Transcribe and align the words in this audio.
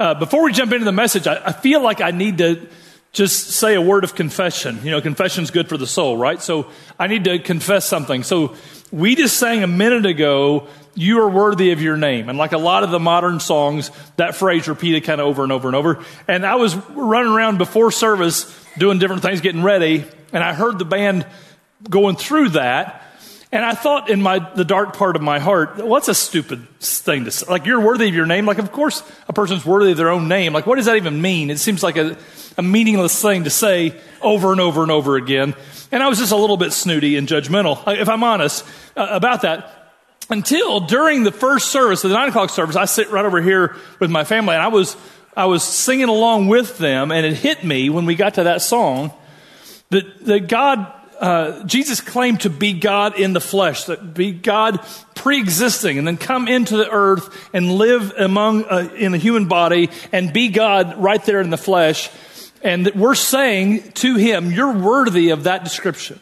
Uh, 0.00 0.14
before 0.14 0.42
we 0.42 0.50
jump 0.50 0.72
into 0.72 0.86
the 0.86 0.92
message, 0.92 1.26
I, 1.26 1.48
I 1.48 1.52
feel 1.52 1.82
like 1.82 2.00
I 2.00 2.10
need 2.10 2.38
to 2.38 2.66
just 3.12 3.50
say 3.50 3.74
a 3.74 3.82
word 3.82 4.02
of 4.02 4.14
confession. 4.14 4.80
You 4.82 4.92
know, 4.92 5.02
confession's 5.02 5.50
good 5.50 5.68
for 5.68 5.76
the 5.76 5.86
soul, 5.86 6.16
right? 6.16 6.40
So 6.40 6.70
I 6.98 7.06
need 7.06 7.24
to 7.24 7.38
confess 7.38 7.84
something. 7.84 8.22
So 8.22 8.56
we 8.90 9.14
just 9.14 9.36
sang 9.36 9.62
a 9.62 9.66
minute 9.66 10.06
ago, 10.06 10.68
you 10.94 11.20
are 11.20 11.28
worthy 11.28 11.72
of 11.72 11.82
your 11.82 11.98
name. 11.98 12.30
And 12.30 12.38
like 12.38 12.52
a 12.52 12.58
lot 12.58 12.82
of 12.82 12.90
the 12.90 12.98
modern 12.98 13.40
songs, 13.40 13.90
that 14.16 14.34
phrase 14.34 14.68
repeated 14.68 15.04
kind 15.04 15.20
of 15.20 15.26
over 15.26 15.42
and 15.42 15.52
over 15.52 15.68
and 15.68 15.76
over. 15.76 16.02
And 16.26 16.46
I 16.46 16.54
was 16.54 16.74
running 16.76 17.30
around 17.30 17.58
before 17.58 17.90
service 17.90 18.44
doing 18.78 18.98
different 18.98 19.20
things, 19.20 19.42
getting 19.42 19.62
ready, 19.62 20.06
and 20.32 20.42
I 20.42 20.54
heard 20.54 20.78
the 20.78 20.86
band 20.86 21.26
going 21.90 22.16
through 22.16 22.50
that. 22.50 23.04
And 23.52 23.64
I 23.64 23.74
thought 23.74 24.08
in 24.08 24.22
my 24.22 24.38
the 24.54 24.64
dark 24.64 24.96
part 24.96 25.16
of 25.16 25.22
my 25.22 25.40
heart, 25.40 25.84
what's 25.84 26.06
a 26.06 26.14
stupid 26.14 26.68
thing 26.78 27.24
to 27.24 27.32
say? 27.32 27.46
Like 27.50 27.66
you're 27.66 27.80
worthy 27.80 28.08
of 28.08 28.14
your 28.14 28.26
name. 28.26 28.46
Like 28.46 28.58
of 28.58 28.70
course 28.70 29.02
a 29.28 29.32
person's 29.32 29.66
worthy 29.66 29.90
of 29.90 29.96
their 29.96 30.10
own 30.10 30.28
name. 30.28 30.52
Like 30.52 30.66
what 30.66 30.76
does 30.76 30.86
that 30.86 30.96
even 30.96 31.20
mean? 31.20 31.50
It 31.50 31.58
seems 31.58 31.82
like 31.82 31.96
a, 31.96 32.16
a 32.56 32.62
meaningless 32.62 33.20
thing 33.20 33.44
to 33.44 33.50
say 33.50 33.98
over 34.22 34.52
and 34.52 34.60
over 34.60 34.82
and 34.82 34.92
over 34.92 35.16
again. 35.16 35.54
And 35.90 36.02
I 36.02 36.08
was 36.08 36.18
just 36.18 36.30
a 36.30 36.36
little 36.36 36.56
bit 36.56 36.72
snooty 36.72 37.16
and 37.16 37.26
judgmental, 37.26 37.82
if 37.98 38.08
I'm 38.08 38.22
honest 38.22 38.64
uh, 38.96 39.08
about 39.10 39.42
that. 39.42 39.76
Until 40.28 40.78
during 40.78 41.24
the 41.24 41.32
first 41.32 41.70
service, 41.70 42.02
the 42.02 42.08
nine 42.08 42.28
o'clock 42.28 42.50
service, 42.50 42.76
I 42.76 42.84
sit 42.84 43.10
right 43.10 43.24
over 43.24 43.42
here 43.42 43.74
with 43.98 44.10
my 44.10 44.22
family, 44.22 44.54
and 44.54 44.62
I 44.62 44.68
was 44.68 44.96
I 45.36 45.46
was 45.46 45.64
singing 45.64 46.08
along 46.08 46.46
with 46.46 46.78
them, 46.78 47.10
and 47.10 47.26
it 47.26 47.34
hit 47.34 47.64
me 47.64 47.90
when 47.90 48.06
we 48.06 48.14
got 48.14 48.34
to 48.34 48.44
that 48.44 48.62
song 48.62 49.12
that 49.88 50.24
that 50.26 50.46
God 50.46 50.86
uh, 51.20 51.62
Jesus 51.64 52.00
claimed 52.00 52.40
to 52.40 52.50
be 52.50 52.72
God 52.72 53.18
in 53.18 53.34
the 53.34 53.40
flesh, 53.40 53.84
that 53.84 54.14
be 54.14 54.32
God 54.32 54.80
pre-existing, 55.14 55.98
and 55.98 56.06
then 56.06 56.16
come 56.16 56.48
into 56.48 56.78
the 56.78 56.90
earth 56.90 57.50
and 57.52 57.72
live 57.72 58.12
among 58.16 58.64
uh, 58.64 58.88
in 58.96 59.12
the 59.12 59.18
human 59.18 59.46
body 59.46 59.90
and 60.12 60.32
be 60.32 60.48
God 60.48 60.96
right 60.96 61.22
there 61.24 61.40
in 61.40 61.50
the 61.50 61.58
flesh. 61.58 62.10
And 62.62 62.90
we're 62.94 63.14
saying 63.14 63.92
to 63.92 64.16
Him, 64.16 64.50
"You're 64.50 64.72
worthy 64.72 65.30
of 65.30 65.44
that 65.44 65.62
description. 65.62 66.20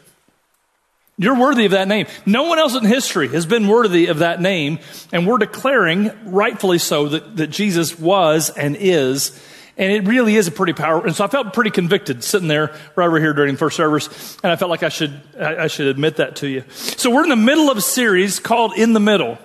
You're 1.17 1.39
worthy 1.39 1.65
of 1.65 1.71
that 1.71 1.87
name. 1.87 2.07
No 2.25 2.43
one 2.43 2.59
else 2.59 2.75
in 2.75 2.85
history 2.85 3.29
has 3.29 3.45
been 3.45 3.67
worthy 3.67 4.07
of 4.07 4.19
that 4.19 4.41
name, 4.41 4.79
and 5.11 5.25
we're 5.25 5.37
declaring, 5.37 6.11
rightfully 6.25 6.77
so, 6.77 7.09
that, 7.09 7.37
that 7.37 7.47
Jesus 7.47 7.97
was 7.97 8.49
and 8.49 8.75
is." 8.79 9.31
And 9.79 9.93
it 9.93 10.05
really 10.09 10.35
is 10.35 10.45
a 10.45 10.51
pretty 10.51 10.73
powerful. 10.73 11.07
And 11.07 11.15
so 11.15 11.23
I 11.23 11.27
felt 11.27 11.53
pretty 11.53 11.69
convicted 11.69 12.21
sitting 12.21 12.49
there 12.49 12.77
right 12.97 13.07
over 13.07 13.17
here 13.17 13.31
during 13.31 13.53
the 13.53 13.57
first 13.57 13.77
service. 13.77 14.37
And 14.43 14.51
I 14.51 14.57
felt 14.57 14.69
like 14.69 14.83
I 14.83 14.89
should, 14.89 15.21
I, 15.39 15.67
should 15.67 15.87
admit 15.87 16.17
that 16.17 16.35
to 16.37 16.49
you. 16.49 16.65
So 16.69 17.09
we're 17.09 17.23
in 17.23 17.29
the 17.29 17.37
middle 17.37 17.71
of 17.71 17.77
a 17.77 17.81
series 17.81 18.41
called 18.41 18.73
In 18.73 18.91
the 18.91 18.99
Middle, 18.99 19.37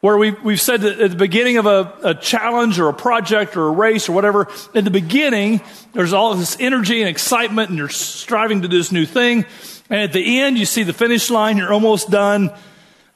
where 0.00 0.18
we, 0.18 0.32
we've 0.32 0.60
said 0.60 0.80
that 0.80 0.98
at 0.98 1.10
the 1.12 1.16
beginning 1.16 1.58
of 1.58 1.66
a, 1.66 1.96
a 2.02 2.14
challenge 2.16 2.80
or 2.80 2.88
a 2.88 2.92
project 2.92 3.56
or 3.56 3.68
a 3.68 3.70
race 3.70 4.08
or 4.08 4.12
whatever, 4.12 4.48
in 4.74 4.84
the 4.84 4.90
beginning, 4.90 5.60
there's 5.92 6.12
all 6.12 6.34
this 6.34 6.56
energy 6.58 7.00
and 7.00 7.08
excitement 7.08 7.68
and 7.68 7.78
you're 7.78 7.88
striving 7.88 8.62
to 8.62 8.68
do 8.68 8.76
this 8.76 8.90
new 8.90 9.06
thing. 9.06 9.46
And 9.88 10.00
at 10.00 10.12
the 10.12 10.40
end, 10.40 10.58
you 10.58 10.66
see 10.66 10.82
the 10.82 10.92
finish 10.92 11.30
line, 11.30 11.56
you're 11.56 11.72
almost 11.72 12.10
done. 12.10 12.50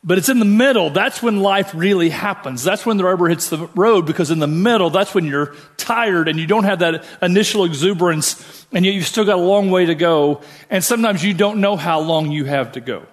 But 0.07 0.19
it's 0.19 0.29
in 0.29 0.39
the 0.39 0.45
middle. 0.45 0.91
That's 0.91 1.21
when 1.21 1.41
life 1.41 1.75
really 1.75 2.11
happens. 2.11 2.63
That's 2.63 2.87
when 2.87 2.97
the 2.97 3.03
rubber 3.03 3.29
hits 3.29 3.49
the 3.49 3.67
road 3.75 4.07
because 4.07 4.31
in 4.31 4.39
the 4.39 4.47
middle, 4.47 4.89
that's 4.89 5.13
when 5.13 5.25
you're 5.25 5.57
tired 5.77 6.29
and 6.29 6.39
you 6.39 6.47
don't 6.47 6.63
have 6.63 6.79
that 6.79 7.05
initial 7.21 7.65
exuberance 7.65 8.65
and 8.73 8.85
yet 8.85 8.95
you've 8.95 9.07
still 9.07 9.25
got 9.25 9.35
a 9.35 9.43
long 9.43 9.69
way 9.69 9.87
to 9.87 9.97
go. 9.97 10.43
And 10.71 10.85
sometimes 10.85 11.25
you 11.25 11.35
don't 11.35 11.61
know 11.61 11.75
how 11.75 11.99
long 11.99 12.31
you 12.31 12.45
have 12.45 12.73
to 12.73 12.81
go. 12.81 13.05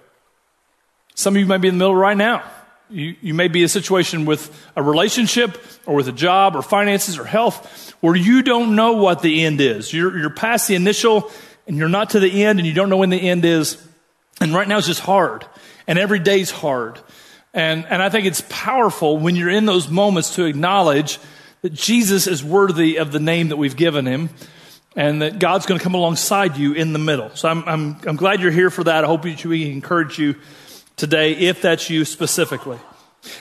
Some 1.16 1.34
of 1.34 1.40
you 1.40 1.46
may 1.46 1.58
be 1.58 1.66
in 1.66 1.74
the 1.74 1.78
middle 1.78 1.96
right 1.96 2.16
now. 2.16 2.44
You, 2.88 3.16
you 3.20 3.34
may 3.34 3.48
be 3.48 3.60
in 3.60 3.64
a 3.64 3.68
situation 3.68 4.24
with 4.24 4.56
a 4.76 4.82
relationship 4.82 5.60
or 5.86 5.96
with 5.96 6.06
a 6.06 6.12
job 6.12 6.54
or 6.54 6.62
finances 6.62 7.18
or 7.18 7.24
health 7.24 7.92
where 8.02 8.14
you 8.14 8.42
don't 8.42 8.76
know 8.76 8.92
what 8.92 9.20
the 9.20 9.44
end 9.44 9.60
is. 9.60 9.92
You're, 9.92 10.16
you're 10.16 10.30
past 10.30 10.68
the 10.68 10.76
initial 10.76 11.32
and 11.66 11.76
you're 11.76 11.88
not 11.88 12.10
to 12.10 12.20
the 12.20 12.44
end 12.44 12.60
and 12.60 12.68
you 12.68 12.74
don't 12.74 12.88
know 12.88 12.98
when 12.98 13.10
the 13.10 13.20
end 13.20 13.44
is. 13.44 13.84
And 14.40 14.54
right 14.54 14.68
now 14.68 14.78
it's 14.78 14.86
just 14.86 15.00
hard 15.00 15.44
and 15.86 15.98
every 15.98 16.18
day's 16.18 16.50
hard. 16.50 16.98
And, 17.52 17.86
and 17.86 18.02
I 18.02 18.08
think 18.08 18.26
it's 18.26 18.42
powerful 18.48 19.18
when 19.18 19.36
you're 19.36 19.50
in 19.50 19.64
those 19.64 19.88
moments 19.88 20.34
to 20.36 20.44
acknowledge 20.44 21.18
that 21.62 21.72
Jesus 21.72 22.26
is 22.26 22.42
worthy 22.42 22.96
of 22.96 23.12
the 23.12 23.20
name 23.20 23.48
that 23.48 23.56
we've 23.56 23.76
given 23.76 24.06
him 24.06 24.28
and 24.96 25.22
that 25.22 25.38
God's 25.38 25.66
going 25.66 25.78
to 25.78 25.84
come 25.84 25.94
alongside 25.94 26.56
you 26.56 26.72
in 26.72 26.92
the 26.92 26.98
middle. 26.98 27.30
So 27.34 27.48
I'm, 27.48 27.64
I'm, 27.66 27.96
I'm 28.06 28.16
glad 28.16 28.40
you're 28.40 28.50
here 28.50 28.70
for 28.70 28.84
that. 28.84 29.04
I 29.04 29.06
hope 29.06 29.24
we 29.24 29.70
encourage 29.70 30.18
you 30.18 30.36
today 30.96 31.32
if 31.32 31.62
that's 31.62 31.90
you 31.90 32.04
specifically. 32.04 32.78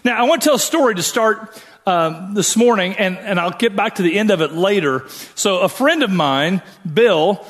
Now, 0.03 0.17
I 0.17 0.27
want 0.27 0.41
to 0.41 0.45
tell 0.47 0.55
a 0.55 0.59
story 0.59 0.95
to 0.95 1.03
start 1.03 1.61
um, 1.85 2.33
this 2.33 2.55
morning, 2.55 2.93
and, 2.93 3.17
and 3.17 3.39
I'll 3.39 3.51
get 3.51 3.75
back 3.75 3.95
to 3.95 4.01
the 4.01 4.17
end 4.17 4.31
of 4.31 4.41
it 4.41 4.53
later. 4.53 5.05
So, 5.35 5.59
a 5.59 5.69
friend 5.69 6.01
of 6.01 6.09
mine, 6.09 6.61
Bill, 6.91 7.45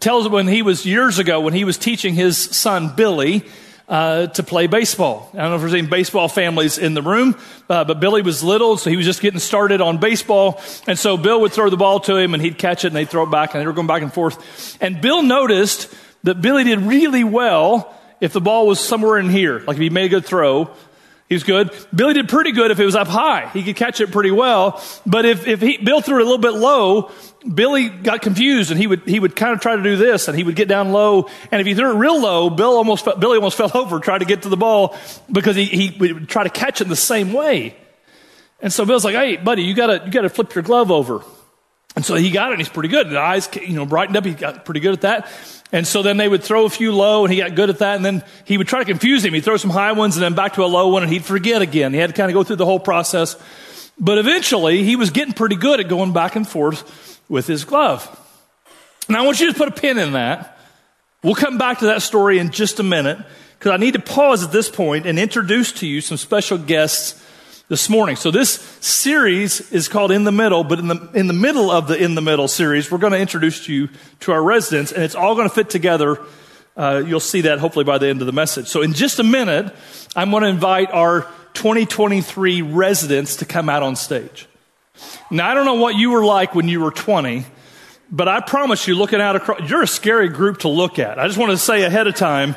tells 0.00 0.28
when 0.28 0.48
he 0.48 0.62
was 0.62 0.84
years 0.84 1.18
ago 1.18 1.40
when 1.40 1.54
he 1.54 1.64
was 1.64 1.78
teaching 1.78 2.14
his 2.14 2.36
son 2.36 2.94
Billy 2.96 3.44
uh, 3.88 4.26
to 4.28 4.42
play 4.42 4.66
baseball. 4.66 5.30
I 5.32 5.38
don't 5.38 5.50
know 5.50 5.54
if 5.56 5.60
there's 5.60 5.74
any 5.74 5.86
baseball 5.86 6.28
families 6.28 6.78
in 6.78 6.94
the 6.94 7.02
room, 7.02 7.36
uh, 7.68 7.84
but 7.84 8.00
Billy 8.00 8.22
was 8.22 8.42
little, 8.42 8.76
so 8.76 8.90
he 8.90 8.96
was 8.96 9.06
just 9.06 9.20
getting 9.20 9.38
started 9.40 9.80
on 9.80 9.98
baseball. 9.98 10.60
And 10.86 10.98
so 10.98 11.16
Bill 11.16 11.40
would 11.42 11.52
throw 11.52 11.70
the 11.70 11.76
ball 11.76 12.00
to 12.00 12.16
him, 12.16 12.34
and 12.34 12.42
he'd 12.42 12.58
catch 12.58 12.84
it, 12.84 12.88
and 12.88 12.96
they'd 12.96 13.08
throw 13.08 13.24
it 13.24 13.30
back, 13.30 13.54
and 13.54 13.60
they 13.60 13.66
were 13.66 13.72
going 13.72 13.86
back 13.86 14.02
and 14.02 14.12
forth. 14.12 14.76
And 14.80 15.00
Bill 15.00 15.22
noticed 15.22 15.94
that 16.24 16.40
Billy 16.40 16.64
did 16.64 16.80
really 16.80 17.24
well 17.24 17.94
if 18.20 18.32
the 18.32 18.40
ball 18.40 18.66
was 18.66 18.80
somewhere 18.80 19.18
in 19.18 19.28
here, 19.28 19.60
like 19.60 19.76
if 19.76 19.80
he 19.80 19.90
made 19.90 20.06
a 20.06 20.08
good 20.08 20.24
throw. 20.24 20.70
He 21.28 21.34
was 21.34 21.42
good. 21.42 21.74
Billy 21.92 22.14
did 22.14 22.28
pretty 22.28 22.52
good 22.52 22.70
if 22.70 22.78
it 22.78 22.84
was 22.84 22.94
up 22.94 23.08
high. 23.08 23.48
He 23.48 23.64
could 23.64 23.74
catch 23.74 24.00
it 24.00 24.12
pretty 24.12 24.30
well. 24.30 24.80
But 25.04 25.24
if, 25.24 25.48
if 25.48 25.60
he, 25.60 25.76
Bill 25.76 26.00
threw 26.00 26.18
it 26.18 26.22
a 26.22 26.24
little 26.24 26.38
bit 26.38 26.54
low, 26.54 27.10
Billy 27.52 27.88
got 27.88 28.22
confused 28.22 28.70
and 28.70 28.78
he 28.78 28.86
would, 28.86 29.02
he 29.08 29.18
would 29.18 29.34
kind 29.34 29.52
of 29.52 29.60
try 29.60 29.74
to 29.74 29.82
do 29.82 29.96
this 29.96 30.28
and 30.28 30.38
he 30.38 30.44
would 30.44 30.54
get 30.54 30.68
down 30.68 30.92
low. 30.92 31.28
And 31.50 31.60
if 31.60 31.66
he 31.66 31.74
threw 31.74 31.90
it 31.90 31.98
real 31.98 32.20
low, 32.20 32.48
Bill 32.48 32.76
almost, 32.76 33.04
Billy 33.18 33.36
almost 33.36 33.56
fell 33.58 33.72
over 33.74 33.98
trying 33.98 34.20
to 34.20 34.24
get 34.24 34.42
to 34.42 34.48
the 34.48 34.56
ball 34.56 34.96
because 35.30 35.56
he, 35.56 35.64
he 35.64 35.96
would 35.98 36.28
try 36.28 36.44
to 36.44 36.50
catch 36.50 36.80
it 36.80 36.84
the 36.84 36.94
same 36.94 37.32
way. 37.32 37.76
And 38.60 38.72
so 38.72 38.86
Bill's 38.86 39.04
like, 39.04 39.16
Hey, 39.16 39.36
buddy, 39.36 39.62
you 39.62 39.74
gotta, 39.74 40.02
you 40.04 40.12
gotta 40.12 40.28
flip 40.28 40.54
your 40.54 40.62
glove 40.62 40.92
over. 40.92 41.22
And 41.96 42.04
so 42.04 42.14
he 42.14 42.30
got 42.30 42.50
it 42.50 42.52
and 42.52 42.60
he's 42.60 42.68
pretty 42.68 42.90
good. 42.90 43.08
The 43.08 43.18
eyes, 43.18 43.48
you 43.56 43.74
know, 43.74 43.86
brightened 43.86 44.16
up. 44.16 44.24
He 44.24 44.34
got 44.34 44.64
pretty 44.64 44.80
good 44.80 44.92
at 44.92 45.00
that. 45.00 45.55
And 45.72 45.86
so 45.86 46.02
then 46.02 46.16
they 46.16 46.28
would 46.28 46.44
throw 46.44 46.64
a 46.64 46.70
few 46.70 46.92
low 46.92 47.24
and 47.24 47.32
he 47.32 47.40
got 47.40 47.54
good 47.54 47.70
at 47.70 47.78
that. 47.78 47.96
And 47.96 48.04
then 48.04 48.22
he 48.44 48.56
would 48.56 48.68
try 48.68 48.78
to 48.78 48.84
confuse 48.84 49.24
him. 49.24 49.34
He'd 49.34 49.44
throw 49.44 49.56
some 49.56 49.70
high 49.70 49.92
ones 49.92 50.16
and 50.16 50.22
then 50.22 50.34
back 50.34 50.54
to 50.54 50.64
a 50.64 50.66
low 50.66 50.88
one 50.88 51.02
and 51.02 51.12
he'd 51.12 51.24
forget 51.24 51.62
again. 51.62 51.92
He 51.92 51.98
had 51.98 52.10
to 52.10 52.16
kind 52.16 52.30
of 52.30 52.34
go 52.34 52.44
through 52.44 52.56
the 52.56 52.64
whole 52.64 52.78
process. 52.78 53.36
But 53.98 54.18
eventually 54.18 54.84
he 54.84 54.96
was 54.96 55.10
getting 55.10 55.34
pretty 55.34 55.56
good 55.56 55.80
at 55.80 55.88
going 55.88 56.12
back 56.12 56.36
and 56.36 56.46
forth 56.46 57.20
with 57.28 57.46
his 57.46 57.64
glove. 57.64 58.08
Now 59.08 59.22
I 59.22 59.26
want 59.26 59.40
you 59.40 59.52
to 59.52 59.58
put 59.58 59.68
a 59.68 59.72
pin 59.72 59.98
in 59.98 60.12
that. 60.12 60.58
We'll 61.22 61.34
come 61.34 61.58
back 61.58 61.80
to 61.80 61.86
that 61.86 62.02
story 62.02 62.38
in 62.38 62.50
just 62.50 62.78
a 62.78 62.84
minute 62.84 63.18
because 63.58 63.72
I 63.72 63.78
need 63.78 63.94
to 63.94 64.00
pause 64.00 64.44
at 64.44 64.52
this 64.52 64.68
point 64.68 65.06
and 65.06 65.18
introduce 65.18 65.72
to 65.72 65.86
you 65.86 66.00
some 66.00 66.16
special 66.16 66.58
guests 66.58 67.22
this 67.68 67.88
morning. 67.88 68.14
So 68.14 68.30
this 68.30 68.52
series 68.80 69.72
is 69.72 69.88
called 69.88 70.12
In 70.12 70.22
the 70.22 70.32
Middle, 70.32 70.62
but 70.62 70.78
in 70.78 70.86
the, 70.86 71.10
in 71.14 71.26
the 71.26 71.32
middle 71.32 71.70
of 71.70 71.88
the 71.88 72.00
In 72.00 72.14
the 72.14 72.20
Middle 72.20 72.46
series, 72.46 72.90
we're 72.90 72.98
going 72.98 73.12
to 73.12 73.18
introduce 73.18 73.68
you 73.68 73.88
to 74.20 74.32
our 74.32 74.42
residents 74.42 74.92
and 74.92 75.02
it's 75.02 75.16
all 75.16 75.34
going 75.34 75.48
to 75.48 75.54
fit 75.54 75.68
together. 75.68 76.20
Uh, 76.76 77.02
you'll 77.04 77.18
see 77.18 77.40
that 77.42 77.58
hopefully 77.58 77.84
by 77.84 77.98
the 77.98 78.06
end 78.06 78.20
of 78.20 78.26
the 78.26 78.32
message. 78.32 78.68
So 78.68 78.82
in 78.82 78.92
just 78.92 79.18
a 79.18 79.24
minute, 79.24 79.74
I'm 80.14 80.30
going 80.30 80.44
to 80.44 80.48
invite 80.48 80.92
our 80.92 81.22
2023 81.54 82.62
residents 82.62 83.36
to 83.36 83.44
come 83.44 83.68
out 83.68 83.82
on 83.82 83.96
stage. 83.96 84.46
Now, 85.30 85.50
I 85.50 85.54
don't 85.54 85.64
know 85.64 85.74
what 85.74 85.96
you 85.96 86.10
were 86.10 86.24
like 86.24 86.54
when 86.54 86.68
you 86.68 86.80
were 86.80 86.92
20, 86.92 87.46
but 88.10 88.28
I 88.28 88.40
promise 88.40 88.86
you, 88.86 88.94
looking 88.94 89.20
out 89.20 89.36
across, 89.36 89.68
you're 89.68 89.82
a 89.82 89.88
scary 89.88 90.28
group 90.28 90.58
to 90.58 90.68
look 90.68 90.98
at. 90.98 91.18
I 91.18 91.26
just 91.26 91.38
want 91.38 91.50
to 91.50 91.58
say 91.58 91.82
ahead 91.82 92.06
of 92.06 92.14
time, 92.14 92.54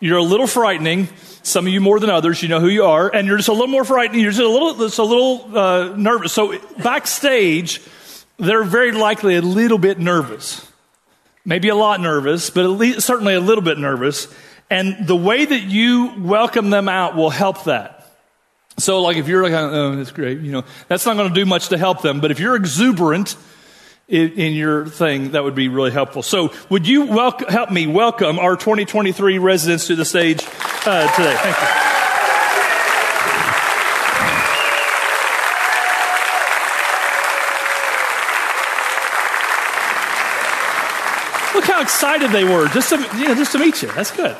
you're 0.00 0.18
a 0.18 0.22
little 0.22 0.46
frightening. 0.46 1.08
Some 1.42 1.66
of 1.66 1.72
you 1.72 1.80
more 1.80 2.00
than 2.00 2.10
others, 2.10 2.42
you 2.42 2.48
know 2.48 2.60
who 2.60 2.68
you 2.68 2.84
are, 2.84 3.08
and 3.14 3.26
you're 3.26 3.36
just 3.36 3.48
a 3.48 3.52
little 3.52 3.66
more 3.68 3.84
frightened. 3.84 4.20
You're 4.20 4.30
just 4.30 4.42
a 4.42 4.48
little, 4.48 4.74
just 4.74 4.98
a 4.98 5.04
little 5.04 5.56
uh, 5.56 5.96
nervous. 5.96 6.32
So 6.32 6.58
backstage, 6.82 7.80
they're 8.38 8.64
very 8.64 8.92
likely 8.92 9.36
a 9.36 9.42
little 9.42 9.78
bit 9.78 9.98
nervous, 9.98 10.66
maybe 11.44 11.68
a 11.68 11.74
lot 11.74 12.00
nervous, 12.00 12.50
but 12.50 12.64
at 12.64 12.70
least 12.70 13.02
certainly 13.02 13.34
a 13.34 13.40
little 13.40 13.62
bit 13.62 13.78
nervous. 13.78 14.28
And 14.68 15.06
the 15.06 15.16
way 15.16 15.44
that 15.44 15.62
you 15.62 16.14
welcome 16.18 16.70
them 16.70 16.88
out 16.88 17.16
will 17.16 17.30
help 17.30 17.64
that. 17.64 17.96
So, 18.78 19.02
like, 19.02 19.16
if 19.16 19.28
you're 19.28 19.42
like, 19.42 19.52
oh, 19.52 19.96
that's 19.96 20.12
great, 20.12 20.40
you 20.40 20.52
know, 20.52 20.64
that's 20.88 21.04
not 21.04 21.16
going 21.16 21.28
to 21.28 21.34
do 21.34 21.44
much 21.44 21.68
to 21.68 21.78
help 21.78 22.02
them. 22.02 22.20
But 22.20 22.30
if 22.30 22.40
you're 22.40 22.56
exuberant 22.56 23.36
in, 24.10 24.32
in 24.32 24.52
your 24.54 24.86
thing, 24.86 25.30
that 25.30 25.44
would 25.44 25.54
be 25.54 25.68
really 25.68 25.92
helpful. 25.92 26.22
So, 26.22 26.52
would 26.68 26.86
you 26.86 27.06
help 27.06 27.70
me 27.70 27.86
welcome 27.86 28.38
our 28.38 28.56
2023 28.56 29.38
residents 29.38 29.86
to 29.86 29.94
the 29.94 30.04
stage 30.04 30.44
uh, 30.84 31.14
today? 31.14 31.36
Thank 31.36 31.56
you. 31.56 31.90
Look 41.54 41.64
how 41.64 41.82
excited 41.82 42.30
they 42.30 42.44
were 42.44 42.68
just 42.68 42.88
to, 42.90 42.96
you 43.16 43.28
know, 43.28 43.34
just 43.34 43.52
to 43.52 43.58
meet 43.58 43.82
you. 43.82 43.88
That's 43.92 44.10
good. 44.10 44.36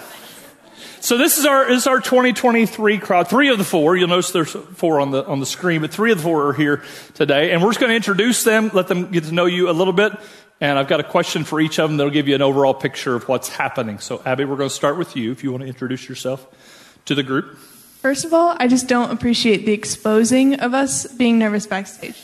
So 1.00 1.16
this 1.16 1.38
is 1.38 1.46
our 1.46 1.66
this 1.66 1.82
is 1.82 1.86
our 1.86 1.98
2023 1.98 2.98
crowd. 2.98 3.28
Three 3.28 3.48
of 3.48 3.56
the 3.56 3.64
four. 3.64 3.96
You'll 3.96 4.08
notice 4.08 4.32
there's 4.32 4.52
four 4.52 5.00
on 5.00 5.10
the 5.10 5.24
on 5.24 5.40
the 5.40 5.46
screen, 5.46 5.80
but 5.80 5.90
three 5.90 6.12
of 6.12 6.18
the 6.18 6.24
four 6.24 6.48
are 6.48 6.52
here 6.52 6.82
today, 7.14 7.52
and 7.52 7.62
we're 7.62 7.70
just 7.70 7.80
going 7.80 7.90
to 7.90 7.96
introduce 7.96 8.44
them, 8.44 8.70
let 8.74 8.86
them 8.88 9.10
get 9.10 9.24
to 9.24 9.32
know 9.32 9.46
you 9.46 9.70
a 9.70 9.72
little 9.72 9.94
bit. 9.94 10.12
And 10.60 10.78
I've 10.78 10.88
got 10.88 11.00
a 11.00 11.04
question 11.04 11.44
for 11.44 11.58
each 11.58 11.78
of 11.78 11.88
them 11.88 11.96
that'll 11.96 12.12
give 12.12 12.28
you 12.28 12.34
an 12.34 12.42
overall 12.42 12.74
picture 12.74 13.14
of 13.14 13.26
what's 13.28 13.48
happening. 13.48 13.98
So, 13.98 14.20
Abby, 14.26 14.44
we're 14.44 14.56
going 14.56 14.68
to 14.68 14.74
start 14.74 14.98
with 14.98 15.16
you 15.16 15.32
if 15.32 15.42
you 15.42 15.50
want 15.50 15.62
to 15.62 15.66
introduce 15.66 16.06
yourself 16.06 16.46
to 17.06 17.14
the 17.14 17.22
group. 17.22 17.56
First 18.02 18.26
of 18.26 18.34
all, 18.34 18.54
I 18.58 18.68
just 18.68 18.86
don't 18.86 19.10
appreciate 19.10 19.64
the 19.64 19.72
exposing 19.72 20.60
of 20.60 20.74
us 20.74 21.06
being 21.14 21.38
nervous 21.38 21.66
backstage. 21.66 22.16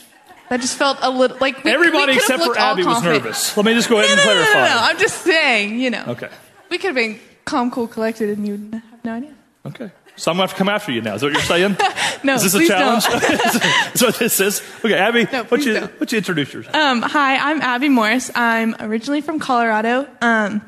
That 0.49 0.61
just 0.61 0.77
felt 0.77 0.99
a 1.01 1.09
little 1.09 1.37
like 1.39 1.63
we, 1.63 1.71
everybody 1.71 2.11
we 2.11 2.17
except 2.19 2.43
for 2.43 2.57
Abby 2.57 2.83
was 2.83 3.03
nervous. 3.03 3.57
Let 3.57 3.65
me 3.65 3.73
just 3.73 3.89
go 3.89 3.97
ahead 3.97 4.09
no, 4.09 4.13
and 4.13 4.17
no, 4.17 4.23
clarify. 4.23 4.53
No, 4.53 4.59
no, 4.59 4.75
no, 4.75 4.79
I'm 4.81 4.97
just 4.99 5.23
saying, 5.23 5.79
you 5.79 5.89
know. 5.89 6.03
Okay. 6.09 6.29
We 6.69 6.77
could 6.77 6.87
have 6.87 6.95
been 6.95 7.19
calm, 7.47 7.71
cool, 7.71 7.87
collected, 7.87 8.37
and 8.37 8.45
you'd 8.45 8.73
have 8.73 9.05
no 9.05 9.13
idea. 9.13 9.33
Okay. 9.65 9.91
So 10.15 10.31
I'm 10.31 10.37
going 10.37 10.47
to 10.47 10.51
have 10.51 10.57
to 10.57 10.57
come 10.57 10.69
after 10.69 10.91
you 10.91 11.01
now. 11.01 11.15
Is 11.15 11.21
that 11.21 11.27
what 11.27 11.33
you're 11.33 11.41
saying? 11.43 11.77
no, 12.23 12.35
Is 12.35 12.43
this 12.43 12.53
a 12.53 12.57
please 12.57 12.67
challenge? 12.67 13.05
Don't. 13.07 13.21
That's 13.21 14.01
what 14.01 14.15
this 14.15 14.39
is. 14.39 14.61
Okay, 14.83 14.95
Abby, 14.95 15.27
No, 15.31 15.43
please 15.43 15.65
you, 15.65 15.73
don't. 15.75 16.11
you 16.11 16.17
introduce 16.17 16.53
yourself? 16.53 16.75
Um, 16.75 17.01
hi, 17.01 17.37
I'm 17.37 17.61
Abby 17.61 17.89
Morris. 17.89 18.31
I'm 18.35 18.75
originally 18.79 19.21
from 19.21 19.39
Colorado, 19.39 20.07
um, 20.21 20.61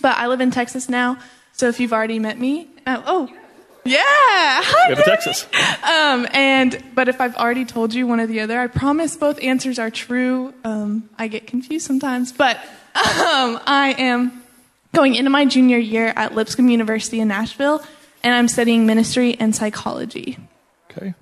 but 0.00 0.16
I 0.16 0.26
live 0.28 0.40
in 0.40 0.50
Texas 0.50 0.88
now. 0.88 1.18
So 1.52 1.68
if 1.68 1.78
you've 1.78 1.92
already 1.92 2.18
met 2.18 2.38
me, 2.38 2.68
uh, 2.86 3.02
oh, 3.06 3.28
yeah, 3.84 4.00
hi, 4.02 4.88
we 4.88 4.94
have 4.96 5.06
a. 5.06 5.08
Texas. 5.08 5.46
Um, 5.84 6.26
and 6.32 6.82
but 6.94 7.08
if 7.08 7.20
I've 7.20 7.36
already 7.36 7.66
told 7.66 7.94
you 7.94 8.06
one 8.06 8.18
or 8.18 8.26
the 8.26 8.40
other, 8.40 8.58
I 8.58 8.66
promise 8.66 9.16
both 9.16 9.42
answers 9.42 9.78
are 9.78 9.90
true. 9.90 10.54
Um, 10.64 11.08
I 11.18 11.28
get 11.28 11.46
confused 11.46 11.86
sometimes, 11.86 12.32
but 12.32 12.56
um, 12.96 13.60
I 13.66 13.94
am 13.98 14.42
going 14.94 15.14
into 15.14 15.30
my 15.30 15.44
junior 15.44 15.78
year 15.78 16.12
at 16.16 16.34
Lipscomb 16.34 16.68
University 16.68 17.20
in 17.20 17.28
Nashville, 17.28 17.84
and 18.22 18.34
I'm 18.34 18.48
studying 18.48 18.86
ministry 18.86 19.36
and 19.38 19.54
psychology. 19.54 20.38
Okay. 20.90 21.14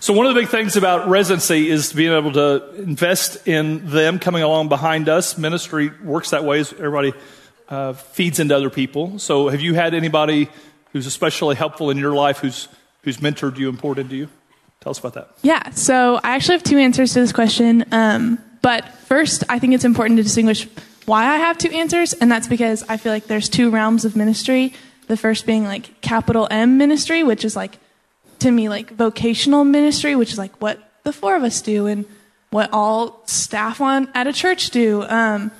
So 0.00 0.12
one 0.12 0.26
of 0.26 0.34
the 0.34 0.40
big 0.40 0.50
things 0.50 0.76
about 0.76 1.08
residency 1.08 1.70
is 1.70 1.92
being 1.92 2.12
able 2.12 2.32
to 2.32 2.74
invest 2.74 3.46
in 3.46 3.88
them 3.90 4.18
coming 4.18 4.42
along 4.42 4.68
behind 4.68 5.08
us. 5.08 5.38
Ministry 5.38 5.90
works 6.02 6.30
that 6.30 6.44
way 6.44 6.60
as 6.60 6.72
everybody 6.72 7.12
uh, 7.68 7.92
feeds 7.92 8.40
into 8.40 8.56
other 8.56 8.70
people. 8.70 9.18
So 9.18 9.48
have 9.48 9.60
you 9.60 9.74
had 9.74 9.94
anybody 9.94 10.48
who's 10.92 11.06
especially 11.06 11.54
helpful 11.54 11.90
in 11.90 11.98
your 11.98 12.12
life 12.12 12.38
who's, 12.38 12.68
who's 13.02 13.18
mentored 13.18 13.58
you 13.58 13.68
and 13.68 13.78
poured 13.78 13.98
into 13.98 14.16
you? 14.16 14.28
Tell 14.80 14.90
us 14.90 14.98
about 14.98 15.14
that. 15.14 15.30
Yeah, 15.42 15.70
so 15.70 16.18
I 16.24 16.34
actually 16.34 16.54
have 16.54 16.62
two 16.62 16.78
answers 16.78 17.12
to 17.12 17.20
this 17.20 17.32
question. 17.32 17.84
Um, 17.92 18.38
but 18.62 18.88
first, 19.06 19.44
I 19.48 19.58
think 19.58 19.74
it's 19.74 19.84
important 19.84 20.16
to 20.16 20.22
distinguish 20.22 20.66
why 21.10 21.26
I 21.26 21.38
have 21.38 21.58
two 21.58 21.70
answers, 21.70 22.12
and 22.12 22.30
that's 22.30 22.46
because 22.46 22.84
I 22.88 22.96
feel 22.96 23.12
like 23.12 23.26
there's 23.26 23.48
two 23.48 23.70
realms 23.70 24.04
of 24.04 24.14
ministry. 24.14 24.72
The 25.08 25.16
first 25.16 25.44
being 25.44 25.64
like 25.64 26.00
capital 26.00 26.46
M 26.52 26.78
ministry, 26.78 27.24
which 27.24 27.44
is 27.44 27.56
like, 27.56 27.78
to 28.38 28.50
me, 28.52 28.68
like 28.68 28.92
vocational 28.92 29.64
ministry, 29.64 30.14
which 30.14 30.30
is 30.30 30.38
like 30.38 30.62
what 30.62 30.78
the 31.02 31.12
four 31.12 31.34
of 31.34 31.42
us 31.42 31.62
do 31.62 31.86
and 31.86 32.04
what 32.50 32.70
all 32.72 33.22
staff 33.26 33.80
on 33.80 34.08
at 34.14 34.28
a 34.28 34.32
church 34.32 34.70
do, 34.70 35.02
um, 35.02 35.50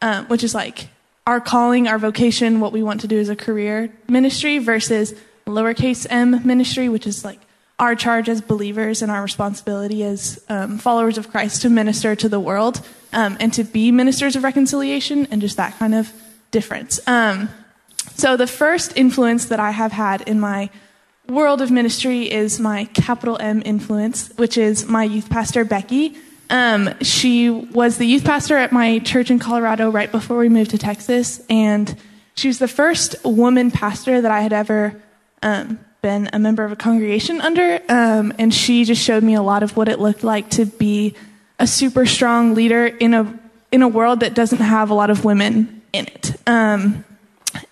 um, 0.00 0.24
which 0.28 0.42
is 0.42 0.54
like 0.54 0.88
our 1.26 1.38
calling, 1.38 1.86
our 1.86 1.98
vocation, 1.98 2.60
what 2.60 2.72
we 2.72 2.82
want 2.82 3.02
to 3.02 3.06
do 3.06 3.18
as 3.18 3.28
a 3.28 3.36
career 3.36 3.92
ministry 4.08 4.56
versus 4.56 5.14
lowercase 5.46 6.06
m 6.08 6.40
ministry, 6.46 6.88
which 6.88 7.06
is 7.06 7.26
like 7.26 7.40
our 7.78 7.94
charge 7.94 8.30
as 8.30 8.40
believers 8.40 9.02
and 9.02 9.12
our 9.12 9.22
responsibility 9.22 10.02
as 10.02 10.42
um, 10.48 10.78
followers 10.78 11.18
of 11.18 11.30
Christ 11.30 11.60
to 11.60 11.68
minister 11.68 12.16
to 12.16 12.28
the 12.30 12.40
world 12.40 12.80
um, 13.14 13.36
and 13.40 13.52
to 13.54 13.64
be 13.64 13.90
ministers 13.90 14.36
of 14.36 14.44
reconciliation 14.44 15.26
and 15.30 15.40
just 15.40 15.56
that 15.56 15.78
kind 15.78 15.94
of 15.94 16.12
difference. 16.50 17.00
Um, 17.06 17.48
so, 18.16 18.36
the 18.36 18.46
first 18.46 18.96
influence 18.96 19.46
that 19.46 19.60
I 19.60 19.70
have 19.70 19.92
had 19.92 20.20
in 20.22 20.38
my 20.38 20.68
world 21.28 21.62
of 21.62 21.70
ministry 21.70 22.30
is 22.30 22.60
my 22.60 22.84
capital 22.86 23.38
M 23.40 23.62
influence, 23.64 24.30
which 24.36 24.58
is 24.58 24.86
my 24.86 25.04
youth 25.04 25.30
pastor, 25.30 25.64
Becky. 25.64 26.16
Um, 26.50 26.90
she 27.00 27.48
was 27.48 27.96
the 27.96 28.04
youth 28.04 28.24
pastor 28.24 28.56
at 28.58 28.70
my 28.70 28.98
church 28.98 29.30
in 29.30 29.38
Colorado 29.38 29.90
right 29.90 30.12
before 30.12 30.36
we 30.36 30.50
moved 30.50 30.72
to 30.72 30.78
Texas, 30.78 31.40
and 31.48 31.96
she 32.34 32.48
was 32.48 32.58
the 32.58 32.68
first 32.68 33.16
woman 33.24 33.70
pastor 33.70 34.20
that 34.20 34.30
I 34.30 34.42
had 34.42 34.52
ever 34.52 35.00
um, 35.42 35.78
been 36.02 36.28
a 36.32 36.38
member 36.38 36.64
of 36.64 36.72
a 36.72 36.76
congregation 36.76 37.40
under, 37.40 37.80
um, 37.88 38.34
and 38.38 38.52
she 38.52 38.84
just 38.84 39.02
showed 39.02 39.22
me 39.22 39.34
a 39.34 39.42
lot 39.42 39.62
of 39.62 39.76
what 39.76 39.88
it 39.88 39.98
looked 39.98 40.22
like 40.22 40.50
to 40.50 40.66
be 40.66 41.14
a 41.58 41.66
super 41.66 42.06
strong 42.06 42.54
leader 42.54 42.86
in 42.86 43.14
a 43.14 43.38
in 43.72 43.82
a 43.82 43.88
world 43.88 44.20
that 44.20 44.34
doesn't 44.34 44.58
have 44.58 44.90
a 44.90 44.94
lot 44.94 45.10
of 45.10 45.24
women 45.24 45.82
in 45.92 46.06
it. 46.06 46.36
Um, 46.46 47.04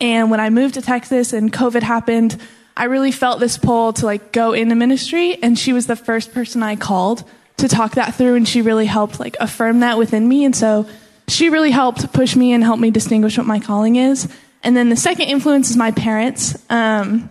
and 0.00 0.30
when 0.30 0.40
I 0.40 0.50
moved 0.50 0.74
to 0.74 0.82
Texas 0.82 1.32
and 1.32 1.52
COVID 1.52 1.82
happened, 1.82 2.40
I 2.76 2.84
really 2.84 3.12
felt 3.12 3.38
this 3.38 3.58
pull 3.58 3.92
to 3.94 4.06
like 4.06 4.32
go 4.32 4.52
into 4.52 4.74
ministry, 4.74 5.40
and 5.42 5.58
she 5.58 5.72
was 5.72 5.86
the 5.86 5.96
first 5.96 6.32
person 6.32 6.62
I 6.62 6.76
called 6.76 7.24
to 7.58 7.68
talk 7.68 7.92
that 7.94 8.14
through, 8.14 8.34
and 8.36 8.48
she 8.48 8.62
really 8.62 8.86
helped 8.86 9.20
like 9.20 9.36
affirm 9.40 9.80
that 9.80 9.98
within 9.98 10.26
me, 10.26 10.44
and 10.44 10.56
so 10.56 10.86
she 11.28 11.48
really 11.48 11.70
helped 11.70 12.12
push 12.12 12.34
me 12.34 12.52
and 12.52 12.64
help 12.64 12.80
me 12.80 12.90
distinguish 12.90 13.38
what 13.38 13.46
my 13.46 13.60
calling 13.60 13.96
is. 13.96 14.28
And 14.62 14.76
then 14.76 14.88
the 14.88 14.96
second 14.96 15.28
influence 15.28 15.70
is 15.70 15.76
my 15.76 15.90
parents. 15.90 16.56
Um, 16.70 17.30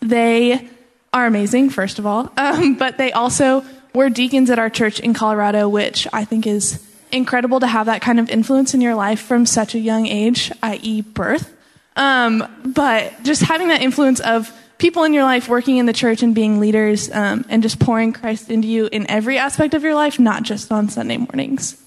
they 0.00 0.68
are 1.12 1.26
amazing, 1.26 1.70
first 1.70 1.98
of 1.98 2.06
all, 2.06 2.32
um, 2.36 2.74
but 2.74 2.98
they 2.98 3.12
also 3.12 3.64
were 3.98 4.08
deacons 4.08 4.48
at 4.48 4.60
our 4.60 4.70
church 4.70 5.00
in 5.00 5.12
Colorado, 5.12 5.68
which 5.68 6.06
I 6.12 6.24
think 6.24 6.46
is 6.46 6.80
incredible 7.10 7.58
to 7.58 7.66
have 7.66 7.86
that 7.86 8.00
kind 8.00 8.20
of 8.20 8.30
influence 8.30 8.72
in 8.72 8.80
your 8.80 8.94
life 8.94 9.20
from 9.20 9.44
such 9.44 9.74
a 9.74 9.78
young 9.78 10.06
age, 10.06 10.52
i.e., 10.62 11.00
birth. 11.00 11.52
Um, 11.96 12.46
but 12.64 13.12
just 13.24 13.42
having 13.42 13.68
that 13.68 13.82
influence 13.82 14.20
of 14.20 14.52
people 14.78 15.02
in 15.02 15.12
your 15.12 15.24
life 15.24 15.48
working 15.48 15.78
in 15.78 15.86
the 15.86 15.92
church 15.92 16.22
and 16.22 16.32
being 16.32 16.60
leaders 16.60 17.10
um, 17.10 17.44
and 17.48 17.60
just 17.60 17.80
pouring 17.80 18.12
Christ 18.12 18.50
into 18.50 18.68
you 18.68 18.86
in 18.86 19.10
every 19.10 19.36
aspect 19.36 19.74
of 19.74 19.82
your 19.82 19.96
life, 19.96 20.20
not 20.20 20.44
just 20.44 20.70
on 20.70 20.88
Sunday 20.88 21.16
mornings. 21.16 21.82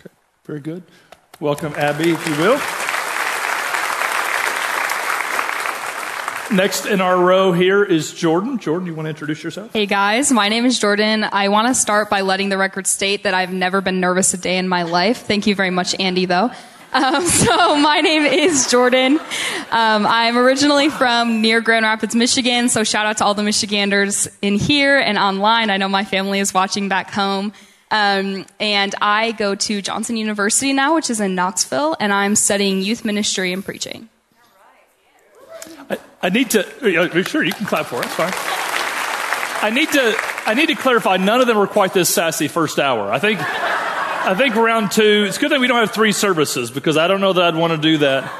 Okay. 0.00 0.14
Very 0.46 0.60
good. 0.60 0.82
Welcome, 1.38 1.74
Abby, 1.76 2.12
if 2.12 2.26
you 2.26 2.34
will. 2.36 2.81
Next 6.52 6.84
in 6.84 7.00
our 7.00 7.16
row 7.16 7.52
here 7.52 7.82
is 7.82 8.12
Jordan. 8.12 8.58
Jordan, 8.58 8.86
you 8.86 8.94
want 8.94 9.06
to 9.06 9.10
introduce 9.10 9.42
yourself? 9.42 9.72
Hey 9.72 9.86
guys, 9.86 10.30
my 10.30 10.50
name 10.50 10.66
is 10.66 10.78
Jordan. 10.78 11.24
I 11.24 11.48
want 11.48 11.68
to 11.68 11.74
start 11.74 12.10
by 12.10 12.20
letting 12.20 12.50
the 12.50 12.58
record 12.58 12.86
state 12.86 13.22
that 13.22 13.32
I've 13.32 13.54
never 13.54 13.80
been 13.80 14.00
nervous 14.00 14.34
a 14.34 14.36
day 14.36 14.58
in 14.58 14.68
my 14.68 14.82
life. 14.82 15.22
Thank 15.22 15.46
you 15.46 15.54
very 15.54 15.70
much, 15.70 15.98
Andy, 15.98 16.26
though. 16.26 16.50
Um, 16.94 17.24
so 17.24 17.76
my 17.76 18.02
name 18.02 18.24
is 18.24 18.70
Jordan. 18.70 19.18
Um, 19.70 20.06
I'm 20.06 20.36
originally 20.36 20.90
from 20.90 21.40
near 21.40 21.62
Grand 21.62 21.86
Rapids, 21.86 22.14
Michigan. 22.14 22.68
So 22.68 22.84
shout 22.84 23.06
out 23.06 23.16
to 23.16 23.24
all 23.24 23.32
the 23.32 23.42
Michiganders 23.42 24.28
in 24.42 24.56
here 24.56 24.98
and 24.98 25.16
online. 25.16 25.70
I 25.70 25.78
know 25.78 25.88
my 25.88 26.04
family 26.04 26.38
is 26.38 26.52
watching 26.52 26.90
back 26.90 27.10
home. 27.10 27.54
Um, 27.90 28.44
and 28.60 28.94
I 29.00 29.32
go 29.32 29.54
to 29.54 29.80
Johnson 29.80 30.18
University 30.18 30.74
now, 30.74 30.94
which 30.94 31.08
is 31.08 31.18
in 31.18 31.34
Knoxville, 31.34 31.96
and 31.98 32.12
I'm 32.12 32.36
studying 32.36 32.82
youth 32.82 33.06
ministry 33.06 33.54
and 33.54 33.64
preaching. 33.64 34.10
I, 35.92 35.98
I 36.26 36.28
need 36.30 36.50
to. 36.50 36.62
Sure, 37.24 37.42
you 37.42 37.52
can 37.52 37.66
clap 37.66 37.86
for 37.86 38.00
it. 38.00 38.06
Fine. 38.06 38.32
I 39.62 39.70
need 39.74 39.90
to. 39.92 40.14
I 40.44 40.54
need 40.54 40.66
to 40.66 40.74
clarify. 40.74 41.16
None 41.18 41.40
of 41.40 41.46
them 41.46 41.56
were 41.56 41.66
quite 41.66 41.92
this 41.92 42.08
sassy 42.08 42.48
first 42.48 42.78
hour. 42.78 43.12
I 43.12 43.18
think. 43.18 43.40
I 44.24 44.34
think 44.36 44.54
round 44.54 44.92
two. 44.92 45.24
It's 45.28 45.38
good 45.38 45.50
that 45.50 45.58
we 45.58 45.66
don't 45.66 45.80
have 45.80 45.90
three 45.90 46.12
services 46.12 46.70
because 46.70 46.96
I 46.96 47.08
don't 47.08 47.20
know 47.20 47.32
that 47.32 47.42
I'd 47.42 47.56
want 47.56 47.72
to 47.72 47.78
do 47.78 47.98
that 47.98 48.32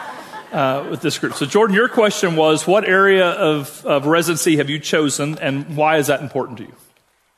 uh, 0.52 0.86
with 0.90 1.00
this 1.00 1.18
group. 1.18 1.34
So, 1.34 1.44
Jordan, 1.44 1.74
your 1.74 1.88
question 1.88 2.36
was, 2.36 2.68
what 2.68 2.88
area 2.88 3.30
of, 3.30 3.84
of 3.84 4.06
residency 4.06 4.58
have 4.58 4.70
you 4.70 4.78
chosen, 4.78 5.38
and 5.40 5.76
why 5.76 5.96
is 5.96 6.06
that 6.06 6.22
important 6.22 6.58
to 6.58 6.64
you? 6.64 6.72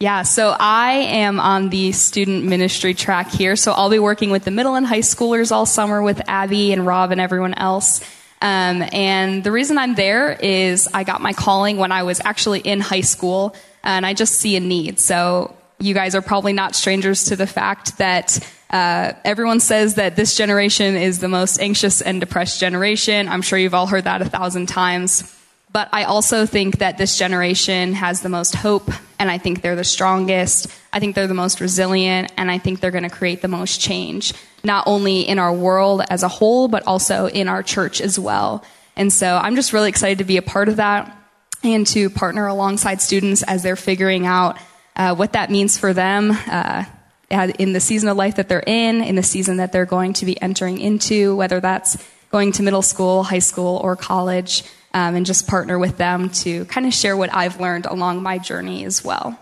Yeah, 0.01 0.23
so 0.23 0.55
I 0.59 0.93
am 0.93 1.41
on 1.41 1.71
the 1.71 1.93
student 1.93 2.45
ministry 2.45 2.93
track 2.93 3.31
here. 3.31 3.57
So 3.57 3.73
I'll 3.73 3.89
be 3.89 3.99
working 3.99 4.31
with 4.31 4.45
the 4.45 4.51
middle 4.51 4.75
and 4.75 4.85
high 4.85 4.99
schoolers 4.99 5.53
all 5.53 5.65
summer 5.65 6.03
with 6.03 6.21
Abby 6.29 6.73
and 6.73 6.87
Rob 6.87 7.13
and 7.13 7.21
everyone 7.21 7.55
else. 7.55 8.01
Um, 8.41 8.85
and 8.93 9.43
the 9.43 9.53
reason 9.53 9.79
I'm 9.79 9.95
there 9.95 10.33
is 10.33 10.89
I 10.93 11.05
got 11.05 11.21
my 11.21 11.33
calling 11.33 11.77
when 11.77 11.93
I 11.93 12.03
was 12.03 12.21
actually 12.25 12.61
in 12.61 12.81
high 12.81 13.01
school, 13.01 13.57
and 13.83 14.05
I 14.05 14.15
just 14.15 14.35
see 14.35 14.57
a 14.57 14.61
need. 14.61 15.01
So 15.01 15.57
you 15.79 15.95
guys 15.95 16.15
are 16.15 16.23
probably 16.23 16.53
not 16.53 16.75
strangers 16.75 17.25
to 17.27 17.37
the 17.37 17.47
fact 17.47 17.99
that 17.99 18.39
uh, 18.71 19.13
everyone 19.25 19.61
says 19.61 19.95
that 19.95 20.17
this 20.17 20.37
generation 20.37 20.97
is 20.97 21.19
the 21.19 21.29
most 21.29 21.61
anxious 21.61 22.01
and 22.01 22.21
depressed 22.21 22.61
generation. 22.61 23.29
I'm 23.29 23.43
sure 23.43 23.59
you've 23.59 23.75
all 23.75 23.87
heard 23.87 24.05
that 24.05 24.23
a 24.23 24.25
thousand 24.25 24.67
times. 24.67 25.34
But 25.75 25.89
I 25.93 26.05
also 26.05 26.47
think 26.47 26.79
that 26.79 26.99
this 26.99 27.19
generation 27.19 27.95
has 27.95 28.21
the 28.21 28.29
most 28.29 28.55
hope, 28.55 28.93
and 29.19 29.29
I 29.29 29.39
think 29.39 29.61
they're 29.61 29.75
the 29.75 29.83
strongest. 29.83 30.69
I 30.93 31.01
think 31.01 31.17
they're 31.17 31.27
the 31.27 31.35
most 31.35 31.61
resilient, 31.61 32.33
and 32.37 32.49
I 32.49 32.59
think 32.59 32.79
they're 32.79 32.93
going 32.93 33.03
to 33.03 33.11
create 33.11 33.43
the 33.43 33.49
most 33.49 33.81
change, 33.81 34.35
not 34.63 34.85
only 34.87 35.23
in 35.23 35.41
our 35.41 35.53
world 35.53 36.03
as 36.09 36.23
a 36.23 36.29
whole, 36.29 36.69
but 36.69 36.87
also 36.87 37.27
in 37.27 37.49
our 37.49 37.65
church 37.65 38.01
as 38.01 38.21
well. 38.21 38.65
And 38.95 39.13
so 39.13 39.37
I'm 39.37 39.57
just 39.57 39.73
really 39.73 39.89
excited 39.89 40.19
to 40.19 40.25
be 40.25 40.37
a 40.37 40.43
part 40.43 40.69
of 40.69 40.77
that 40.77 41.19
and 41.65 41.85
to 41.89 42.09
partner 42.09 42.47
alongside 42.47 43.03
students 43.03 43.43
as 43.43 43.65
they're 43.65 43.75
figuring 43.75 44.27
out 44.27 44.57
uh, 44.95 45.17
what 45.17 45.33
that 45.33 45.51
means 45.51 45.77
for 45.77 45.93
them 45.93 46.31
uh, 46.31 46.85
in 47.31 47.73
the 47.73 47.81
season 47.81 48.09
of 48.09 48.17
life 48.17 48.37
that 48.37 48.49
they're 48.49 48.63
in, 48.65 49.03
in 49.03 49.17
the 49.17 49.25
season 49.25 49.57
that 49.57 49.73
they're 49.73 49.87
going 49.87 50.13
to 50.13 50.25
be 50.25 50.41
entering 50.41 50.79
into, 50.79 51.35
whether 51.35 51.59
that's 51.59 51.99
going 52.31 52.53
to 52.53 52.63
middle 52.63 52.83
school, 52.83 53.25
high 53.25 53.41
school, 53.41 53.81
or 53.83 53.97
college. 53.97 54.63
Um, 54.95 55.17
and 55.17 55.27
just 55.27 55.47
partner 55.47 55.79
with 55.79 55.99
them 55.99 56.31
to 56.31 56.65
kind 56.67 56.87
of 56.87 56.95
share 56.95 57.17
what 57.17 57.35
I've 57.35 57.61
learned 57.61 57.87
along 57.87 58.23
my 58.23 58.39
journey 58.39 58.85
as 58.85 59.05
well. 59.05 59.39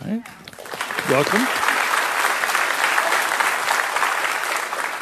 All 0.00 0.08
right. 0.08 0.22
Welcome. 1.08 1.46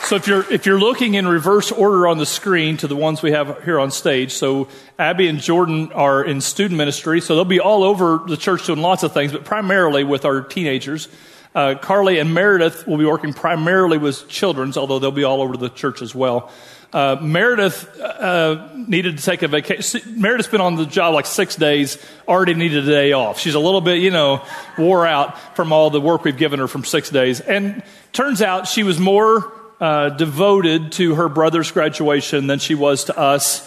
So 0.04 0.14
if 0.14 0.28
you're 0.28 0.52
if 0.52 0.66
you're 0.66 0.78
looking 0.78 1.14
in 1.14 1.26
reverse 1.26 1.72
order 1.72 2.06
on 2.06 2.18
the 2.18 2.26
screen 2.26 2.76
to 2.76 2.86
the 2.86 2.94
ones 2.94 3.22
we 3.22 3.32
have 3.32 3.64
here 3.64 3.80
on 3.80 3.90
stage, 3.90 4.32
so 4.32 4.68
Abby 5.00 5.26
and 5.26 5.40
Jordan 5.40 5.90
are 5.92 6.22
in 6.22 6.40
student 6.40 6.78
ministry, 6.78 7.20
so 7.20 7.34
they'll 7.34 7.44
be 7.44 7.58
all 7.58 7.82
over 7.82 8.20
the 8.25 8.36
church 8.36 8.66
doing 8.66 8.80
lots 8.80 9.02
of 9.02 9.12
things, 9.12 9.32
but 9.32 9.44
primarily 9.44 10.04
with 10.04 10.25
our 10.25 10.42
teenagers. 10.42 11.08
Uh, 11.56 11.75
Carly 11.75 12.18
and 12.18 12.34
Meredith 12.34 12.86
will 12.86 12.98
be 12.98 13.06
working 13.06 13.32
primarily 13.32 13.96
with 13.96 14.28
children's, 14.28 14.76
although 14.76 14.98
they'll 14.98 15.10
be 15.10 15.25
all 15.25 15.40
over 15.40 15.56
the 15.56 15.70
church 15.70 16.02
as 16.02 16.14
well. 16.14 16.52
Uh, 16.92 17.16
Meredith 17.18 17.98
uh, 17.98 18.68
needed 18.75 19.16
to 19.16 19.25
take 19.25 19.40
a 19.40 19.48
vacation. 19.48 20.20
Meredith's 20.20 20.50
been 20.50 20.60
on 20.60 20.76
the 20.76 20.84
job 20.84 21.14
like 21.14 21.25
six 21.25 21.56
days, 21.56 21.96
already 22.28 22.52
needed 22.52 22.86
a 22.86 22.90
day 22.90 23.12
off. 23.12 23.40
She's 23.40 23.54
a 23.54 23.58
little 23.58 23.80
bit, 23.80 24.00
you 24.00 24.10
know, 24.10 24.44
wore 24.76 25.06
out 25.06 25.56
from 25.56 25.72
all 25.72 25.88
the 25.88 26.00
work 26.00 26.25
we've 26.25 26.36
given 26.36 26.60
her 26.60 26.68
from 26.68 26.84
six 26.84 27.08
days. 27.08 27.40
And 27.40 27.82
turns 28.12 28.42
out 28.42 28.68
she 28.68 28.82
was 28.82 29.00
more 29.00 29.50
uh, 29.80 30.10
devoted 30.10 30.92
to 30.92 31.14
her 31.14 31.30
brother's 31.30 31.70
graduation 31.70 32.48
than 32.48 32.58
she 32.58 32.75
was 32.75 33.04
to 33.04 33.18
us, 33.18 33.66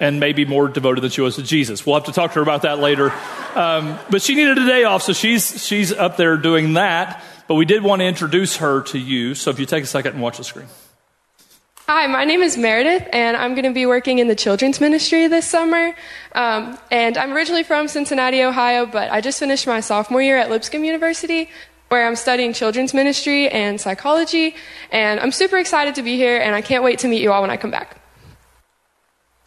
and 0.00 0.20
maybe 0.20 0.44
more 0.44 0.68
devoted 0.68 1.00
than 1.00 1.10
she 1.10 1.20
was 1.20 1.36
to 1.36 1.42
Jesus. 1.42 1.84
We'll 1.84 1.96
have 1.96 2.04
to 2.04 2.12
talk 2.12 2.32
to 2.32 2.36
her 2.36 2.42
about 2.42 2.62
that 2.62 2.78
later. 2.78 3.12
Um, 3.54 3.98
but 4.10 4.22
she 4.22 4.34
needed 4.34 4.58
a 4.58 4.66
day 4.66 4.84
off, 4.84 5.02
so 5.02 5.12
she's 5.12 5.64
she's 5.64 5.92
up 5.92 6.16
there 6.16 6.36
doing 6.36 6.74
that. 6.74 7.22
But 7.46 7.54
we 7.54 7.64
did 7.64 7.82
want 7.82 8.00
to 8.00 8.06
introduce 8.06 8.56
her 8.58 8.82
to 8.82 8.98
you. 8.98 9.34
So 9.34 9.50
if 9.50 9.58
you 9.58 9.66
take 9.66 9.84
a 9.84 9.86
second 9.86 10.12
and 10.12 10.22
watch 10.22 10.36
the 10.36 10.44
screen. 10.44 10.66
Hi, 11.86 12.06
my 12.06 12.26
name 12.26 12.42
is 12.42 12.58
Meredith, 12.58 13.08
and 13.14 13.34
I'm 13.34 13.54
going 13.54 13.64
to 13.64 13.72
be 13.72 13.86
working 13.86 14.18
in 14.18 14.28
the 14.28 14.34
children's 14.34 14.78
ministry 14.78 15.26
this 15.26 15.46
summer. 15.46 15.94
Um, 16.32 16.78
and 16.90 17.16
I'm 17.16 17.32
originally 17.32 17.62
from 17.62 17.88
Cincinnati, 17.88 18.42
Ohio, 18.42 18.84
but 18.84 19.10
I 19.10 19.22
just 19.22 19.38
finished 19.38 19.66
my 19.66 19.80
sophomore 19.80 20.20
year 20.20 20.36
at 20.36 20.50
Lipscomb 20.50 20.84
University, 20.84 21.48
where 21.88 22.06
I'm 22.06 22.14
studying 22.14 22.52
children's 22.52 22.92
ministry 22.92 23.48
and 23.48 23.80
psychology. 23.80 24.54
And 24.92 25.18
I'm 25.18 25.32
super 25.32 25.56
excited 25.56 25.94
to 25.94 26.02
be 26.02 26.16
here, 26.16 26.36
and 26.36 26.54
I 26.54 26.60
can't 26.60 26.84
wait 26.84 26.98
to 26.98 27.08
meet 27.08 27.22
you 27.22 27.32
all 27.32 27.40
when 27.40 27.50
I 27.50 27.56
come 27.56 27.70
back. 27.70 27.97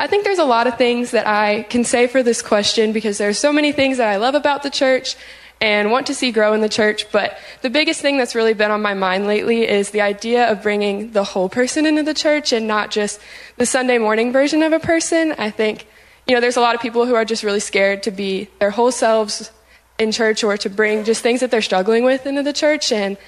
I 0.01 0.07
think 0.07 0.23
there's 0.23 0.39
a 0.39 0.45
lot 0.45 0.65
of 0.65 0.79
things 0.79 1.11
that 1.11 1.27
I 1.27 1.61
can 1.69 1.83
say 1.83 2.07
for 2.07 2.23
this 2.23 2.41
question 2.41 2.91
because 2.91 3.19
there's 3.19 3.37
so 3.37 3.53
many 3.53 3.71
things 3.71 3.97
that 3.97 4.07
I 4.07 4.15
love 4.15 4.33
about 4.33 4.63
the 4.63 4.71
church 4.71 5.15
and 5.61 5.91
want 5.91 6.07
to 6.07 6.15
see 6.15 6.31
grow 6.31 6.53
in 6.53 6.61
the 6.61 6.69
church. 6.69 7.11
But 7.11 7.37
the 7.61 7.69
biggest 7.69 8.01
thing 8.01 8.17
that's 8.17 8.33
really 8.33 8.55
been 8.55 8.71
on 8.71 8.81
my 8.81 8.95
mind 8.95 9.27
lately 9.27 9.69
is 9.69 9.91
the 9.91 10.01
idea 10.01 10.51
of 10.51 10.63
bringing 10.63 11.11
the 11.11 11.23
whole 11.23 11.49
person 11.49 11.85
into 11.85 12.01
the 12.01 12.15
church 12.15 12.51
and 12.51 12.67
not 12.67 12.89
just 12.89 13.21
the 13.57 13.65
Sunday 13.67 13.99
morning 13.99 14.31
version 14.31 14.63
of 14.63 14.73
a 14.73 14.79
person. 14.79 15.35
I 15.37 15.51
think, 15.51 15.85
you 16.27 16.33
know, 16.33 16.41
there's 16.41 16.57
a 16.57 16.61
lot 16.61 16.73
of 16.73 16.81
people 16.81 17.05
who 17.05 17.13
are 17.13 17.23
just 17.23 17.43
really 17.43 17.59
scared 17.59 18.01
to 18.01 18.09
be 18.09 18.49
their 18.57 18.71
whole 18.71 18.91
selves 18.91 19.51
in 19.99 20.11
church 20.11 20.43
or 20.43 20.57
to 20.57 20.67
bring 20.67 21.03
just 21.03 21.21
things 21.21 21.41
that 21.41 21.51
they're 21.51 21.61
struggling 21.61 22.03
with 22.03 22.25
into 22.25 22.41
the 22.41 22.53
church. 22.53 22.91
And 22.91 23.19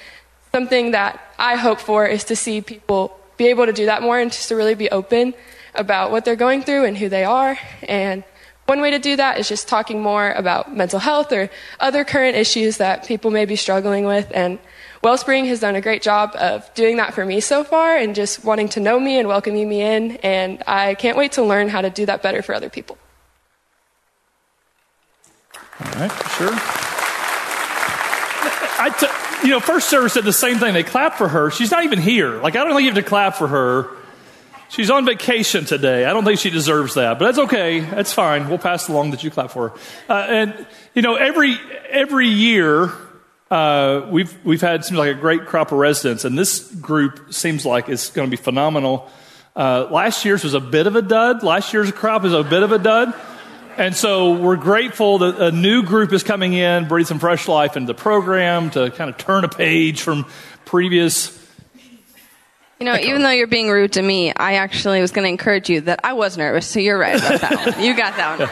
something 0.51 0.89
that 0.89 1.21
I 1.37 1.55
hope 1.55 1.79
for 1.79 2.07
is 2.07 2.23
to 2.23 2.35
see 2.35 2.61
people 2.61 3.15
be 3.37 3.49
able 3.49 3.67
to 3.67 3.73
do 3.73 3.85
that 3.85 4.01
more 4.01 4.17
and 4.17 4.31
just 4.31 4.49
to 4.49 4.55
really 4.55 4.73
be 4.73 4.89
open 4.89 5.35
about 5.75 6.11
what 6.11 6.25
they're 6.25 6.35
going 6.35 6.63
through 6.63 6.85
and 6.85 6.97
who 6.97 7.09
they 7.09 7.23
are. 7.23 7.57
And 7.87 8.23
one 8.65 8.79
way 8.79 8.91
to 8.91 8.99
do 8.99 9.15
that 9.17 9.39
is 9.39 9.49
just 9.49 9.67
talking 9.67 10.01
more 10.01 10.31
about 10.31 10.75
mental 10.75 10.99
health 10.99 11.31
or 11.33 11.49
other 11.79 12.05
current 12.05 12.37
issues 12.37 12.77
that 12.77 13.05
people 13.05 13.29
may 13.29 13.45
be 13.45 13.55
struggling 13.55 14.05
with. 14.05 14.31
And 14.33 14.57
Wellspring 15.03 15.45
has 15.45 15.59
done 15.59 15.75
a 15.75 15.81
great 15.81 16.01
job 16.01 16.33
of 16.35 16.73
doing 16.73 16.95
that 16.97 17.13
for 17.13 17.25
me 17.25 17.41
so 17.41 17.65
far 17.65 17.97
and 17.97 18.15
just 18.15 18.45
wanting 18.45 18.69
to 18.69 18.79
know 18.79 18.99
me 18.99 19.19
and 19.19 19.27
welcoming 19.27 19.67
me 19.67 19.81
in. 19.81 20.11
And 20.17 20.63
I 20.65 20.95
can't 20.95 21.17
wait 21.17 21.33
to 21.33 21.43
learn 21.43 21.67
how 21.67 21.81
to 21.81 21.89
do 21.89 22.05
that 22.05 22.21
better 22.21 22.41
for 22.41 22.55
other 22.55 22.69
people. 22.69 22.97
All 25.83 25.91
right, 25.99 26.11
sure. 26.37 26.51
I 28.79 28.89
t- 28.97 29.07
you 29.45 29.51
know, 29.51 29.59
first 29.59 29.89
service 29.89 30.13
said 30.13 30.23
the 30.23 30.31
same 30.31 30.57
thing. 30.57 30.73
They 30.73 30.83
clapped 30.83 31.17
for 31.17 31.27
her. 31.27 31.51
She's 31.51 31.71
not 31.71 31.83
even 31.83 31.99
here. 31.99 32.41
Like, 32.41 32.55
I 32.55 32.63
don't 32.63 32.69
think 32.69 32.83
you 32.83 32.93
have 32.93 33.03
to 33.03 33.07
clap 33.07 33.35
for 33.35 33.47
her. 33.49 33.89
She's 34.73 34.89
on 34.89 35.05
vacation 35.05 35.65
today. 35.65 36.03
I 36.05 36.13
don't 36.13 36.25
think 36.25 36.39
she 36.39 36.49
deserves 36.49 36.95
that, 36.95 37.19
but 37.19 37.25
that's 37.25 37.37
okay. 37.45 37.81
That's 37.81 38.11
fine. 38.11 38.49
We'll 38.49 38.57
pass 38.57 38.87
along 38.87 39.11
that 39.11 39.23
you 39.23 39.29
clap 39.29 39.51
for 39.51 39.69
her. 39.69 39.75
Uh, 40.09 40.25
and 40.27 40.65
you 40.95 41.03
know, 41.03 41.13
every 41.13 41.57
every 41.91 42.27
year 42.27 42.91
uh, 43.51 44.07
we've 44.09 44.35
we've 44.43 44.61
had 44.61 44.83
seems 44.83 44.97
like 44.97 45.15
a 45.15 45.19
great 45.19 45.45
crop 45.45 45.71
of 45.71 45.77
residents, 45.77 46.25
and 46.25 46.35
this 46.35 46.71
group 46.73 47.31
seems 47.31 47.67
like 47.67 47.87
it's 47.87 48.09
going 48.09 48.27
to 48.27 48.35
be 48.35 48.41
phenomenal. 48.41 49.11
Uh, 49.55 49.89
last 49.91 50.25
year's 50.25 50.43
was 50.43 50.55
a 50.55 50.59
bit 50.59 50.87
of 50.87 50.95
a 50.95 51.03
dud. 51.03 51.43
Last 51.43 51.71
year's 51.71 51.91
crop 51.91 52.25
is 52.25 52.33
a 52.33 52.43
bit 52.43 52.63
of 52.63 52.71
a 52.71 52.79
dud. 52.79 53.13
And 53.77 53.95
so 53.95 54.33
we're 54.33 54.55
grateful 54.55 55.19
that 55.19 55.39
a 55.39 55.51
new 55.51 55.83
group 55.83 56.11
is 56.13 56.23
coming 56.23 56.53
in, 56.53 56.87
breathe 56.87 57.05
some 57.05 57.19
fresh 57.19 57.47
life 57.47 57.77
into 57.77 57.85
the 57.85 57.93
program 57.93 58.71
to 58.71 58.89
kind 58.89 59.11
of 59.11 59.19
turn 59.19 59.43
a 59.43 59.49
page 59.49 60.01
from 60.01 60.25
previous 60.65 61.42
you 62.83 62.91
know, 62.91 62.97
even 62.97 63.23
though 63.23 63.29
you're 63.29 63.47
being 63.47 63.69
rude 63.69 63.93
to 63.93 64.01
me, 64.01 64.33
I 64.35 64.55
actually 64.55 64.99
was 64.99 65.11
going 65.11 65.23
to 65.23 65.29
encourage 65.29 65.69
you 65.69 65.79
that 65.81 66.01
I 66.03 66.11
was 66.11 66.37
nervous, 66.37 66.67
so 66.67 66.79
you're 66.81 66.97
right 66.97 67.17
about 67.17 67.39
that 67.39 67.75
one. 67.75 67.83
You 67.83 67.95
got 67.95 68.17
that 68.17 68.39
one. 68.39 68.49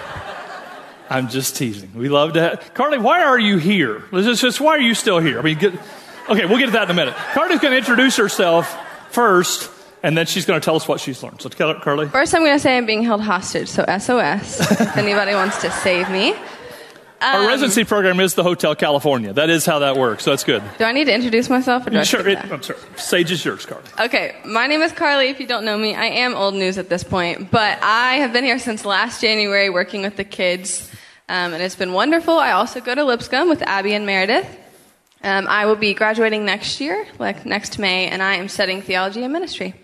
I'm 1.10 1.28
just 1.28 1.58
teasing. 1.58 1.94
We 1.94 2.08
love 2.08 2.32
to 2.34 2.42
have... 2.42 2.74
Carly, 2.74 2.98
why 2.98 3.24
are 3.24 3.38
you 3.38 3.58
here? 3.58 4.06
Let's 4.14 4.40
just, 4.40 4.62
why 4.62 4.78
are 4.78 4.80
you 4.80 4.96
still 4.96 5.20
here? 5.20 5.38
I 5.38 5.42
mean, 5.42 5.58
get... 5.58 5.74
okay, 6.30 6.46
we'll 6.46 6.60
get 6.60 6.68
to 6.68 6.72
that 6.72 6.84
in 6.84 6.92
a 6.92 6.94
minute. 6.94 7.14
Carly's 7.34 7.60
going 7.60 7.74
to 7.74 7.78
introduce 7.78 8.16
herself 8.16 8.74
first, 9.10 9.70
and 10.02 10.18
then 10.18 10.28
she's 10.28 10.46
going 10.46 10.62
to 10.62 10.64
tell 10.64 10.78
us 10.78 10.88
what 10.88 11.02
she's 11.02 11.22
learned. 11.22 11.42
So, 11.42 11.50
tell 11.50 11.74
her 11.74 11.82
Carly. 11.82 12.08
First, 12.08 12.34
I'm 12.34 12.40
going 12.42 12.56
to 12.56 12.60
say 12.60 12.78
I'm 12.78 12.86
being 12.86 13.04
held 13.04 13.20
hostage, 13.20 13.68
so 13.68 13.84
SOS, 13.84 14.62
if 14.80 14.80
anybody 14.98 15.34
wants 15.34 15.60
to 15.64 15.72
save 15.72 16.10
me. 16.10 16.34
Our 17.22 17.42
um, 17.42 17.48
residency 17.48 17.84
program 17.84 18.20
is 18.20 18.34
the 18.34 18.42
Hotel 18.42 18.76
California. 18.76 19.32
That 19.32 19.52
is 19.52 19.64
how 19.64 19.80
that 19.80 19.96
works. 19.96 20.24
So 20.24 20.32
that's 20.32 20.44
good. 20.44 20.64
Do 20.80 20.86
I 20.86 20.92
need 20.92 21.06
to 21.06 21.14
introduce 21.14 21.50
myself? 21.50 21.86
Or 21.86 21.92
do 21.92 22.04
sure. 22.04 22.28
It, 22.28 22.40
I'm 22.52 22.64
sorry. 22.64 22.80
Sage 22.96 23.32
is 23.32 23.46
yours, 23.46 23.66
Carly. 23.66 23.84
Okay. 24.00 24.36
My 24.44 24.66
name 24.66 24.82
is 24.82 24.92
Carly. 24.92 25.30
If 25.30 25.40
you 25.40 25.46
don't 25.46 25.64
know 25.64 25.78
me, 25.78 25.94
I 25.94 26.06
am 26.06 26.34
old 26.34 26.56
news 26.56 26.80
at 26.80 26.90
this 26.90 27.04
point, 27.04 27.52
but 27.52 27.78
I 27.84 28.16
have 28.16 28.34
been 28.34 28.44
here 28.44 28.58
since 28.58 28.86
last 28.86 29.22
January 29.22 29.70
working 29.70 30.02
with 30.02 30.18
the 30.18 30.24
kids, 30.24 30.90
um, 31.30 31.54
and 31.54 31.62
it's 31.62 31.76
been 31.76 31.94
wonderful. 31.94 32.40
I 32.40 32.54
also 32.54 32.82
go 32.82 32.96
to 32.96 33.04
Lipscomb 33.04 33.50
with 33.50 33.62
Abby 33.62 33.94
and 33.94 34.06
Meredith. 34.08 34.58
Um, 35.24 35.46
I 35.48 35.68
will 35.68 35.76
be 35.76 35.94
graduating 35.94 36.44
next 36.46 36.82
year, 36.82 37.06
like 37.20 37.46
next 37.46 37.78
May, 37.78 38.08
and 38.08 38.24
I 38.24 38.38
am 38.38 38.48
studying 38.48 38.82
theology 38.82 39.24
and 39.24 39.32
ministry. 39.32 39.76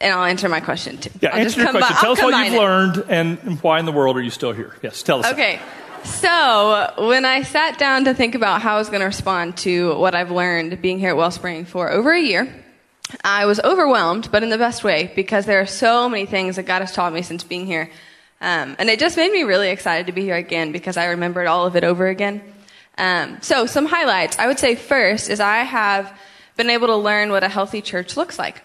And 0.00 0.14
I'll 0.14 0.24
answer 0.24 0.48
my 0.48 0.60
question 0.60 0.96
too. 0.96 1.10
Yeah, 1.20 1.30
I'll 1.30 1.40
answer 1.40 1.60
your 1.60 1.70
question. 1.70 1.96
Tell 1.96 2.12
us 2.12 2.22
what 2.22 2.44
you've 2.44 2.54
it. 2.54 2.58
learned 2.58 3.04
and 3.08 3.60
why 3.62 3.78
in 3.78 3.84
the 3.84 3.92
world 3.92 4.16
are 4.16 4.22
you 4.22 4.30
still 4.30 4.52
here? 4.52 4.74
Yes, 4.82 5.02
tell 5.02 5.20
us. 5.20 5.32
Okay. 5.32 5.56
That. 5.56 5.85
So, 6.06 6.92
when 6.98 7.24
I 7.24 7.42
sat 7.42 7.78
down 7.78 8.04
to 8.04 8.14
think 8.14 8.36
about 8.36 8.62
how 8.62 8.76
I 8.76 8.78
was 8.78 8.88
going 8.88 9.00
to 9.00 9.06
respond 9.06 9.56
to 9.58 9.98
what 9.98 10.14
I've 10.14 10.30
learned 10.30 10.80
being 10.80 11.00
here 11.00 11.10
at 11.10 11.16
Wellspring 11.16 11.64
for 11.64 11.90
over 11.90 12.12
a 12.12 12.20
year, 12.20 12.64
I 13.24 13.46
was 13.46 13.58
overwhelmed, 13.58 14.30
but 14.30 14.44
in 14.44 14.48
the 14.48 14.56
best 14.56 14.84
way, 14.84 15.12
because 15.16 15.46
there 15.46 15.60
are 15.60 15.66
so 15.66 16.08
many 16.08 16.24
things 16.24 16.56
that 16.56 16.62
God 16.62 16.80
has 16.80 16.92
taught 16.92 17.12
me 17.12 17.22
since 17.22 17.42
being 17.42 17.66
here. 17.66 17.90
Um, 18.40 18.76
and 18.78 18.88
it 18.88 19.00
just 19.00 19.16
made 19.16 19.32
me 19.32 19.42
really 19.42 19.68
excited 19.68 20.06
to 20.06 20.12
be 20.12 20.22
here 20.22 20.36
again 20.36 20.70
because 20.70 20.96
I 20.96 21.06
remembered 21.06 21.48
all 21.48 21.66
of 21.66 21.74
it 21.74 21.82
over 21.82 22.06
again. 22.06 22.40
Um, 22.96 23.38
so, 23.42 23.66
some 23.66 23.86
highlights. 23.86 24.38
I 24.38 24.46
would 24.46 24.60
say 24.60 24.76
first 24.76 25.28
is 25.28 25.40
I 25.40 25.58
have 25.58 26.16
been 26.56 26.70
able 26.70 26.86
to 26.86 26.96
learn 26.96 27.30
what 27.30 27.42
a 27.42 27.48
healthy 27.48 27.82
church 27.82 28.16
looks 28.16 28.38
like. 28.38 28.62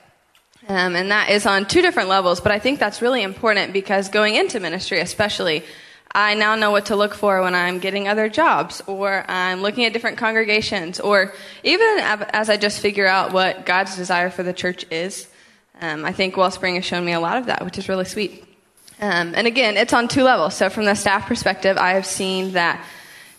Um, 0.68 0.96
and 0.96 1.10
that 1.10 1.32
is 1.32 1.48
on 1.48 1.66
two 1.66 1.82
different 1.82 2.08
levels, 2.08 2.40
but 2.40 2.52
I 2.52 2.60
think 2.60 2.80
that's 2.80 3.02
really 3.02 3.24
important 3.24 3.74
because 3.74 4.10
going 4.10 4.36
into 4.36 4.60
ministry, 4.60 5.00
especially, 5.00 5.64
I 6.14 6.34
now 6.34 6.56
know 6.56 6.72
what 6.72 6.88
to 6.88 6.96
look 6.96 7.14
for 7.14 7.42
when 7.42 7.56
I'm 7.56 7.80
getting 7.80 8.08
other 8.08 8.28
jobs 8.28 8.82
or 8.86 9.24
I'm 9.30 9.62
looking 9.62 9.86
at 9.86 9.94
different 9.94 10.18
congregations 10.18 11.00
or 11.00 11.34
even 11.64 11.88
as 12.00 12.50
I 12.50 12.58
just 12.58 12.80
figure 12.80 13.08
out 13.08 13.32
what 13.32 13.66
God's 13.66 13.96
desire 13.96 14.30
for 14.30 14.44
the 14.44 14.54
church 14.54 14.86
is. 14.92 15.28
Um, 15.80 16.04
I 16.04 16.12
think 16.12 16.36
Wellspring 16.36 16.76
has 16.76 16.86
shown 16.86 17.06
me 17.06 17.14
a 17.14 17.20
lot 17.20 17.38
of 17.38 17.46
that, 17.46 17.64
which 17.64 17.78
is 17.78 17.88
really 17.88 18.06
sweet. 18.06 18.44
Um, 19.00 19.34
and 19.36 19.48
again, 19.48 19.78
it's 19.78 19.94
on 19.94 20.08
two 20.08 20.24
levels. 20.24 20.54
So 20.56 20.70
from 20.70 20.86
the 20.86 20.96
staff 20.96 21.28
perspective, 21.28 21.78
I 21.78 21.92
have 21.92 22.06
seen 22.06 22.52
that 22.52 22.86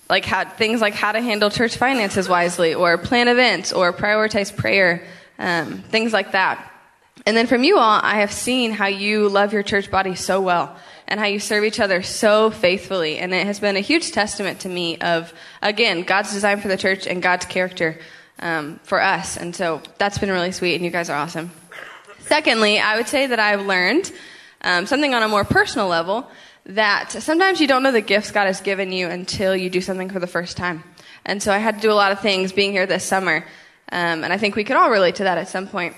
like 0.08 0.24
how, 0.24 0.44
things 0.44 0.80
like 0.80 0.94
how 0.94 1.12
to 1.12 1.20
handle 1.20 1.50
church 1.50 1.76
finances 1.76 2.28
wisely 2.28 2.74
or 2.74 2.98
plan 2.98 3.28
events 3.28 3.72
or 3.72 3.92
prioritize 3.92 4.54
prayer, 4.54 5.04
um, 5.38 5.78
things 5.82 6.12
like 6.12 6.32
that. 6.32 6.70
And 7.26 7.36
then 7.36 7.46
from 7.46 7.64
you 7.64 7.78
all, 7.78 8.00
I 8.02 8.20
have 8.20 8.32
seen 8.32 8.72
how 8.72 8.86
you 8.86 9.28
love 9.28 9.52
your 9.52 9.62
church 9.62 9.90
body 9.90 10.14
so 10.14 10.40
well 10.40 10.76
and 11.12 11.20
how 11.20 11.26
you 11.26 11.38
serve 11.38 11.62
each 11.62 11.78
other 11.78 12.00
so 12.00 12.50
faithfully. 12.50 13.18
And 13.18 13.34
it 13.34 13.44
has 13.44 13.60
been 13.60 13.76
a 13.76 13.80
huge 13.80 14.12
testament 14.12 14.60
to 14.60 14.68
me 14.70 14.96
of, 14.96 15.34
again, 15.60 16.04
God's 16.04 16.32
design 16.32 16.58
for 16.58 16.68
the 16.68 16.78
church 16.78 17.06
and 17.06 17.22
God's 17.22 17.44
character 17.44 17.98
um, 18.38 18.80
for 18.82 18.98
us. 18.98 19.36
And 19.36 19.54
so 19.54 19.82
that's 19.98 20.16
been 20.16 20.30
really 20.30 20.52
sweet, 20.52 20.74
and 20.76 20.82
you 20.86 20.90
guys 20.90 21.10
are 21.10 21.18
awesome. 21.18 21.50
Secondly, 22.20 22.80
I 22.80 22.96
would 22.96 23.08
say 23.08 23.26
that 23.26 23.38
I've 23.38 23.66
learned 23.66 24.10
um, 24.62 24.86
something 24.86 25.12
on 25.12 25.22
a 25.22 25.28
more 25.28 25.44
personal 25.44 25.86
level 25.86 26.26
that 26.64 27.12
sometimes 27.12 27.60
you 27.60 27.66
don't 27.66 27.82
know 27.82 27.92
the 27.92 28.00
gifts 28.00 28.30
God 28.30 28.46
has 28.46 28.62
given 28.62 28.90
you 28.90 29.08
until 29.08 29.54
you 29.54 29.68
do 29.68 29.82
something 29.82 30.08
for 30.08 30.18
the 30.18 30.26
first 30.26 30.56
time. 30.56 30.82
And 31.26 31.42
so 31.42 31.52
I 31.52 31.58
had 31.58 31.74
to 31.74 31.82
do 31.82 31.92
a 31.92 31.94
lot 31.94 32.12
of 32.12 32.20
things 32.20 32.52
being 32.52 32.72
here 32.72 32.86
this 32.86 33.04
summer. 33.04 33.44
Um, 33.92 34.24
and 34.24 34.32
I 34.32 34.38
think 34.38 34.56
we 34.56 34.64
could 34.64 34.76
all 34.76 34.90
relate 34.90 35.16
to 35.16 35.24
that 35.24 35.36
at 35.36 35.48
some 35.48 35.68
point. 35.68 35.94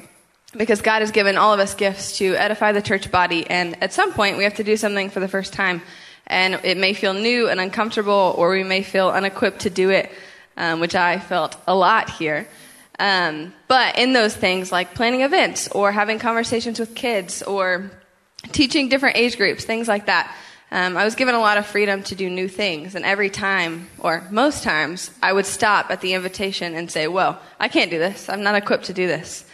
Because 0.56 0.82
God 0.82 1.00
has 1.00 1.10
given 1.10 1.36
all 1.36 1.52
of 1.52 1.60
us 1.60 1.74
gifts 1.74 2.18
to 2.18 2.34
edify 2.34 2.72
the 2.72 2.82
church 2.82 3.10
body, 3.10 3.46
and 3.48 3.82
at 3.82 3.92
some 3.92 4.12
point 4.12 4.36
we 4.36 4.44
have 4.44 4.54
to 4.54 4.64
do 4.64 4.76
something 4.76 5.10
for 5.10 5.20
the 5.20 5.28
first 5.28 5.52
time. 5.52 5.82
And 6.26 6.54
it 6.64 6.78
may 6.78 6.94
feel 6.94 7.12
new 7.12 7.48
and 7.48 7.60
uncomfortable, 7.60 8.34
or 8.38 8.50
we 8.50 8.64
may 8.64 8.82
feel 8.82 9.08
unequipped 9.10 9.60
to 9.60 9.70
do 9.70 9.90
it, 9.90 10.10
um, 10.56 10.80
which 10.80 10.94
I 10.94 11.18
felt 11.18 11.56
a 11.66 11.74
lot 11.74 12.08
here. 12.08 12.48
Um, 12.98 13.52
but 13.68 13.98
in 13.98 14.12
those 14.12 14.34
things, 14.34 14.72
like 14.72 14.94
planning 14.94 15.20
events, 15.20 15.68
or 15.68 15.92
having 15.92 16.18
conversations 16.18 16.78
with 16.78 16.94
kids, 16.94 17.42
or 17.42 17.90
teaching 18.52 18.88
different 18.88 19.16
age 19.16 19.36
groups, 19.36 19.64
things 19.64 19.88
like 19.88 20.06
that, 20.06 20.34
um, 20.70 20.96
I 20.96 21.04
was 21.04 21.14
given 21.14 21.34
a 21.34 21.40
lot 21.40 21.58
of 21.58 21.66
freedom 21.66 22.02
to 22.04 22.14
do 22.14 22.30
new 22.30 22.48
things. 22.48 22.94
And 22.94 23.04
every 23.04 23.30
time, 23.30 23.88
or 23.98 24.26
most 24.30 24.62
times, 24.62 25.10
I 25.22 25.32
would 25.32 25.46
stop 25.46 25.90
at 25.90 26.00
the 26.00 26.14
invitation 26.14 26.74
and 26.74 26.90
say, 26.90 27.06
Well, 27.06 27.40
I 27.60 27.68
can't 27.68 27.90
do 27.90 27.98
this. 27.98 28.28
I'm 28.28 28.42
not 28.42 28.54
equipped 28.54 28.86
to 28.86 28.92
do 28.92 29.06
this. 29.06 29.44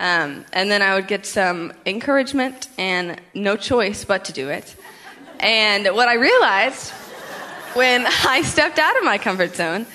Um, 0.00 0.46
and 0.54 0.70
then 0.70 0.80
I 0.80 0.94
would 0.94 1.08
get 1.08 1.26
some 1.26 1.74
encouragement 1.84 2.68
and 2.78 3.20
no 3.34 3.56
choice 3.56 4.02
but 4.02 4.24
to 4.24 4.32
do 4.32 4.48
it. 4.48 4.74
And 5.38 5.86
what 5.94 6.08
I 6.08 6.14
realized 6.14 6.90
when 7.74 8.06
I 8.26 8.40
stepped 8.42 8.78
out 8.78 8.96
of 8.96 9.04
my 9.04 9.18
comfort 9.18 9.54
zone 9.54 9.86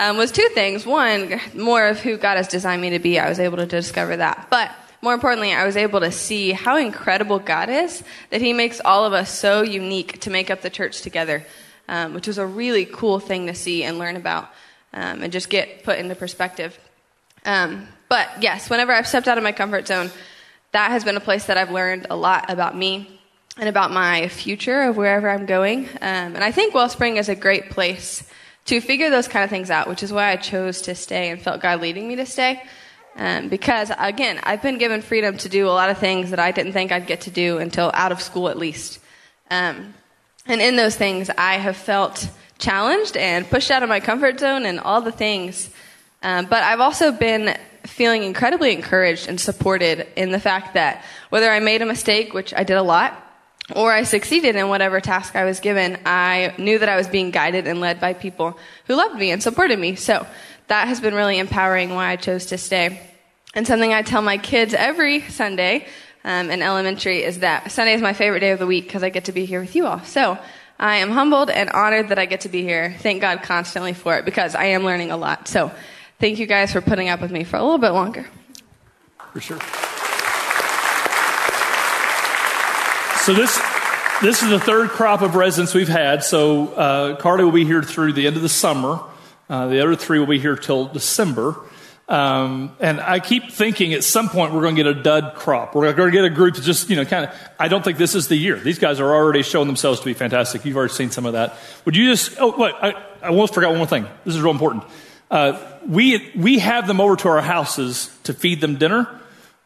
um, 0.00 0.16
was 0.16 0.32
two 0.32 0.48
things. 0.48 0.84
One, 0.84 1.40
more 1.54 1.86
of 1.86 2.00
who 2.00 2.16
God 2.16 2.38
has 2.38 2.48
designed 2.48 2.82
me 2.82 2.90
to 2.90 2.98
be. 2.98 3.20
I 3.20 3.28
was 3.28 3.38
able 3.38 3.58
to 3.58 3.66
discover 3.66 4.16
that. 4.16 4.48
But 4.50 4.72
more 5.00 5.14
importantly, 5.14 5.52
I 5.52 5.64
was 5.64 5.76
able 5.76 6.00
to 6.00 6.10
see 6.10 6.50
how 6.50 6.76
incredible 6.76 7.38
God 7.38 7.68
is, 7.68 8.02
that 8.30 8.40
He 8.40 8.52
makes 8.52 8.80
all 8.84 9.04
of 9.04 9.12
us 9.12 9.30
so 9.36 9.62
unique 9.62 10.20
to 10.22 10.30
make 10.30 10.50
up 10.50 10.62
the 10.62 10.70
church 10.70 11.02
together, 11.02 11.44
um, 11.88 12.14
which 12.14 12.26
was 12.26 12.38
a 12.38 12.46
really 12.46 12.84
cool 12.84 13.20
thing 13.20 13.46
to 13.46 13.54
see 13.54 13.84
and 13.84 13.98
learn 13.98 14.16
about 14.16 14.50
um, 14.92 15.22
and 15.22 15.32
just 15.32 15.48
get 15.48 15.84
put 15.84 16.00
into 16.00 16.16
perspective. 16.16 16.76
Um, 17.44 17.88
but 18.08 18.28
yes, 18.40 18.68
whenever 18.68 18.92
I've 18.92 19.08
stepped 19.08 19.28
out 19.28 19.38
of 19.38 19.44
my 19.44 19.52
comfort 19.52 19.86
zone, 19.86 20.10
that 20.72 20.90
has 20.90 21.04
been 21.04 21.16
a 21.16 21.20
place 21.20 21.46
that 21.46 21.56
I've 21.56 21.70
learned 21.70 22.06
a 22.10 22.16
lot 22.16 22.50
about 22.50 22.76
me 22.76 23.20
and 23.58 23.68
about 23.68 23.90
my 23.90 24.28
future 24.28 24.82
of 24.82 24.96
wherever 24.96 25.28
I'm 25.28 25.46
going. 25.46 25.88
Um, 26.00 26.34
and 26.34 26.42
I 26.42 26.52
think 26.52 26.74
Wellspring 26.74 27.16
is 27.16 27.28
a 27.28 27.34
great 27.34 27.70
place 27.70 28.28
to 28.66 28.80
figure 28.80 29.10
those 29.10 29.28
kind 29.28 29.44
of 29.44 29.50
things 29.50 29.70
out, 29.70 29.88
which 29.88 30.02
is 30.02 30.12
why 30.12 30.30
I 30.30 30.36
chose 30.36 30.82
to 30.82 30.94
stay 30.94 31.30
and 31.30 31.40
felt 31.40 31.60
God 31.60 31.80
leading 31.80 32.08
me 32.08 32.16
to 32.16 32.26
stay. 32.26 32.62
Um, 33.16 33.48
because 33.48 33.92
again, 33.98 34.40
I've 34.42 34.62
been 34.62 34.78
given 34.78 35.02
freedom 35.02 35.36
to 35.38 35.48
do 35.48 35.66
a 35.66 35.70
lot 35.70 35.90
of 35.90 35.98
things 35.98 36.30
that 36.30 36.38
I 36.38 36.50
didn't 36.50 36.72
think 36.72 36.92
I'd 36.92 37.06
get 37.06 37.22
to 37.22 37.30
do 37.30 37.58
until 37.58 37.90
out 37.92 38.12
of 38.12 38.22
school 38.22 38.48
at 38.48 38.56
least. 38.56 39.00
Um, 39.50 39.92
and 40.46 40.60
in 40.60 40.76
those 40.76 40.96
things, 40.96 41.28
I 41.36 41.54
have 41.54 41.76
felt 41.76 42.28
challenged 42.58 43.16
and 43.16 43.48
pushed 43.48 43.70
out 43.70 43.82
of 43.82 43.88
my 43.88 44.00
comfort 44.00 44.40
zone 44.40 44.64
and 44.64 44.80
all 44.80 45.02
the 45.02 45.12
things. 45.12 45.70
Um, 46.22 46.46
but 46.46 46.62
I've 46.62 46.80
also 46.80 47.12
been 47.12 47.56
feeling 47.84 48.22
incredibly 48.22 48.72
encouraged 48.72 49.28
and 49.28 49.40
supported 49.40 50.06
in 50.16 50.30
the 50.30 50.40
fact 50.40 50.74
that 50.74 51.04
whether 51.30 51.50
I 51.50 51.60
made 51.60 51.82
a 51.82 51.86
mistake, 51.86 52.32
which 52.32 52.54
I 52.54 52.64
did 52.64 52.76
a 52.76 52.82
lot, 52.82 53.18
or 53.74 53.92
I 53.92 54.02
succeeded 54.04 54.56
in 54.56 54.68
whatever 54.68 55.00
task 55.00 55.36
I 55.36 55.44
was 55.44 55.60
given, 55.60 55.98
I 56.04 56.54
knew 56.58 56.78
that 56.78 56.88
I 56.88 56.96
was 56.96 57.08
being 57.08 57.30
guided 57.30 57.66
and 57.66 57.80
led 57.80 58.00
by 58.00 58.12
people 58.12 58.58
who 58.86 58.94
loved 58.94 59.16
me 59.16 59.30
and 59.30 59.42
supported 59.42 59.78
me. 59.78 59.94
So 59.96 60.26
that 60.68 60.88
has 60.88 61.00
been 61.00 61.14
really 61.14 61.38
empowering 61.38 61.94
why 61.94 62.10
I 62.10 62.16
chose 62.16 62.46
to 62.46 62.58
stay. 62.58 63.00
And 63.54 63.66
something 63.66 63.92
I 63.92 64.02
tell 64.02 64.22
my 64.22 64.38
kids 64.38 64.74
every 64.74 65.20
Sunday 65.22 65.86
um, 66.24 66.50
in 66.50 66.62
elementary 66.62 67.22
is 67.22 67.40
that 67.40 67.70
Sunday 67.70 67.94
is 67.94 68.02
my 68.02 68.12
favorite 68.12 68.40
day 68.40 68.52
of 68.52 68.58
the 68.58 68.66
week 68.66 68.84
because 68.84 69.02
I 69.02 69.10
get 69.10 69.26
to 69.26 69.32
be 69.32 69.44
here 69.44 69.60
with 69.60 69.74
you 69.76 69.86
all. 69.86 70.00
So 70.04 70.38
I 70.78 70.96
am 70.96 71.10
humbled 71.10 71.50
and 71.50 71.70
honored 71.70 72.08
that 72.08 72.18
I 72.18 72.26
get 72.26 72.42
to 72.42 72.48
be 72.48 72.62
here. 72.62 72.96
Thank 73.00 73.20
God 73.20 73.42
constantly 73.42 73.92
for 73.92 74.16
it 74.16 74.24
because 74.24 74.54
I 74.54 74.66
am 74.66 74.84
learning 74.84 75.10
a 75.10 75.16
lot. 75.16 75.48
So 75.48 75.72
thank 76.22 76.38
you 76.38 76.46
guys 76.46 76.72
for 76.72 76.80
putting 76.80 77.08
up 77.08 77.20
with 77.20 77.32
me 77.32 77.42
for 77.42 77.56
a 77.56 77.62
little 77.62 77.78
bit 77.78 77.90
longer. 77.90 78.24
For 79.32 79.40
sure. 79.40 79.58
So 83.24 83.34
this 83.34 83.60
this 84.22 84.40
is 84.40 84.50
the 84.50 84.60
third 84.60 84.90
crop 84.90 85.22
of 85.22 85.34
residents 85.34 85.74
we've 85.74 85.88
had. 85.88 86.22
So 86.22 86.68
uh, 86.74 87.16
Carly 87.16 87.42
will 87.44 87.50
be 87.50 87.64
here 87.64 87.82
through 87.82 88.12
the 88.12 88.28
end 88.28 88.36
of 88.36 88.42
the 88.42 88.48
summer. 88.48 89.00
Uh, 89.50 89.66
the 89.66 89.82
other 89.82 89.96
three 89.96 90.20
will 90.20 90.28
be 90.28 90.38
here 90.38 90.54
till 90.54 90.86
December. 90.86 91.56
Um, 92.08 92.76
and 92.78 93.00
I 93.00 93.18
keep 93.18 93.50
thinking 93.50 93.92
at 93.92 94.04
some 94.04 94.28
point 94.28 94.52
we're 94.52 94.62
going 94.62 94.76
to 94.76 94.84
get 94.84 94.96
a 94.96 95.02
dud 95.02 95.34
crop. 95.34 95.74
We're 95.74 95.92
going 95.92 96.12
to 96.12 96.16
get 96.16 96.24
a 96.24 96.30
group 96.30 96.54
to 96.54 96.62
just, 96.62 96.88
you 96.88 96.96
know, 96.96 97.04
kind 97.04 97.26
of, 97.26 97.34
I 97.58 97.68
don't 97.68 97.82
think 97.82 97.98
this 97.98 98.14
is 98.14 98.28
the 98.28 98.36
year. 98.36 98.56
These 98.56 98.78
guys 98.78 99.00
are 99.00 99.12
already 99.12 99.42
showing 99.42 99.66
themselves 99.66 99.98
to 100.00 100.04
be 100.04 100.14
fantastic. 100.14 100.64
You've 100.64 100.76
already 100.76 100.92
seen 100.92 101.10
some 101.10 101.26
of 101.26 101.32
that. 101.32 101.56
Would 101.84 101.96
you 101.96 102.10
just, 102.10 102.36
oh, 102.38 102.54
wait, 102.56 102.74
I, 102.80 102.90
I 103.22 103.28
almost 103.28 103.54
forgot 103.54 103.70
one 103.70 103.78
more 103.78 103.86
thing. 103.86 104.06
This 104.24 104.34
is 104.34 104.40
real 104.40 104.52
important. 104.52 104.84
Uh, 105.32 105.58
we, 105.88 106.30
we 106.36 106.58
have 106.58 106.86
them 106.86 107.00
over 107.00 107.16
to 107.16 107.28
our 107.28 107.40
houses 107.40 108.14
to 108.24 108.34
feed 108.34 108.60
them 108.60 108.76
dinner 108.76 109.08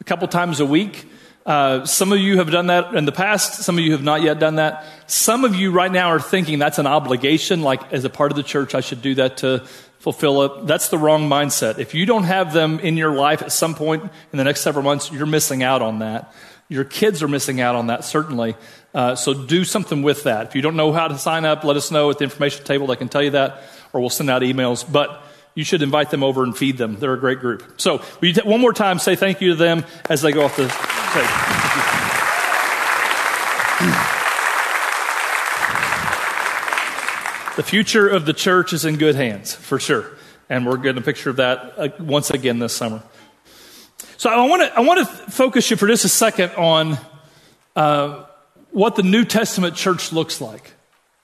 a 0.00 0.04
couple 0.04 0.28
times 0.28 0.60
a 0.60 0.64
week. 0.64 1.10
Uh, 1.44 1.84
some 1.84 2.12
of 2.12 2.20
you 2.20 2.36
have 2.36 2.52
done 2.52 2.68
that 2.68 2.94
in 2.94 3.04
the 3.04 3.10
past. 3.10 3.64
Some 3.64 3.76
of 3.76 3.84
you 3.84 3.90
have 3.90 4.02
not 4.02 4.22
yet 4.22 4.38
done 4.38 4.56
that. 4.56 4.84
Some 5.08 5.44
of 5.44 5.56
you 5.56 5.72
right 5.72 5.90
now 5.90 6.10
are 6.10 6.20
thinking 6.20 6.60
that's 6.60 6.78
an 6.78 6.86
obligation, 6.86 7.62
like 7.62 7.92
as 7.92 8.04
a 8.04 8.10
part 8.10 8.30
of 8.30 8.36
the 8.36 8.44
church, 8.44 8.76
I 8.76 8.80
should 8.80 9.02
do 9.02 9.16
that 9.16 9.38
to 9.38 9.66
fulfill 9.98 10.42
it. 10.42 10.66
That's 10.68 10.88
the 10.88 10.98
wrong 10.98 11.28
mindset. 11.28 11.80
If 11.80 11.94
you 11.94 12.06
don't 12.06 12.22
have 12.24 12.52
them 12.52 12.78
in 12.78 12.96
your 12.96 13.12
life 13.12 13.42
at 13.42 13.50
some 13.50 13.74
point 13.74 14.04
in 14.04 14.38
the 14.38 14.44
next 14.44 14.60
several 14.60 14.84
months, 14.84 15.10
you're 15.10 15.26
missing 15.26 15.64
out 15.64 15.82
on 15.82 15.98
that. 15.98 16.32
Your 16.68 16.84
kids 16.84 17.24
are 17.24 17.28
missing 17.28 17.60
out 17.60 17.74
on 17.74 17.88
that, 17.88 18.04
certainly. 18.04 18.54
Uh, 18.94 19.16
so 19.16 19.34
do 19.34 19.64
something 19.64 20.02
with 20.02 20.22
that. 20.22 20.46
If 20.46 20.54
you 20.54 20.62
don't 20.62 20.76
know 20.76 20.92
how 20.92 21.08
to 21.08 21.18
sign 21.18 21.44
up, 21.44 21.64
let 21.64 21.76
us 21.76 21.90
know 21.90 22.08
at 22.10 22.18
the 22.18 22.24
information 22.24 22.64
table. 22.64 22.86
They 22.86 22.94
can 22.94 23.08
tell 23.08 23.22
you 23.22 23.30
that, 23.30 23.62
or 23.92 24.00
we'll 24.00 24.10
send 24.10 24.30
out 24.30 24.42
emails. 24.42 24.84
But 24.90 25.24
you 25.56 25.64
should 25.64 25.82
invite 25.82 26.10
them 26.10 26.22
over 26.22 26.44
and 26.44 26.56
feed 26.56 26.76
them. 26.76 26.96
They're 26.96 27.14
a 27.14 27.18
great 27.18 27.40
group. 27.40 27.80
So, 27.80 28.02
t- 28.20 28.34
one 28.44 28.60
more 28.60 28.74
time 28.74 29.00
say 29.00 29.16
thank 29.16 29.40
you 29.40 29.48
to 29.48 29.56
them 29.56 29.84
as 30.08 30.22
they 30.22 30.30
go 30.30 30.44
off 30.44 30.56
the 30.56 30.68
stage? 30.68 31.26
the 37.56 37.62
future 37.62 38.06
of 38.06 38.26
the 38.26 38.34
church 38.34 38.74
is 38.74 38.84
in 38.84 38.98
good 38.98 39.14
hands, 39.14 39.54
for 39.54 39.80
sure. 39.80 40.04
And 40.50 40.66
we're 40.66 40.76
getting 40.76 41.02
a 41.02 41.04
picture 41.04 41.30
of 41.30 41.36
that 41.36 41.72
uh, 41.78 41.88
once 41.98 42.30
again 42.30 42.58
this 42.58 42.74
summer. 42.74 43.02
So, 44.18 44.28
I 44.28 44.46
want 44.46 44.62
to 44.62 44.76
I 44.76 44.80
want 44.80 45.00
to 45.00 45.06
focus 45.32 45.70
you 45.70 45.78
for 45.78 45.88
just 45.88 46.04
a 46.04 46.10
second 46.10 46.50
on 46.56 46.98
uh, 47.74 48.26
what 48.72 48.94
the 48.94 49.02
New 49.02 49.24
Testament 49.24 49.74
church 49.74 50.12
looks 50.12 50.42
like 50.42 50.75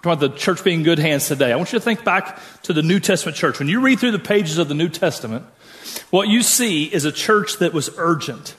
about 0.03 0.19
the 0.19 0.31
church 0.31 0.65
being 0.65 0.81
in 0.81 0.85
good 0.85 0.99
hands 0.99 1.29
today. 1.29 1.53
I 1.53 1.57
want 1.57 1.73
you 1.73 1.79
to 1.79 1.85
think 1.85 2.03
back 2.03 2.41
to 2.63 2.73
the 2.73 2.83
New 2.83 2.99
Testament 2.99 3.37
church. 3.37 3.61
When 3.61 3.69
you 3.69 3.81
read 3.81 4.01
through 4.01 4.11
the 4.11 4.19
pages 4.19 4.59
of 4.59 4.67
the 4.67 4.75
New 4.75 4.89
Testament, 4.89 5.47
what 6.11 6.27
you 6.27 6.43
see 6.43 6.85
is 6.85 7.05
a 7.05 7.13
church 7.13 7.59
that 7.59 7.73
was 7.73 7.89
urgent. 7.97 8.57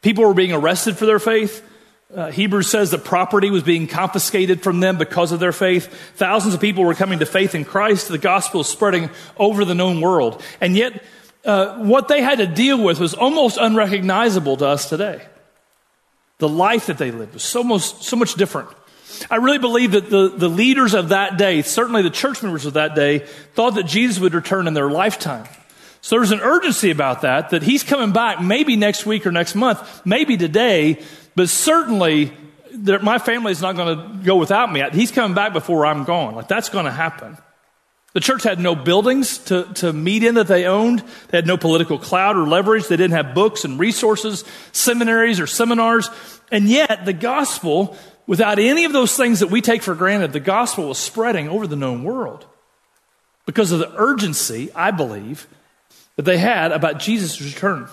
People 0.00 0.24
were 0.24 0.32
being 0.32 0.52
arrested 0.52 0.96
for 0.96 1.04
their 1.04 1.18
faith. 1.18 1.62
Uh, 2.14 2.30
Hebrews 2.30 2.70
says 2.70 2.92
that 2.92 3.04
property 3.04 3.50
was 3.50 3.62
being 3.62 3.86
confiscated 3.86 4.62
from 4.62 4.80
them 4.80 4.96
because 4.96 5.32
of 5.32 5.40
their 5.40 5.52
faith. 5.52 5.92
Thousands 6.16 6.54
of 6.54 6.60
people 6.60 6.84
were 6.84 6.94
coming 6.94 7.18
to 7.18 7.26
faith 7.26 7.54
in 7.54 7.66
Christ. 7.66 8.08
The 8.08 8.18
gospel 8.18 8.62
is 8.62 8.66
spreading 8.66 9.10
over 9.36 9.66
the 9.66 9.74
known 9.74 10.00
world. 10.00 10.42
And 10.62 10.76
yet, 10.76 11.02
uh, 11.44 11.76
what 11.78 12.08
they 12.08 12.22
had 12.22 12.38
to 12.38 12.46
deal 12.46 12.82
with 12.82 13.00
was 13.00 13.12
almost 13.12 13.58
unrecognizable 13.60 14.56
to 14.58 14.66
us 14.66 14.88
today. 14.88 15.22
The 16.38 16.48
life 16.48 16.86
that 16.86 16.96
they 16.96 17.10
lived 17.10 17.34
was 17.34 17.42
so, 17.42 17.62
most, 17.62 18.02
so 18.02 18.16
much 18.16 18.34
different. 18.34 18.70
I 19.30 19.36
really 19.36 19.58
believe 19.58 19.92
that 19.92 20.10
the, 20.10 20.28
the 20.28 20.48
leaders 20.48 20.94
of 20.94 21.10
that 21.10 21.38
day, 21.38 21.62
certainly 21.62 22.02
the 22.02 22.10
church 22.10 22.42
members 22.42 22.66
of 22.66 22.74
that 22.74 22.94
day, 22.94 23.20
thought 23.54 23.74
that 23.74 23.86
Jesus 23.86 24.20
would 24.20 24.34
return 24.34 24.66
in 24.66 24.74
their 24.74 24.90
lifetime. 24.90 25.46
So 26.00 26.16
there's 26.16 26.32
an 26.32 26.40
urgency 26.40 26.90
about 26.90 27.22
that, 27.22 27.50
that 27.50 27.62
he's 27.62 27.82
coming 27.82 28.12
back 28.12 28.40
maybe 28.40 28.76
next 28.76 29.06
week 29.06 29.26
or 29.26 29.32
next 29.32 29.54
month, 29.54 30.04
maybe 30.04 30.36
today, 30.36 31.02
but 31.34 31.48
certainly 31.48 32.32
my 32.76 33.18
family 33.18 33.52
is 33.52 33.62
not 33.62 33.76
going 33.76 33.96
to 33.96 34.24
go 34.24 34.36
without 34.36 34.70
me. 34.70 34.82
He's 34.92 35.10
coming 35.10 35.34
back 35.34 35.52
before 35.52 35.86
I'm 35.86 36.04
gone. 36.04 36.34
Like 36.34 36.48
that's 36.48 36.68
going 36.68 36.84
to 36.84 36.90
happen. 36.90 37.38
The 38.12 38.20
church 38.20 38.44
had 38.44 38.60
no 38.60 38.76
buildings 38.76 39.38
to, 39.46 39.64
to 39.74 39.92
meet 39.92 40.22
in 40.22 40.36
that 40.36 40.46
they 40.46 40.66
owned. 40.66 41.02
They 41.28 41.38
had 41.38 41.48
no 41.48 41.56
political 41.56 41.98
clout 41.98 42.36
or 42.36 42.46
leverage. 42.46 42.86
They 42.86 42.96
didn't 42.96 43.16
have 43.16 43.34
books 43.34 43.64
and 43.64 43.78
resources, 43.78 44.44
seminaries 44.70 45.40
or 45.40 45.48
seminars. 45.48 46.08
And 46.52 46.68
yet 46.68 47.06
the 47.06 47.12
gospel 47.12 47.96
Without 48.26 48.58
any 48.58 48.84
of 48.84 48.92
those 48.92 49.16
things 49.16 49.40
that 49.40 49.50
we 49.50 49.60
take 49.60 49.82
for 49.82 49.94
granted, 49.94 50.32
the 50.32 50.40
gospel 50.40 50.88
was 50.88 50.98
spreading 50.98 51.48
over 51.48 51.66
the 51.66 51.76
known 51.76 52.04
world 52.04 52.46
because 53.46 53.70
of 53.70 53.78
the 53.78 53.92
urgency, 53.96 54.70
I 54.74 54.90
believe, 54.90 55.46
that 56.16 56.22
they 56.22 56.38
had 56.38 56.72
about 56.72 57.00
Jesus' 57.00 57.40
return. 57.42 57.88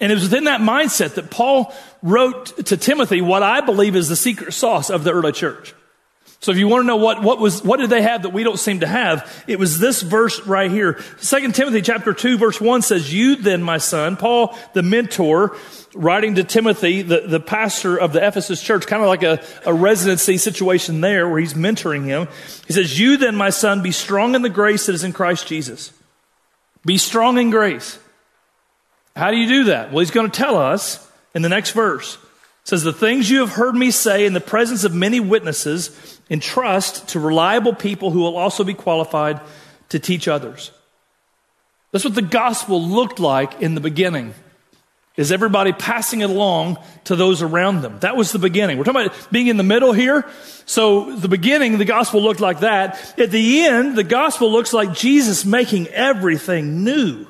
And 0.00 0.12
it 0.12 0.14
was 0.14 0.24
within 0.24 0.44
that 0.44 0.60
mindset 0.60 1.14
that 1.14 1.30
Paul 1.30 1.74
wrote 2.02 2.66
to 2.66 2.76
Timothy 2.76 3.20
what 3.20 3.42
I 3.42 3.60
believe 3.60 3.96
is 3.96 4.08
the 4.08 4.16
secret 4.16 4.52
sauce 4.52 4.90
of 4.90 5.02
the 5.02 5.12
early 5.12 5.32
church. 5.32 5.74
So 6.40 6.52
if 6.52 6.58
you 6.58 6.68
want 6.68 6.82
to 6.82 6.86
know 6.86 6.96
what, 6.96 7.22
what 7.22 7.40
was, 7.40 7.64
what 7.64 7.80
did 7.80 7.90
they 7.90 8.02
have 8.02 8.22
that 8.22 8.30
we 8.30 8.44
don't 8.44 8.58
seem 8.58 8.80
to 8.80 8.86
have? 8.86 9.44
It 9.48 9.58
was 9.58 9.80
this 9.80 10.02
verse 10.02 10.40
right 10.46 10.70
here. 10.70 11.00
Second 11.18 11.54
Timothy 11.54 11.82
chapter 11.82 12.12
2 12.12 12.38
verse 12.38 12.60
1 12.60 12.82
says, 12.82 13.12
You 13.12 13.36
then, 13.36 13.60
my 13.62 13.78
son, 13.78 14.16
Paul, 14.16 14.56
the 14.72 14.84
mentor, 14.84 15.56
writing 15.94 16.36
to 16.36 16.44
Timothy, 16.44 17.02
the, 17.02 17.22
the 17.22 17.40
pastor 17.40 17.96
of 17.96 18.12
the 18.12 18.24
Ephesus 18.24 18.62
church, 18.62 18.86
kind 18.86 19.02
of 19.02 19.08
like 19.08 19.24
a, 19.24 19.42
a 19.66 19.74
residency 19.74 20.38
situation 20.38 21.00
there 21.00 21.28
where 21.28 21.40
he's 21.40 21.54
mentoring 21.54 22.04
him. 22.04 22.28
He 22.68 22.72
says, 22.72 23.00
You 23.00 23.16
then, 23.16 23.34
my 23.34 23.50
son, 23.50 23.82
be 23.82 23.92
strong 23.92 24.36
in 24.36 24.42
the 24.42 24.48
grace 24.48 24.86
that 24.86 24.94
is 24.94 25.02
in 25.02 25.12
Christ 25.12 25.48
Jesus. 25.48 25.92
Be 26.86 26.98
strong 26.98 27.38
in 27.38 27.50
grace. 27.50 27.98
How 29.16 29.32
do 29.32 29.36
you 29.36 29.48
do 29.48 29.64
that? 29.64 29.90
Well, 29.90 30.00
he's 30.00 30.12
going 30.12 30.30
to 30.30 30.36
tell 30.36 30.56
us 30.56 31.04
in 31.34 31.42
the 31.42 31.48
next 31.48 31.72
verse. 31.72 32.16
Says, 32.68 32.82
The 32.82 32.92
things 32.92 33.30
you 33.30 33.40
have 33.40 33.52
heard 33.52 33.74
me 33.74 33.90
say 33.90 34.26
in 34.26 34.34
the 34.34 34.42
presence 34.42 34.84
of 34.84 34.92
many 34.92 35.20
witnesses, 35.20 36.20
entrust 36.28 37.08
to 37.08 37.18
reliable 37.18 37.74
people 37.74 38.10
who 38.10 38.18
will 38.18 38.36
also 38.36 38.62
be 38.62 38.74
qualified 38.74 39.40
to 39.88 39.98
teach 39.98 40.28
others. 40.28 40.70
That's 41.92 42.04
what 42.04 42.14
the 42.14 42.20
gospel 42.20 42.86
looked 42.86 43.20
like 43.20 43.62
in 43.62 43.74
the 43.74 43.80
beginning. 43.80 44.34
Is 45.16 45.32
everybody 45.32 45.72
passing 45.72 46.20
it 46.20 46.28
along 46.28 46.76
to 47.04 47.16
those 47.16 47.40
around 47.40 47.80
them? 47.80 48.00
That 48.00 48.18
was 48.18 48.32
the 48.32 48.38
beginning. 48.38 48.76
We're 48.76 48.84
talking 48.84 49.06
about 49.06 49.32
being 49.32 49.46
in 49.46 49.56
the 49.56 49.62
middle 49.62 49.94
here. 49.94 50.26
So 50.66 51.16
the 51.16 51.26
beginning, 51.26 51.78
the 51.78 51.86
gospel 51.86 52.20
looked 52.20 52.40
like 52.40 52.60
that. 52.60 53.18
At 53.18 53.30
the 53.30 53.64
end, 53.64 53.96
the 53.96 54.04
gospel 54.04 54.52
looks 54.52 54.74
like 54.74 54.92
Jesus 54.92 55.46
making 55.46 55.86
everything 55.86 56.84
new. 56.84 57.28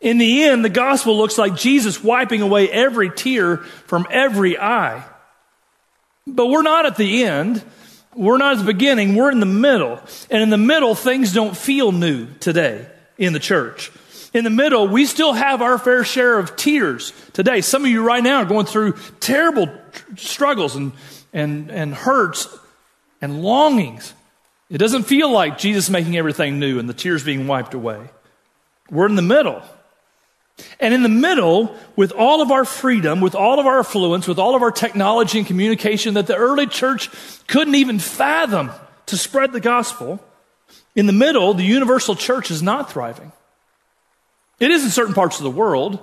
In 0.00 0.18
the 0.18 0.44
end, 0.44 0.64
the 0.64 0.68
gospel 0.68 1.16
looks 1.16 1.38
like 1.38 1.56
Jesus 1.56 2.02
wiping 2.02 2.40
away 2.40 2.70
every 2.70 3.10
tear 3.10 3.58
from 3.58 4.06
every 4.10 4.58
eye. 4.58 5.04
But 6.26 6.46
we're 6.46 6.62
not 6.62 6.86
at 6.86 6.96
the 6.96 7.24
end. 7.24 7.64
We're 8.14 8.38
not 8.38 8.52
at 8.54 8.58
the 8.58 8.72
beginning. 8.72 9.16
We're 9.16 9.32
in 9.32 9.40
the 9.40 9.46
middle. 9.46 10.00
And 10.30 10.42
in 10.42 10.50
the 10.50 10.58
middle, 10.58 10.94
things 10.94 11.32
don't 11.32 11.56
feel 11.56 11.90
new 11.90 12.26
today 12.40 12.86
in 13.16 13.32
the 13.32 13.40
church. 13.40 13.90
In 14.34 14.44
the 14.44 14.50
middle, 14.50 14.86
we 14.86 15.06
still 15.06 15.32
have 15.32 15.62
our 15.62 15.78
fair 15.78 16.04
share 16.04 16.38
of 16.38 16.54
tears 16.54 17.12
today. 17.32 17.60
Some 17.60 17.84
of 17.84 17.90
you 17.90 18.04
right 18.04 18.22
now 18.22 18.42
are 18.42 18.44
going 18.44 18.66
through 18.66 18.94
terrible 19.20 19.68
struggles 20.16 20.76
and, 20.76 20.92
and, 21.32 21.70
and 21.70 21.94
hurts 21.94 22.46
and 23.20 23.42
longings. 23.42 24.14
It 24.70 24.78
doesn't 24.78 25.04
feel 25.04 25.30
like 25.32 25.58
Jesus 25.58 25.88
making 25.88 26.16
everything 26.16 26.60
new 26.60 26.78
and 26.78 26.88
the 26.88 26.94
tears 26.94 27.24
being 27.24 27.46
wiped 27.46 27.74
away. 27.74 28.10
We're 28.90 29.06
in 29.06 29.16
the 29.16 29.22
middle. 29.22 29.62
And 30.80 30.94
in 30.94 31.02
the 31.02 31.08
middle, 31.08 31.74
with 31.96 32.12
all 32.12 32.42
of 32.42 32.50
our 32.50 32.64
freedom, 32.64 33.20
with 33.20 33.34
all 33.34 33.60
of 33.60 33.66
our 33.66 33.80
affluence, 33.80 34.26
with 34.26 34.38
all 34.38 34.54
of 34.54 34.62
our 34.62 34.70
technology 34.70 35.38
and 35.38 35.46
communication 35.46 36.14
that 36.14 36.26
the 36.26 36.36
early 36.36 36.66
church 36.66 37.10
couldn't 37.46 37.74
even 37.74 37.98
fathom 37.98 38.70
to 39.06 39.16
spread 39.16 39.52
the 39.52 39.60
gospel, 39.60 40.20
in 40.94 41.06
the 41.06 41.12
middle, 41.12 41.54
the 41.54 41.64
universal 41.64 42.14
church 42.14 42.50
is 42.50 42.62
not 42.62 42.92
thriving. 42.92 43.32
It 44.58 44.70
is 44.70 44.84
in 44.84 44.90
certain 44.90 45.14
parts 45.14 45.38
of 45.38 45.44
the 45.44 45.50
world, 45.50 46.00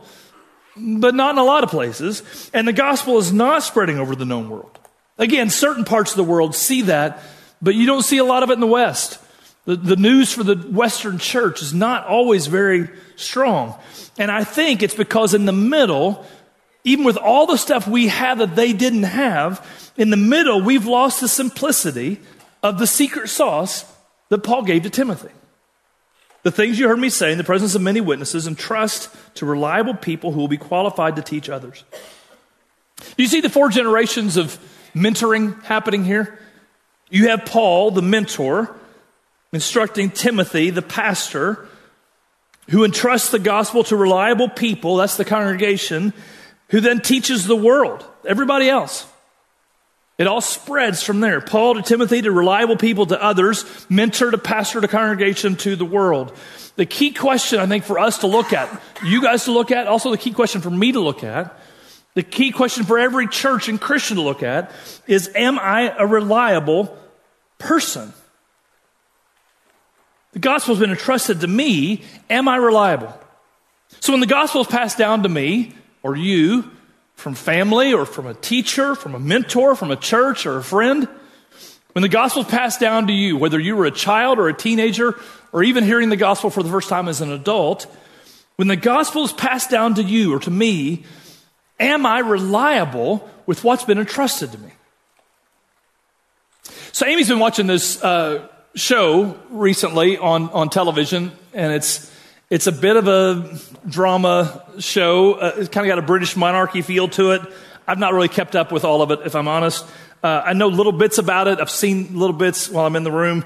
but 0.77 1.15
not 1.15 1.35
in 1.35 1.37
a 1.37 1.43
lot 1.43 1.63
of 1.63 1.69
places. 1.69 2.49
And 2.53 2.67
the 2.67 2.73
gospel 2.73 3.17
is 3.17 3.33
not 3.33 3.63
spreading 3.63 3.99
over 3.99 4.15
the 4.15 4.25
known 4.25 4.49
world. 4.49 4.79
Again, 5.17 5.49
certain 5.49 5.85
parts 5.85 6.11
of 6.11 6.17
the 6.17 6.23
world 6.23 6.55
see 6.55 6.83
that, 6.83 7.21
but 7.61 7.75
you 7.75 7.85
don't 7.85 8.03
see 8.03 8.17
a 8.17 8.23
lot 8.23 8.43
of 8.43 8.49
it 8.49 8.53
in 8.53 8.59
the 8.59 8.67
West. 8.67 9.19
The, 9.65 9.75
the 9.75 9.95
news 9.95 10.31
for 10.31 10.43
the 10.43 10.55
Western 10.55 11.17
church 11.17 11.61
is 11.61 11.73
not 11.73 12.05
always 12.05 12.47
very 12.47 12.89
strong. 13.15 13.75
And 14.17 14.31
I 14.31 14.43
think 14.43 14.83
it's 14.83 14.95
because 14.95 15.33
in 15.33 15.45
the 15.45 15.51
middle, 15.51 16.25
even 16.83 17.03
with 17.03 17.17
all 17.17 17.47
the 17.47 17.57
stuff 17.57 17.87
we 17.87 18.07
have 18.07 18.37
that 18.37 18.55
they 18.55 18.73
didn't 18.73 19.03
have, 19.03 19.91
in 19.97 20.11
the 20.11 20.17
middle, 20.17 20.61
we've 20.61 20.85
lost 20.85 21.19
the 21.19 21.27
simplicity 21.27 22.19
of 22.61 22.77
the 22.77 22.87
secret 22.87 23.27
sauce 23.29 23.85
that 24.29 24.39
Paul 24.39 24.63
gave 24.63 24.83
to 24.83 24.89
Timothy. 24.89 25.31
The 26.43 26.51
things 26.51 26.77
you 26.77 26.87
heard 26.87 26.99
me 26.99 27.09
say 27.09 27.31
in 27.31 27.39
the 27.39 27.43
presence 27.43 27.73
of 27.73 27.81
many 27.81 28.01
witnesses, 28.01 28.45
and 28.45 28.55
trust 28.55 29.09
to 29.35 29.47
reliable 29.47 29.95
people 29.95 30.31
who 30.31 30.39
will 30.39 30.47
be 30.47 30.57
qualified 30.57 31.15
to 31.15 31.23
teach 31.23 31.49
others. 31.49 31.83
Do 32.97 33.23
you 33.23 33.27
see 33.27 33.41
the 33.41 33.49
four 33.49 33.69
generations 33.69 34.37
of 34.37 34.59
mentoring 34.93 35.61
happening 35.63 36.05
here? 36.05 36.37
You 37.09 37.29
have 37.29 37.45
Paul, 37.45 37.91
the 37.91 38.03
mentor, 38.03 38.75
instructing 39.55 40.11
Timothy, 40.11 40.69
the 40.69 40.81
pastor, 40.83 41.67
who 42.69 42.83
entrusts 42.83 43.31
the 43.31 43.39
gospel 43.39 43.83
to 43.85 43.95
reliable 43.95 44.49
people, 44.49 44.97
that's 44.97 45.17
the 45.17 45.25
congregation, 45.25 46.13
who 46.69 46.79
then 46.79 46.99
teaches 46.99 47.47
the 47.47 47.55
world, 47.55 48.05
everybody 48.25 48.69
else. 48.69 49.07
It 50.17 50.27
all 50.27 50.41
spreads 50.41 51.03
from 51.03 51.19
there. 51.19 51.41
Paul 51.41 51.75
to 51.75 51.81
Timothy 51.81 52.21
to 52.21 52.31
reliable 52.31 52.77
people 52.77 53.05
to 53.07 53.21
others, 53.21 53.65
mentor 53.89 54.31
to 54.31 54.37
pastor 54.37 54.79
to 54.79 54.87
congregation 54.87 55.57
to 55.57 55.75
the 55.75 55.85
world. 55.85 56.31
The 56.77 56.85
key 56.85 57.11
question 57.11 57.59
I 57.59 57.65
think 57.65 57.83
for 57.83 57.99
us 57.99 58.19
to 58.19 58.27
look 58.27 58.53
at, 58.53 58.69
you 59.03 59.21
guys 59.21 59.45
to 59.45 59.51
look 59.51 59.71
at, 59.71 59.87
also 59.87 60.11
the 60.11 60.17
key 60.17 60.31
question 60.31 60.61
for 60.61 60.69
me 60.69 60.93
to 60.93 60.99
look 60.99 61.23
at, 61.23 61.57
the 62.13 62.23
key 62.23 62.51
question 62.51 62.85
for 62.85 62.97
every 62.97 63.27
church 63.27 63.67
and 63.67 63.79
Christian 63.79 64.15
to 64.15 64.23
look 64.23 64.41
at 64.41 64.71
is 65.05 65.29
Am 65.35 65.59
I 65.59 65.93
a 65.97 66.07
reliable 66.07 66.97
person? 67.57 68.13
The 70.35 70.39
gospel's 70.39 70.77
been 70.77 70.91
entrusted 70.91 71.41
to 71.41 71.47
me. 71.47 72.03
Am 72.29 72.47
I 72.47 72.57
reliable? 72.57 73.17
So 74.01 74.13
when 74.13 74.19
the 74.19 74.27
gospel 74.27 74.61
is 74.61 74.67
passed 74.67 74.97
down 74.97 75.23
to 75.23 75.29
me 75.29 75.73
or 76.03 76.15
you, 76.15 76.69
from 77.15 77.33
family 77.33 77.93
or 77.93 78.05
from 78.05 78.27
a 78.27 78.33
teacher, 78.33 78.95
from 78.95 79.15
a 79.15 79.19
mentor, 79.19 79.75
from 79.75 79.91
a 79.91 79.95
church 79.95 80.45
or 80.45 80.57
a 80.57 80.63
friend. 80.63 81.07
When 81.93 82.01
the 82.01 82.09
gospel 82.09 82.43
is 82.43 82.47
passed 82.49 82.79
down 82.79 83.07
to 83.07 83.13
you, 83.13 83.37
whether 83.37 83.59
you 83.59 83.75
were 83.75 83.85
a 83.85 83.91
child 83.91 84.37
or 84.37 84.49
a 84.49 84.53
teenager, 84.53 85.17
or 85.53 85.63
even 85.63 85.83
hearing 85.83 86.09
the 86.09 86.17
gospel 86.17 86.49
for 86.49 86.61
the 86.61 86.69
first 86.69 86.89
time 86.89 87.07
as 87.07 87.21
an 87.21 87.31
adult, 87.31 87.87
when 88.57 88.67
the 88.67 88.75
gospel 88.75 89.23
is 89.23 89.31
passed 89.31 89.69
down 89.69 89.95
to 89.95 90.03
you 90.03 90.35
or 90.35 90.39
to 90.39 90.51
me, 90.51 91.03
am 91.79 92.05
I 92.05 92.19
reliable 92.19 93.29
with 93.45 93.63
what's 93.63 93.85
been 93.85 93.97
entrusted 93.97 94.51
to 94.51 94.57
me? 94.57 94.71
So, 96.91 97.05
Amy's 97.05 97.29
been 97.29 97.39
watching 97.39 97.67
this 97.67 98.01
uh, 98.03 98.47
show 98.75 99.37
recently 99.49 100.17
on, 100.17 100.49
on 100.49 100.69
television, 100.69 101.31
and 101.53 101.73
it's 101.73 102.11
it's 102.49 102.67
a 102.67 102.71
bit 102.71 102.95
of 102.95 103.07
a 103.07 103.57
drama 103.89 104.63
show. 104.77 105.33
Uh, 105.33 105.53
it's 105.57 105.69
kind 105.69 105.85
of 105.85 105.89
got 105.89 105.97
a 105.97 106.05
British 106.05 106.35
monarchy 106.35 106.83
feel 106.83 107.07
to 107.07 107.31
it. 107.31 107.41
I've 107.87 107.97
not 107.97 108.13
really 108.13 108.27
kept 108.27 108.55
up 108.55 108.71
with 108.71 108.85
all 108.85 109.01
of 109.01 109.09
it, 109.11 109.21
if 109.25 109.35
I'm 109.35 109.47
honest. 109.47 109.83
Uh, 110.23 110.43
I 110.45 110.53
know 110.53 110.67
little 110.67 110.91
bits 110.91 111.17
about 111.17 111.47
it. 111.47 111.59
I've 111.59 111.71
seen 111.71 112.17
little 112.17 112.35
bits 112.35 112.69
while 112.69 112.85
I'm 112.85 112.95
in 112.95 113.03
the 113.03 113.11
room. 113.11 113.45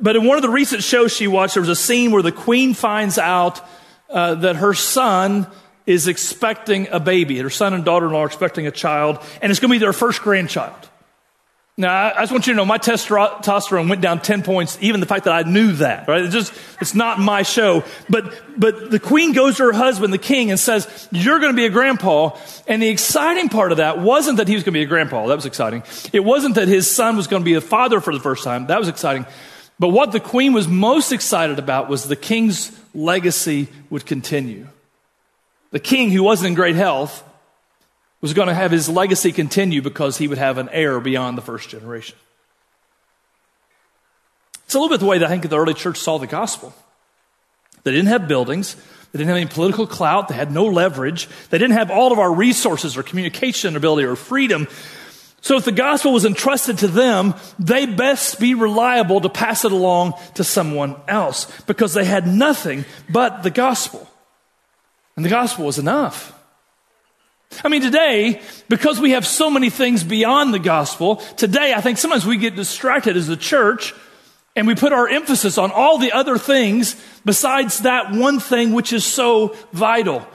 But 0.00 0.16
in 0.16 0.24
one 0.24 0.36
of 0.36 0.42
the 0.42 0.50
recent 0.50 0.82
shows 0.82 1.14
she 1.14 1.28
watched, 1.28 1.54
there 1.54 1.62
was 1.62 1.70
a 1.70 1.76
scene 1.76 2.10
where 2.10 2.22
the 2.22 2.32
queen 2.32 2.74
finds 2.74 3.18
out 3.18 3.60
uh, 4.10 4.34
that 4.36 4.56
her 4.56 4.74
son 4.74 5.46
is 5.86 6.08
expecting 6.08 6.88
a 6.90 6.98
baby. 7.00 7.38
Her 7.38 7.50
son 7.50 7.72
and 7.72 7.84
daughter 7.84 8.06
in 8.06 8.12
law 8.12 8.22
are 8.22 8.26
expecting 8.26 8.66
a 8.66 8.70
child, 8.70 9.18
and 9.40 9.50
it's 9.50 9.60
going 9.60 9.70
to 9.70 9.74
be 9.74 9.78
their 9.78 9.92
first 9.92 10.20
grandchild. 10.20 10.90
Now, 11.78 12.10
I 12.16 12.20
just 12.20 12.32
want 12.32 12.46
you 12.46 12.54
to 12.54 12.56
know 12.56 12.64
my 12.64 12.78
testosterone 12.78 13.90
went 13.90 14.00
down 14.00 14.20
10 14.20 14.42
points, 14.42 14.78
even 14.80 15.00
the 15.00 15.06
fact 15.06 15.24
that 15.26 15.34
I 15.34 15.42
knew 15.48 15.72
that, 15.72 16.08
right? 16.08 16.24
It's 16.24 16.32
just, 16.32 16.54
it's 16.80 16.94
not 16.94 17.20
my 17.20 17.42
show. 17.42 17.84
But, 18.08 18.32
but 18.58 18.90
the 18.90 18.98
queen 18.98 19.34
goes 19.34 19.58
to 19.58 19.64
her 19.64 19.72
husband, 19.72 20.10
the 20.10 20.18
king, 20.18 20.50
and 20.50 20.58
says, 20.58 21.08
You're 21.12 21.38
going 21.38 21.52
to 21.52 21.56
be 21.56 21.66
a 21.66 21.70
grandpa. 21.70 22.30
And 22.66 22.80
the 22.80 22.88
exciting 22.88 23.50
part 23.50 23.72
of 23.72 23.76
that 23.78 23.98
wasn't 23.98 24.38
that 24.38 24.48
he 24.48 24.54
was 24.54 24.64
going 24.64 24.72
to 24.72 24.78
be 24.78 24.84
a 24.84 24.86
grandpa. 24.86 25.26
That 25.26 25.34
was 25.34 25.44
exciting. 25.44 25.82
It 26.14 26.20
wasn't 26.20 26.54
that 26.54 26.66
his 26.66 26.90
son 26.90 27.14
was 27.14 27.26
going 27.26 27.42
to 27.42 27.44
be 27.44 27.54
a 27.54 27.60
father 27.60 28.00
for 28.00 28.14
the 28.14 28.20
first 28.20 28.42
time. 28.42 28.68
That 28.68 28.78
was 28.78 28.88
exciting. 28.88 29.26
But 29.78 29.88
what 29.88 30.12
the 30.12 30.20
queen 30.20 30.54
was 30.54 30.66
most 30.66 31.12
excited 31.12 31.58
about 31.58 31.90
was 31.90 32.04
the 32.04 32.16
king's 32.16 32.72
legacy 32.94 33.68
would 33.90 34.06
continue. 34.06 34.66
The 35.72 35.80
king, 35.80 36.10
who 36.10 36.22
wasn't 36.22 36.48
in 36.48 36.54
great 36.54 36.76
health, 36.76 37.22
was 38.20 38.34
going 38.34 38.48
to 38.48 38.54
have 38.54 38.70
his 38.70 38.88
legacy 38.88 39.32
continue 39.32 39.82
because 39.82 40.18
he 40.18 40.28
would 40.28 40.38
have 40.38 40.58
an 40.58 40.68
heir 40.70 41.00
beyond 41.00 41.36
the 41.36 41.42
first 41.42 41.68
generation. 41.68 42.16
It's 44.64 44.74
a 44.74 44.78
little 44.78 44.94
bit 44.94 45.00
the 45.00 45.06
way 45.06 45.18
that 45.18 45.26
I 45.26 45.28
think 45.28 45.48
the 45.48 45.58
early 45.58 45.74
church 45.74 45.98
saw 45.98 46.18
the 46.18 46.26
gospel. 46.26 46.74
They 47.84 47.92
didn't 47.92 48.08
have 48.08 48.26
buildings. 48.26 48.74
They 49.12 49.18
didn't 49.18 49.28
have 49.28 49.36
any 49.36 49.46
political 49.46 49.86
clout. 49.86 50.28
They 50.28 50.34
had 50.34 50.50
no 50.50 50.64
leverage. 50.64 51.28
They 51.50 51.58
didn't 51.58 51.76
have 51.76 51.90
all 51.90 52.10
of 52.10 52.18
our 52.18 52.32
resources 52.32 52.96
or 52.96 53.04
communication 53.04 53.76
ability 53.76 54.06
or 54.06 54.16
freedom. 54.16 54.66
So 55.40 55.56
if 55.56 55.64
the 55.64 55.70
gospel 55.70 56.12
was 56.12 56.24
entrusted 56.24 56.78
to 56.78 56.88
them, 56.88 57.34
they 57.60 57.86
best 57.86 58.40
be 58.40 58.54
reliable 58.54 59.20
to 59.20 59.28
pass 59.28 59.64
it 59.64 59.70
along 59.70 60.14
to 60.34 60.42
someone 60.42 60.96
else 61.06 61.48
because 61.62 61.94
they 61.94 62.04
had 62.04 62.26
nothing 62.26 62.84
but 63.08 63.44
the 63.44 63.50
gospel. 63.50 64.08
And 65.14 65.24
the 65.24 65.30
gospel 65.30 65.66
was 65.66 65.78
enough. 65.78 66.35
I 67.64 67.68
mean, 67.68 67.82
today, 67.82 68.40
because 68.68 69.00
we 69.00 69.12
have 69.12 69.26
so 69.26 69.50
many 69.50 69.70
things 69.70 70.04
beyond 70.04 70.52
the 70.52 70.58
gospel, 70.58 71.16
today 71.36 71.72
I 71.74 71.80
think 71.80 71.98
sometimes 71.98 72.26
we 72.26 72.36
get 72.36 72.56
distracted 72.56 73.16
as 73.16 73.28
a 73.28 73.36
church 73.36 73.94
and 74.54 74.66
we 74.66 74.74
put 74.74 74.92
our 74.92 75.08
emphasis 75.08 75.58
on 75.58 75.70
all 75.70 75.98
the 75.98 76.12
other 76.12 76.38
things 76.38 76.96
besides 77.24 77.80
that 77.80 78.12
one 78.12 78.40
thing 78.40 78.72
which 78.72 78.92
is 78.92 79.04
so 79.04 79.54
vital. 79.72 80.26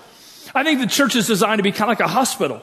I 0.54 0.64
think 0.64 0.80
the 0.80 0.88
church 0.88 1.16
is 1.16 1.28
designed 1.28 1.60
to 1.60 1.64
be 1.64 1.72
kind 1.72 1.92
of 1.92 2.00
like 2.00 2.06
a 2.06 2.12
hospital. 2.12 2.62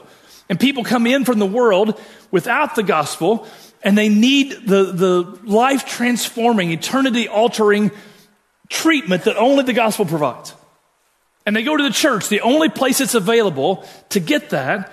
And 0.49 0.59
people 0.59 0.83
come 0.83 1.05
in 1.05 1.25
from 1.25 1.39
the 1.39 1.45
world 1.45 1.99
without 2.31 2.75
the 2.75 2.83
gospel 2.83 3.47
and 3.83 3.97
they 3.97 4.09
need 4.09 4.67
the, 4.67 4.85
the 4.91 5.39
life 5.43 5.85
transforming, 5.85 6.71
eternity 6.71 7.27
altering 7.27 7.91
treatment 8.69 9.23
that 9.23 9.37
only 9.37 9.63
the 9.63 9.73
gospel 9.73 10.05
provides. 10.05 10.53
And 11.45 11.55
they 11.55 11.63
go 11.63 11.75
to 11.75 11.83
the 11.83 11.89
church, 11.89 12.29
the 12.29 12.41
only 12.41 12.69
place 12.69 13.01
it's 13.01 13.15
available 13.15 13.87
to 14.09 14.19
get 14.19 14.51
that. 14.51 14.91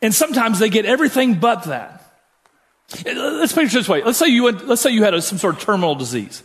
And 0.00 0.14
sometimes 0.14 0.58
they 0.58 0.68
get 0.68 0.84
everything 0.84 1.34
but 1.34 1.64
that. 1.64 1.98
Let's 3.04 3.52
picture 3.52 3.78
this 3.78 3.88
way. 3.88 4.02
Let's 4.02 4.18
say 4.18 4.28
you, 4.28 4.44
went, 4.44 4.66
let's 4.66 4.82
say 4.82 4.90
you 4.90 5.04
had 5.04 5.14
a, 5.14 5.22
some 5.22 5.38
sort 5.38 5.56
of 5.56 5.60
terminal 5.60 5.94
disease. 5.94 6.42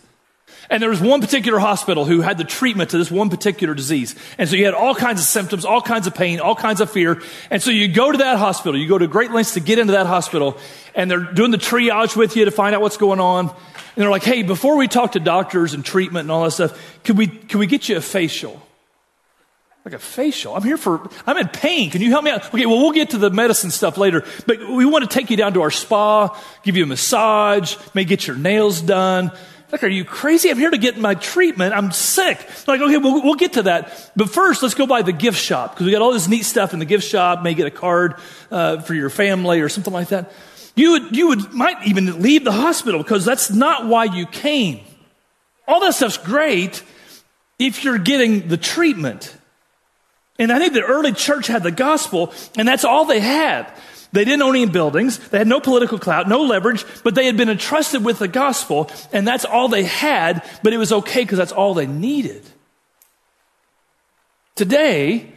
And 0.69 0.83
there 0.83 0.89
was 0.89 0.99
one 0.99 1.21
particular 1.21 1.59
hospital 1.59 2.03
who 2.05 2.21
had 2.21 2.37
the 2.37 2.43
treatment 2.43 2.89
to 2.89 2.97
this 2.97 3.09
one 3.09 3.29
particular 3.29 3.73
disease. 3.73 4.15
And 4.37 4.49
so 4.49 4.55
you 4.55 4.65
had 4.65 4.73
all 4.73 4.93
kinds 4.93 5.21
of 5.21 5.25
symptoms, 5.25 5.63
all 5.63 5.81
kinds 5.81 6.07
of 6.07 6.15
pain, 6.15 6.39
all 6.39 6.55
kinds 6.55 6.81
of 6.81 6.91
fear. 6.91 7.21
And 7.49 7.61
so 7.63 7.71
you 7.71 7.87
go 7.87 8.11
to 8.11 8.17
that 8.17 8.37
hospital, 8.37 8.79
you 8.79 8.87
go 8.87 8.97
to 8.97 9.07
great 9.07 9.31
lengths 9.31 9.53
to 9.53 9.61
get 9.61 9.79
into 9.79 9.93
that 9.93 10.07
hospital, 10.07 10.57
and 10.93 11.09
they're 11.09 11.19
doing 11.19 11.51
the 11.51 11.57
triage 11.57 12.17
with 12.17 12.35
you 12.35 12.45
to 12.45 12.51
find 12.51 12.75
out 12.75 12.81
what's 12.81 12.97
going 12.97 13.21
on. 13.21 13.47
And 13.47 13.55
they're 13.95 14.11
like, 14.11 14.23
hey, 14.23 14.43
before 14.43 14.75
we 14.75 14.87
talk 14.87 15.13
to 15.13 15.19
doctors 15.19 15.73
and 15.73 15.85
treatment 15.85 16.25
and 16.25 16.31
all 16.31 16.43
that 16.43 16.51
stuff, 16.51 17.01
could 17.03 17.17
we, 17.17 17.27
could 17.27 17.59
we 17.59 17.67
get 17.67 17.87
you 17.87 17.95
a 17.97 18.01
facial? 18.01 18.61
Like 19.87 19.93
a 19.93 19.99
facial. 19.99 20.53
I'm 20.53 20.63
here 20.63 20.75
for, 20.75 21.09
I'm 21.25 21.37
in 21.37 21.47
pain. 21.47 21.89
Can 21.91 22.01
you 22.01 22.09
help 22.09 22.25
me 22.25 22.31
out? 22.31 22.53
Okay, 22.53 22.65
well, 22.65 22.77
we'll 22.77 22.91
get 22.91 23.11
to 23.11 23.17
the 23.17 23.29
medicine 23.29 23.71
stuff 23.71 23.97
later, 23.97 24.25
but 24.45 24.59
we 24.67 24.83
want 24.83 25.09
to 25.09 25.09
take 25.09 25.29
you 25.29 25.37
down 25.37 25.53
to 25.53 25.61
our 25.61 25.71
spa, 25.71 26.37
give 26.63 26.75
you 26.75 26.83
a 26.83 26.85
massage, 26.85 27.77
may 27.93 28.03
get 28.03 28.27
your 28.27 28.35
nails 28.35 28.81
done. 28.81 29.31
Like, 29.71 29.85
are 29.85 29.87
you 29.87 30.03
crazy? 30.03 30.49
I'm 30.49 30.57
here 30.57 30.71
to 30.71 30.77
get 30.77 30.97
my 30.97 31.15
treatment. 31.15 31.73
I'm 31.73 31.93
sick. 31.93 32.37
Like, 32.67 32.81
okay, 32.81 32.97
we'll, 32.97 33.23
we'll 33.23 33.35
get 33.35 33.53
to 33.53 33.63
that. 33.63 34.11
But 34.13 34.29
first, 34.29 34.61
let's 34.61 34.75
go 34.75 34.87
by 34.87 35.03
the 35.03 35.13
gift 35.13 35.37
shop 35.37 35.73
because 35.73 35.85
we 35.85 35.93
got 35.93 36.01
all 36.01 36.11
this 36.11 36.27
neat 36.27 36.43
stuff 36.43 36.73
in 36.73 36.79
the 36.79 36.85
gift 36.85 37.07
shop. 37.07 37.41
May 37.41 37.53
get 37.53 37.67
a 37.67 37.71
card 37.71 38.15
uh, 38.51 38.81
for 38.81 38.93
your 38.93 39.09
family 39.09 39.61
or 39.61 39.69
something 39.69 39.93
like 39.93 40.09
that. 40.09 40.33
You 40.75 40.91
would, 40.91 41.15
you 41.15 41.29
would, 41.29 41.53
might 41.53 41.87
even 41.87 42.21
leave 42.21 42.43
the 42.43 42.51
hospital 42.51 43.01
because 43.01 43.23
that's 43.23 43.51
not 43.51 43.87
why 43.87 44.03
you 44.03 44.25
came. 44.25 44.81
All 45.65 45.79
that 45.79 45.93
stuff's 45.93 46.17
great 46.17 46.83
if 47.57 47.85
you're 47.85 47.99
getting 47.99 48.49
the 48.49 48.57
treatment. 48.57 49.33
And 50.39 50.51
I 50.51 50.59
think 50.59 50.73
the 50.73 50.83
early 50.83 51.13
church 51.13 51.47
had 51.47 51.63
the 51.63 51.71
gospel, 51.71 52.33
and 52.57 52.67
that's 52.67 52.85
all 52.85 53.05
they 53.05 53.19
had. 53.19 53.71
They 54.11 54.23
didn't 54.23 54.41
own 54.41 54.55
any 54.55 54.65
buildings. 54.65 55.17
They 55.29 55.37
had 55.37 55.47
no 55.47 55.59
political 55.59 55.99
clout, 55.99 56.29
no 56.29 56.41
leverage, 56.43 56.85
but 57.03 57.15
they 57.15 57.25
had 57.25 57.37
been 57.37 57.49
entrusted 57.49 58.05
with 58.05 58.19
the 58.19 58.27
gospel, 58.27 58.89
and 59.11 59.27
that's 59.27 59.45
all 59.45 59.67
they 59.67 59.83
had, 59.83 60.47
but 60.63 60.73
it 60.73 60.77
was 60.77 60.91
okay 60.91 61.23
because 61.23 61.37
that's 61.37 61.51
all 61.51 61.73
they 61.73 61.87
needed. 61.87 62.43
Today, 64.55 65.31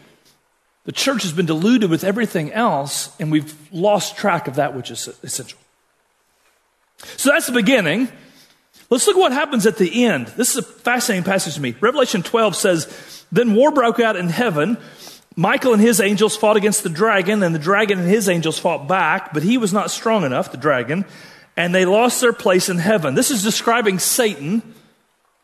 the 0.84 0.92
church 0.92 1.22
has 1.22 1.32
been 1.32 1.46
diluted 1.46 1.90
with 1.90 2.04
everything 2.04 2.52
else, 2.52 3.14
and 3.20 3.30
we've 3.30 3.54
lost 3.72 4.16
track 4.16 4.48
of 4.48 4.54
that 4.56 4.74
which 4.74 4.90
is 4.90 5.08
essential. 5.22 5.58
So 7.16 7.30
that's 7.30 7.46
the 7.46 7.52
beginning. 7.52 8.08
Let's 8.88 9.06
look 9.06 9.16
at 9.16 9.20
what 9.20 9.32
happens 9.32 9.66
at 9.66 9.76
the 9.78 10.04
end. 10.04 10.28
This 10.28 10.50
is 10.50 10.56
a 10.56 10.62
fascinating 10.62 11.24
passage 11.24 11.54
to 11.54 11.60
me. 11.60 11.74
Revelation 11.80 12.22
12 12.22 12.56
says, 12.56 13.19
Then 13.32 13.54
war 13.54 13.70
broke 13.70 14.00
out 14.00 14.16
in 14.16 14.28
heaven. 14.28 14.76
Michael 15.36 15.72
and 15.72 15.80
his 15.82 16.00
angels 16.00 16.36
fought 16.36 16.56
against 16.56 16.82
the 16.82 16.88
dragon, 16.88 17.42
and 17.42 17.54
the 17.54 17.58
dragon 17.58 17.98
and 17.98 18.08
his 18.08 18.28
angels 18.28 18.58
fought 18.58 18.88
back, 18.88 19.32
but 19.32 19.42
he 19.42 19.58
was 19.58 19.72
not 19.72 19.90
strong 19.90 20.24
enough, 20.24 20.50
the 20.50 20.58
dragon, 20.58 21.04
and 21.56 21.74
they 21.74 21.84
lost 21.84 22.20
their 22.20 22.32
place 22.32 22.68
in 22.68 22.78
heaven. 22.78 23.14
This 23.14 23.30
is 23.30 23.42
describing 23.42 23.98
Satan 23.98 24.62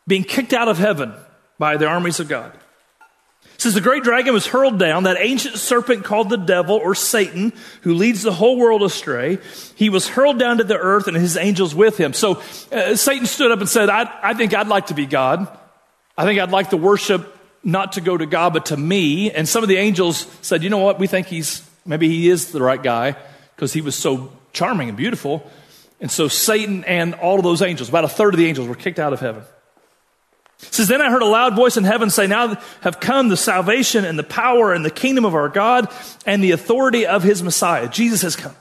being 0.05 0.23
kicked 0.23 0.53
out 0.53 0.67
of 0.67 0.77
heaven 0.77 1.13
by 1.57 1.77
the 1.77 1.87
armies 1.87 2.19
of 2.19 2.27
God. 2.27 2.51
Says 3.57 3.73
the 3.73 3.81
great 3.81 4.03
dragon 4.03 4.33
was 4.33 4.45
hurled 4.45 4.77
down, 4.77 5.03
that 5.03 5.17
ancient 5.19 5.55
serpent 5.55 6.03
called 6.03 6.29
the 6.29 6.37
devil 6.37 6.75
or 6.75 6.93
Satan, 6.93 7.53
who 7.81 7.95
leads 7.95 8.21
the 8.21 8.31
whole 8.31 8.57
world 8.57 8.83
astray. 8.83 9.39
He 9.75 9.89
was 9.89 10.07
hurled 10.07 10.37
down 10.37 10.59
to 10.59 10.63
the 10.63 10.77
earth 10.77 11.07
and 11.07 11.17
his 11.17 11.37
angels 11.37 11.73
with 11.73 11.97
him. 11.97 12.13
So 12.13 12.43
uh, 12.71 12.95
Satan 12.95 13.25
stood 13.25 13.51
up 13.51 13.59
and 13.59 13.67
said, 13.67 13.89
I, 13.89 14.13
I 14.21 14.33
think 14.35 14.53
I'd 14.53 14.67
like 14.67 14.87
to 14.87 14.93
be 14.93 15.07
God. 15.07 15.47
I 16.15 16.23
think 16.23 16.39
I'd 16.39 16.51
like 16.51 16.69
to 16.69 16.77
worship 16.77 17.36
not 17.67 17.91
to 17.91 18.01
go 18.01 18.17
to 18.17 18.25
God, 18.25 18.53
but 18.53 18.67
to 18.67 18.77
me. 18.77 19.29
And 19.29 19.47
some 19.47 19.61
of 19.61 19.67
the 19.67 19.75
angels 19.75 20.25
said, 20.41 20.63
you 20.63 20.69
know 20.69 20.77
what? 20.77 20.99
We 20.99 21.05
think 21.05 21.27
he's, 21.27 21.69
maybe 21.85 22.07
he 22.07 22.29
is 22.29 22.53
the 22.53 22.61
right 22.61 22.81
guy 22.81 23.17
because 23.55 23.73
he 23.73 23.81
was 23.81 23.93
so 23.93 24.31
charming 24.53 24.87
and 24.87 24.97
beautiful. 24.97 25.45
And 25.99 26.09
so 26.09 26.29
Satan 26.29 26.85
and 26.85 27.13
all 27.15 27.37
of 27.37 27.43
those 27.43 27.61
angels, 27.61 27.89
about 27.89 28.05
a 28.05 28.07
third 28.07 28.33
of 28.33 28.39
the 28.39 28.47
angels, 28.47 28.69
were 28.69 28.75
kicked 28.75 28.99
out 28.99 29.11
of 29.11 29.19
heaven. 29.19 29.43
It 30.61 30.73
says, 30.73 30.87
Then 30.87 31.01
I 31.01 31.11
heard 31.11 31.21
a 31.21 31.27
loud 31.27 31.55
voice 31.55 31.75
in 31.75 31.83
heaven 31.83 32.09
say, 32.09 32.25
Now 32.25 32.55
have 32.81 33.01
come 33.01 33.27
the 33.27 33.37
salvation 33.37 34.05
and 34.05 34.17
the 34.17 34.23
power 34.23 34.71
and 34.71 34.85
the 34.85 34.89
kingdom 34.89 35.25
of 35.25 35.35
our 35.35 35.49
God 35.49 35.91
and 36.25 36.41
the 36.41 36.51
authority 36.51 37.05
of 37.05 37.21
his 37.21 37.43
Messiah. 37.43 37.89
Jesus 37.89 38.21
has 38.21 38.37
come. 38.37 38.55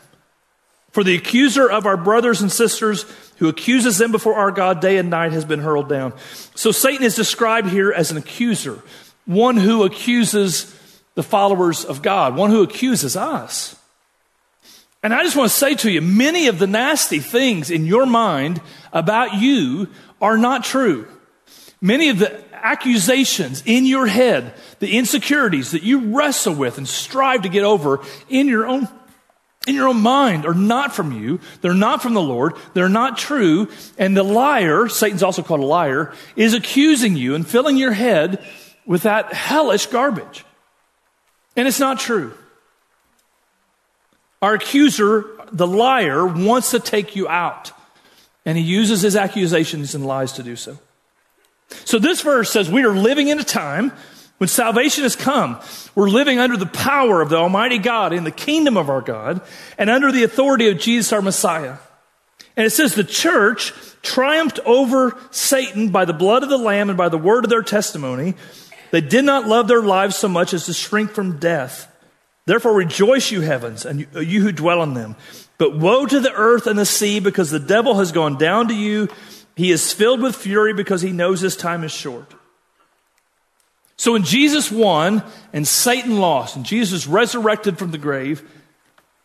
For 0.97 1.05
the 1.05 1.15
accuser 1.15 1.71
of 1.71 1.85
our 1.85 1.99
brothers 1.99 2.41
and 2.41 2.51
sisters 2.51 3.05
who 3.37 3.49
accuses 3.49 3.99
them 3.99 4.13
before 4.13 4.35
our 4.35 4.51
God 4.51 4.81
day 4.81 4.97
and 4.97 5.11
night 5.11 5.33
has 5.33 5.45
been 5.45 5.61
hurled 5.61 5.91
down. 5.91 6.15
So 6.55 6.73
Satan 6.73 7.05
is 7.05 7.15
described 7.15 7.69
here 7.69 7.93
as 7.93 8.11
an 8.11 8.17
accuser, 8.17 8.83
one 9.27 9.59
who 9.59 9.85
accuses 9.85 10.75
the 11.15 11.23
followers 11.23 11.85
of 11.85 12.01
God, 12.01 12.35
one 12.35 12.51
who 12.51 12.63
accuses 12.63 13.15
us. 13.15 13.77
And 15.03 15.13
I 15.13 15.23
just 15.23 15.37
want 15.37 15.51
to 15.51 15.55
say 15.55 15.75
to 15.75 15.91
you, 15.91 16.01
many 16.01 16.47
of 16.47 16.59
the 16.59 16.67
nasty 16.67 17.19
things 17.19 17.71
in 17.71 17.85
your 17.85 18.07
mind 18.07 18.63
about 18.91 19.35
you 19.35 19.89
are 20.23 20.39
not 20.39 20.65
true. 20.65 21.07
Many 21.83 22.09
of 22.09 22.21
the 22.21 22.43
accusations 22.55 23.63
in 23.67 23.85
your 23.85 24.07
head, 24.07 24.55
the 24.79 24.97
insecurities 24.97 25.73
that 25.73 25.83
you 25.83 26.17
wrestle 26.17 26.55
with 26.55 26.79
and 26.79 26.89
strive 26.89 27.43
to 27.43 27.51
get 27.51 27.65
over 27.65 28.01
in 28.31 28.49
your 28.49 28.67
own 28.67 28.89
in 29.67 29.75
your 29.75 29.89
own 29.89 30.01
mind 30.01 30.47
are 30.47 30.55
not 30.55 30.95
from 30.95 31.13
you. 31.13 31.41
They're 31.61 31.75
not 31.75 32.03
from 32.03 32.15
the 32.15 32.23
Lord. 32.23 32.55
They're 32.73 32.89
not 32.89 33.19
true. 33.19 33.69
And 33.99 34.17
the 34.17 34.23
liar, 34.23 34.89
Satan's 34.89 35.23
also 35.23 35.43
called 35.43 35.61
a 35.61 35.67
liar, 35.67 36.13
is 36.37 36.55
accusing 36.55 37.17
you 37.17 37.35
and 37.35 37.47
filling 37.47 37.77
your 37.77 37.93
head 37.93 38.45
with 38.87 39.03
that 39.03 39.33
hellish 39.33 39.87
garbage. 39.87 40.45
And 41.57 41.67
it's 41.67 41.81
not 41.81 41.99
true. 41.99 42.33
Our 44.41 44.55
accuser, 44.55 45.25
the 45.51 45.67
liar, 45.67 46.25
wants 46.27 46.71
to 46.71 46.81
take 46.81 47.17
you 47.17 47.27
out. 47.29 47.73
And 48.45 48.57
he 48.57 48.63
uses 48.63 49.03
his 49.03 49.17
accusations 49.17 49.95
and 49.95 50.07
lies 50.07 50.33
to 50.33 50.43
do 50.43 50.55
so. 50.55 50.79
So 51.69 51.99
this 51.99 52.21
verse 52.21 52.51
says 52.51 52.71
we 52.71 52.85
are 52.85 52.95
living 52.95 53.27
in 53.29 53.41
a 53.41 53.45
time 53.45 53.93
when 54.39 54.49
salvation 54.49 55.05
has 55.05 55.17
come, 55.17 55.61
we're 55.95 56.11
living 56.11 56.39
under 56.39 56.57
the 56.57 56.67
power 56.67 57.23
of 57.23 57.31
the 57.31 57.37
Almighty 57.37 57.79
God 57.79 58.13
in 58.13 58.25
the 58.25 58.31
kingdom 58.31 58.77
of 58.77 58.91
our 58.91 59.01
God 59.01 59.41
and 59.79 59.89
under 59.89 60.13
the 60.13 60.25
authority 60.25 60.69
of 60.69 60.79
Jesus 60.79 61.13
our 61.13 61.23
Messiah. 61.23 61.79
And 62.57 62.67
it 62.67 62.71
says 62.71 62.95
the 62.95 63.05
church 63.05 63.73
triumphed 64.03 64.61
over 64.65 65.19
Satan 65.31 65.91
by 65.91 66.05
the 66.05 66.13
blood 66.13 66.43
of 66.43 66.49
the 66.49 66.59
Lamb 66.59 66.91
and 66.91 66.97
by 66.97 67.09
the 67.09 67.19
word 67.19 67.45
of 67.45 67.51
their 67.51 67.63
testimony. 67.63 68.35
They 68.91 69.01
did 69.01 69.25
not 69.25 69.49
love 69.49 69.69
their 69.69 69.83
lives 69.83 70.17
so 70.17 70.29
much 70.29 70.55
as 70.55 70.67
to 70.67 70.73
shrink 70.73 71.11
from 71.11 71.39
death. 71.39 71.93
Therefore 72.47 72.75
rejoice, 72.75 73.31
you 73.31 73.41
heavens, 73.41 73.85
and 73.85 74.07
you 74.15 74.43
who 74.43 74.53
dwell 74.53 74.83
in 74.83 74.95
them. 74.95 75.17
But 75.59 75.77
woe 75.77 76.07
to 76.07 76.21
the 76.21 76.33
earth 76.33 76.67
and 76.67 76.79
the 76.79 76.87
sea, 76.87 77.19
because 77.19 77.51
the 77.51 77.59
devil 77.59 77.99
has 77.99 78.13
gone 78.13 78.39
down 78.39 78.69
to 78.69 78.75
you. 78.75 79.09
He 79.57 79.73
is 79.73 79.93
filled 79.93 80.21
with 80.21 80.37
fury 80.37 80.73
because 80.73 81.03
he 81.03 81.13
knows 81.13 81.41
his 81.41 81.57
time 81.57 81.83
is 81.83 81.91
short. 81.91 82.35
So 83.97 84.13
when 84.13 84.25
Jesus 84.25 84.71
won 84.71 85.23
and 85.53 85.67
Satan 85.67 86.19
lost, 86.19 86.57
and 86.57 86.65
Jesus 86.65 87.07
resurrected 87.07 87.79
from 87.79 87.91
the 87.91 87.99
grave, 87.99 88.49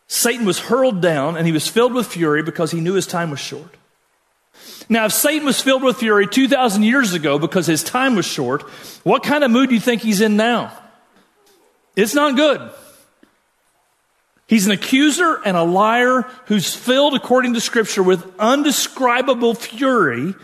Satan 0.06 0.46
was 0.46 0.58
hurled 0.58 1.00
down 1.00 1.36
and 1.36 1.46
he 1.46 1.52
was 1.52 1.68
filled 1.68 1.94
with 1.94 2.06
fury 2.06 2.42
because 2.42 2.70
he 2.70 2.80
knew 2.80 2.94
his 2.94 3.06
time 3.06 3.30
was 3.30 3.40
short. 3.40 3.76
Now, 4.88 5.06
if 5.06 5.12
Satan 5.12 5.46
was 5.46 5.60
filled 5.60 5.82
with 5.82 5.96
fury 5.98 6.26
2,000 6.26 6.82
years 6.82 7.14
ago 7.14 7.38
because 7.38 7.66
his 7.66 7.82
time 7.82 8.16
was 8.16 8.26
short, 8.26 8.62
what 9.04 9.22
kind 9.22 9.44
of 9.44 9.50
mood 9.50 9.68
do 9.68 9.74
you 9.74 9.80
think 9.80 10.02
he's 10.02 10.20
in 10.20 10.36
now? 10.36 10.72
It's 11.96 12.14
not 12.14 12.36
good. 12.36 12.70
He's 14.46 14.66
an 14.66 14.72
accuser 14.72 15.40
and 15.44 15.56
a 15.56 15.62
liar 15.62 16.22
who's 16.46 16.74
filled, 16.74 17.14
according 17.14 17.54
to 17.54 17.60
Scripture, 17.60 18.02
with 18.02 18.26
undescribable 18.38 19.54
fury 19.54 20.34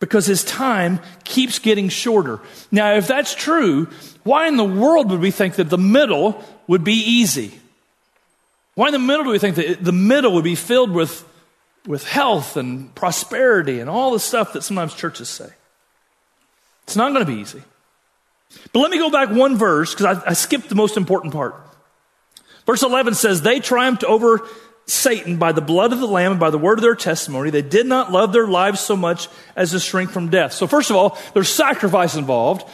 because 0.00 0.26
his 0.26 0.42
time 0.42 0.98
keeps 1.24 1.58
getting 1.58 1.88
shorter. 1.88 2.40
Now, 2.72 2.94
if 2.94 3.06
that's 3.06 3.34
true, 3.34 3.88
why 4.24 4.48
in 4.48 4.56
the 4.56 4.64
world 4.64 5.10
would 5.10 5.20
we 5.20 5.30
think 5.30 5.54
that 5.56 5.70
the 5.70 5.78
middle 5.78 6.42
would 6.66 6.82
be 6.82 6.94
easy? 6.94 7.60
Why 8.74 8.86
in 8.86 8.92
the 8.92 8.98
middle 8.98 9.24
do 9.24 9.30
we 9.30 9.38
think 9.38 9.56
that 9.56 9.84
the 9.84 9.92
middle 9.92 10.32
would 10.32 10.44
be 10.44 10.54
filled 10.54 10.90
with, 10.90 11.24
with 11.86 12.04
health 12.04 12.56
and 12.56 12.94
prosperity 12.94 13.78
and 13.78 13.90
all 13.90 14.10
the 14.10 14.20
stuff 14.20 14.54
that 14.54 14.62
sometimes 14.62 14.94
churches 14.94 15.28
say? 15.28 15.50
It's 16.84 16.96
not 16.96 17.12
going 17.12 17.24
to 17.24 17.32
be 17.32 17.40
easy. 17.40 17.62
But 18.72 18.80
let 18.80 18.90
me 18.90 18.98
go 18.98 19.10
back 19.10 19.28
one 19.30 19.56
verse 19.56 19.94
because 19.94 20.18
I, 20.18 20.30
I 20.30 20.32
skipped 20.32 20.68
the 20.68 20.74
most 20.74 20.96
important 20.96 21.32
part. 21.32 21.54
Verse 22.66 22.82
11 22.82 23.14
says, 23.14 23.42
They 23.42 23.60
triumphed 23.60 24.02
over 24.02 24.46
Satan 24.90 25.36
by 25.36 25.52
the 25.52 25.60
blood 25.60 25.92
of 25.92 26.00
the 26.00 26.06
Lamb 26.06 26.32
and 26.32 26.40
by 26.40 26.50
the 26.50 26.58
word 26.58 26.78
of 26.78 26.82
their 26.82 26.94
testimony. 26.94 27.50
They 27.50 27.62
did 27.62 27.86
not 27.86 28.12
love 28.12 28.32
their 28.32 28.46
lives 28.46 28.80
so 28.80 28.96
much 28.96 29.28
as 29.56 29.70
to 29.70 29.80
shrink 29.80 30.10
from 30.10 30.28
death. 30.28 30.52
So, 30.52 30.66
first 30.66 30.90
of 30.90 30.96
all, 30.96 31.18
there's 31.34 31.48
sacrifice 31.48 32.16
involved. 32.16 32.68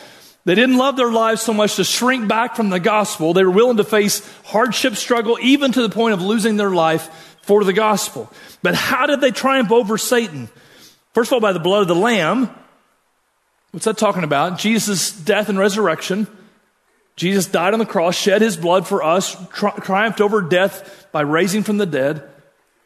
They 0.45 0.55
didn't 0.55 0.79
love 0.79 0.97
their 0.97 1.11
lives 1.11 1.43
so 1.43 1.53
much 1.53 1.77
to 1.77 1.85
shrink 1.85 2.29
back 2.29 2.55
from 2.55 2.71
the 2.71 2.79
gospel. 2.79 3.33
They 3.33 3.45
were 3.45 3.51
willing 3.51 3.79
to 3.79 3.85
face 3.85 4.23
hardship, 4.45 4.95
struggle, 4.95 5.39
even 5.43 5.73
to 5.73 5.83
the 5.83 5.89
point 5.89 6.15
of 6.15 6.23
losing 6.23 6.57
their 6.57 6.71
life 6.71 7.37
for 7.43 7.65
the 7.65 7.73
gospel. 7.73 8.33
But 8.63 8.75
how 8.75 9.07
did 9.07 9.21
they 9.21 9.33
triumph 9.33 9.73
over 9.73 9.99
Satan? 9.99 10.49
First 11.15 11.31
of 11.31 11.35
all, 11.35 11.41
by 11.41 11.53
the 11.53 11.61
blood 11.61 11.83
of 11.83 11.89
the 11.89 11.95
Lamb. 11.95 12.51
What's 13.73 13.87
that 13.87 13.99
talking 13.99 14.25
about? 14.25 14.59
Jesus' 14.59 15.11
death 15.13 15.49
and 15.49 15.59
resurrection. 15.59 16.27
Jesus 17.17 17.47
died 17.47 17.73
on 17.73 17.79
the 17.79 17.87
cross, 17.87 18.15
shed 18.15 18.43
his 18.43 18.57
blood 18.57 18.87
for 18.87 19.03
us, 19.03 19.37
tri- 19.51 19.71
triumphed 19.71 20.21
over 20.21 20.43
death 20.43 21.09
by 21.13 21.23
raising 21.23 21.63
from 21.63 21.79
the 21.79 21.87
dead. 21.87 22.23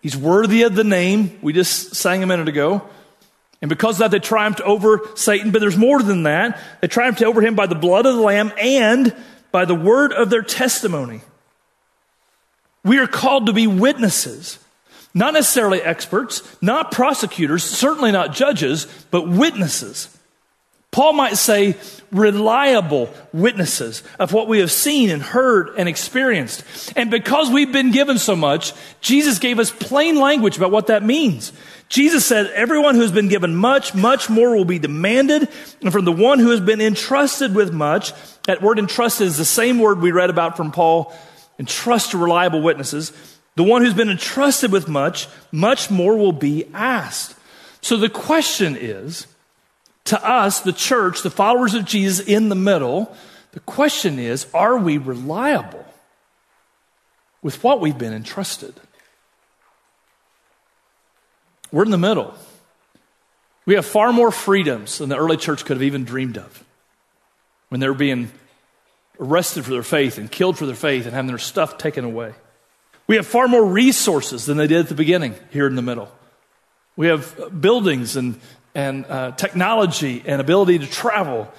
He's 0.03 0.17
worthy 0.17 0.63
of 0.63 0.75
the 0.75 0.85
name. 0.85 1.39
We 1.43 1.53
just 1.53 1.97
sang 1.97 2.23
a 2.23 2.27
minute 2.27 2.49
ago. 2.49 2.89
And 3.61 3.69
because 3.69 3.97
of 3.97 3.99
that, 3.99 4.11
they 4.13 4.21
triumphed 4.21 4.61
over 4.63 5.01
Satan. 5.17 5.51
But 5.51 5.61
there's 5.61 5.77
more 5.77 6.01
than 6.03 6.23
that. 6.23 6.59
They 6.81 6.87
triumphed 6.87 7.23
over 7.23 7.43
him 7.43 7.55
by 7.55 7.67
the 7.67 7.75
blood 7.75 8.07
of 8.07 8.15
the 8.15 8.23
Lamb 8.23 8.53
and 8.59 9.15
by 9.53 9.65
the 9.65 9.75
word 9.75 10.13
of 10.13 10.31
their 10.31 10.43
testimony. 10.43 11.21
We 12.85 12.99
are 12.99 13.07
called 13.07 13.47
to 13.47 13.53
be 13.53 13.67
witnesses, 13.67 14.59
not 15.13 15.35
necessarily 15.35 15.83
experts, 15.83 16.43
not 16.63 16.93
prosecutors, 16.93 17.63
certainly 17.63 18.13
not 18.13 18.33
judges, 18.33 18.87
but 19.11 19.29
witnesses. 19.29 20.17
Paul 20.93 21.13
might 21.13 21.37
say 21.37 21.77
reliable 22.11 23.15
witnesses 23.33 24.03
of 24.19 24.33
what 24.33 24.49
we 24.49 24.59
have 24.59 24.73
seen 24.73 25.11
and 25.11 25.23
heard 25.23 25.71
and 25.77 25.89
experienced. 25.89 26.65
And 26.97 27.13
because 27.13 27.49
we've 27.49 27.73
been 27.73 27.93
given 27.93 28.19
so 28.19 28.35
much, 28.35 28.73
Jesus 29.01 29.39
gave 29.39 29.61
us 29.61 29.71
plain 29.71 30.17
language 30.17 30.57
about 30.57 30.73
what 30.73 30.89
that 30.89 31.05
means. 31.05 31.53
Jesus 31.89 32.27
said, 32.27 32.47
everyone 32.49 32.97
who 32.97 33.03
has 33.03 33.13
been 33.13 33.29
given 33.29 33.55
much, 33.55 33.95
much 33.95 34.29
more 34.29 34.57
will 34.57 34.65
be 34.65 34.81
demanded. 34.81 35.49
And 35.81 35.93
from 35.93 36.05
the 36.05 36.13
one 36.13 36.41
who 36.41 36.51
has 36.51 36.61
been 36.61 36.81
entrusted 36.81 37.55
with 37.55 37.73
much, 37.73 38.13
that 38.45 38.63
word 38.63 38.81
entrusted 38.81 39.29
is 39.29 39.37
the 39.37 39.45
same 39.45 39.79
word 39.79 40.01
we 40.01 40.11
read 40.11 40.31
about 40.31 40.57
from 40.57 40.73
Paul, 40.73 41.15
entrust 41.59 42.13
to 42.13 42.19
reliable 42.19 42.63
witnesses. 42.63 43.13
The 43.55 43.63
one 43.63 43.83
who's 43.83 43.95
been 43.95 44.11
entrusted 44.11 44.73
with 44.73 44.89
much, 44.89 45.29
much 45.53 45.91
more 45.91 46.17
will 46.17 46.33
be 46.33 46.67
asked. 46.75 47.37
So 47.81 47.97
the 47.97 48.09
question 48.09 48.77
is, 48.77 49.27
to 50.11 50.29
us, 50.29 50.61
the 50.61 50.73
church, 50.73 51.23
the 51.23 51.31
followers 51.31 51.75
of 51.75 51.85
Jesus 51.85 52.25
in 52.27 52.49
the 52.49 52.55
middle, 52.55 53.15
the 53.53 53.61
question 53.61 54.19
is 54.19 54.47
are 54.53 54.77
we 54.77 54.99
reliable 54.99 55.85
with 57.43 57.63
what 57.65 57.81
we've 57.81 57.97
been 57.97 58.13
entrusted? 58.13 58.75
We're 61.73 61.85
in 61.85 61.91
the 61.91 61.99
middle. 61.99 62.35
We 63.67 63.75
have 63.75 63.87
far 63.87 64.13
more 64.13 64.33
freedoms 64.33 64.99
than 64.99 65.09
the 65.09 65.17
early 65.17 65.37
church 65.37 65.65
could 65.65 65.77
have 65.77 65.83
even 65.85 66.05
dreamed 66.05 66.39
of 66.39 66.65
when 67.69 67.81
they 67.81 67.89
were 67.89 67.95
being 67.95 68.33
arrested 69.21 69.65
for 69.65 69.71
their 69.71 69.85
faith 69.85 70.19
and 70.19 70.31
killed 70.31 70.59
for 70.59 70.67
their 70.67 70.75
faith 70.75 71.05
and 71.07 71.15
having 71.15 71.29
their 71.29 71.39
stuff 71.39 71.79
taken 71.79 72.05
away. 72.05 72.35
We 73.07 73.17
have 73.17 73.27
far 73.27 73.47
more 73.47 73.65
resources 73.65 74.47
than 74.47 74.57
they 74.57 74.67
did 74.67 74.81
at 74.81 74.89
the 74.89 74.95
beginning 74.95 75.37
here 75.51 75.69
in 75.69 75.77
the 75.77 75.83
middle. 75.83 76.11
We 76.97 77.07
have 77.07 77.61
buildings 77.61 78.17
and 78.17 78.41
and 78.75 79.07
uh, 79.07 79.33
technology 79.33 80.23
and 80.27 80.41
ability 80.41 80.79
to 80.81 80.87
travel. 80.87 81.53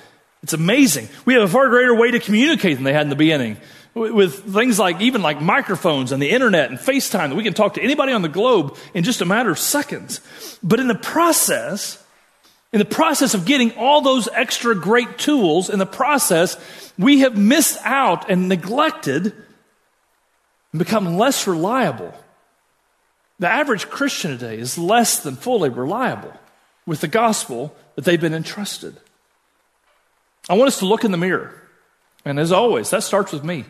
It's 0.43 0.53
amazing. 0.53 1.09
We 1.25 1.35
have 1.35 1.43
a 1.43 1.47
far 1.47 1.69
greater 1.69 1.95
way 1.95 2.11
to 2.11 2.19
communicate 2.19 2.75
than 2.75 2.83
they 2.83 2.93
had 2.93 3.03
in 3.03 3.09
the 3.09 3.15
beginning. 3.15 3.57
With 3.93 4.53
things 4.53 4.79
like 4.79 5.01
even 5.01 5.21
like 5.21 5.41
microphones 5.41 6.13
and 6.13 6.21
the 6.21 6.29
internet 6.29 6.69
and 6.69 6.79
FaceTime, 6.79 7.29
that 7.29 7.35
we 7.35 7.43
can 7.43 7.53
talk 7.53 7.73
to 7.73 7.81
anybody 7.81 8.13
on 8.13 8.21
the 8.21 8.29
globe 8.29 8.77
in 8.93 9.03
just 9.03 9.21
a 9.21 9.25
matter 9.25 9.51
of 9.51 9.59
seconds. 9.59 10.21
But 10.63 10.79
in 10.79 10.87
the 10.87 10.95
process, 10.95 12.01
in 12.71 12.79
the 12.79 12.85
process 12.85 13.33
of 13.33 13.45
getting 13.45 13.73
all 13.73 14.01
those 14.01 14.29
extra 14.29 14.73
great 14.73 15.17
tools, 15.17 15.69
in 15.69 15.77
the 15.77 15.85
process, 15.85 16.57
we 16.97 17.19
have 17.19 17.37
missed 17.37 17.79
out 17.83 18.29
and 18.29 18.47
neglected 18.47 19.25
and 20.71 20.79
become 20.79 21.17
less 21.17 21.45
reliable. 21.45 22.13
The 23.39 23.49
average 23.49 23.89
Christian 23.89 24.31
today 24.31 24.57
is 24.57 24.77
less 24.77 25.19
than 25.19 25.35
fully 25.35 25.69
reliable 25.69 26.33
with 26.91 26.99
the 26.99 27.07
gospel 27.07 27.73
that 27.95 28.03
they've 28.03 28.19
been 28.19 28.33
entrusted. 28.33 28.97
I 30.49 30.55
want 30.55 30.67
us 30.67 30.79
to 30.79 30.85
look 30.85 31.05
in 31.05 31.11
the 31.11 31.17
mirror. 31.17 31.53
And 32.25 32.37
as 32.37 32.51
always, 32.51 32.89
that 32.89 33.03
starts 33.03 33.31
with 33.31 33.45
me. 33.45 33.63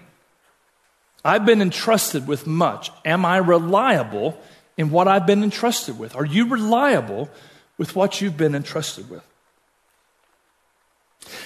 I've 1.24 1.46
been 1.46 1.62
entrusted 1.62 2.28
with 2.28 2.48
much. 2.48 2.90
Am 3.06 3.24
I 3.24 3.38
reliable 3.38 4.42
in 4.76 4.90
what 4.90 5.08
I've 5.08 5.28
been 5.28 5.44
entrusted 5.44 6.00
with? 6.00 6.16
Are 6.16 6.26
you 6.26 6.48
reliable 6.48 7.30
with 7.78 7.96
what 7.96 8.22
you've 8.22 8.38
been 8.38 8.56
entrusted 8.56 9.08
with? 9.08 9.24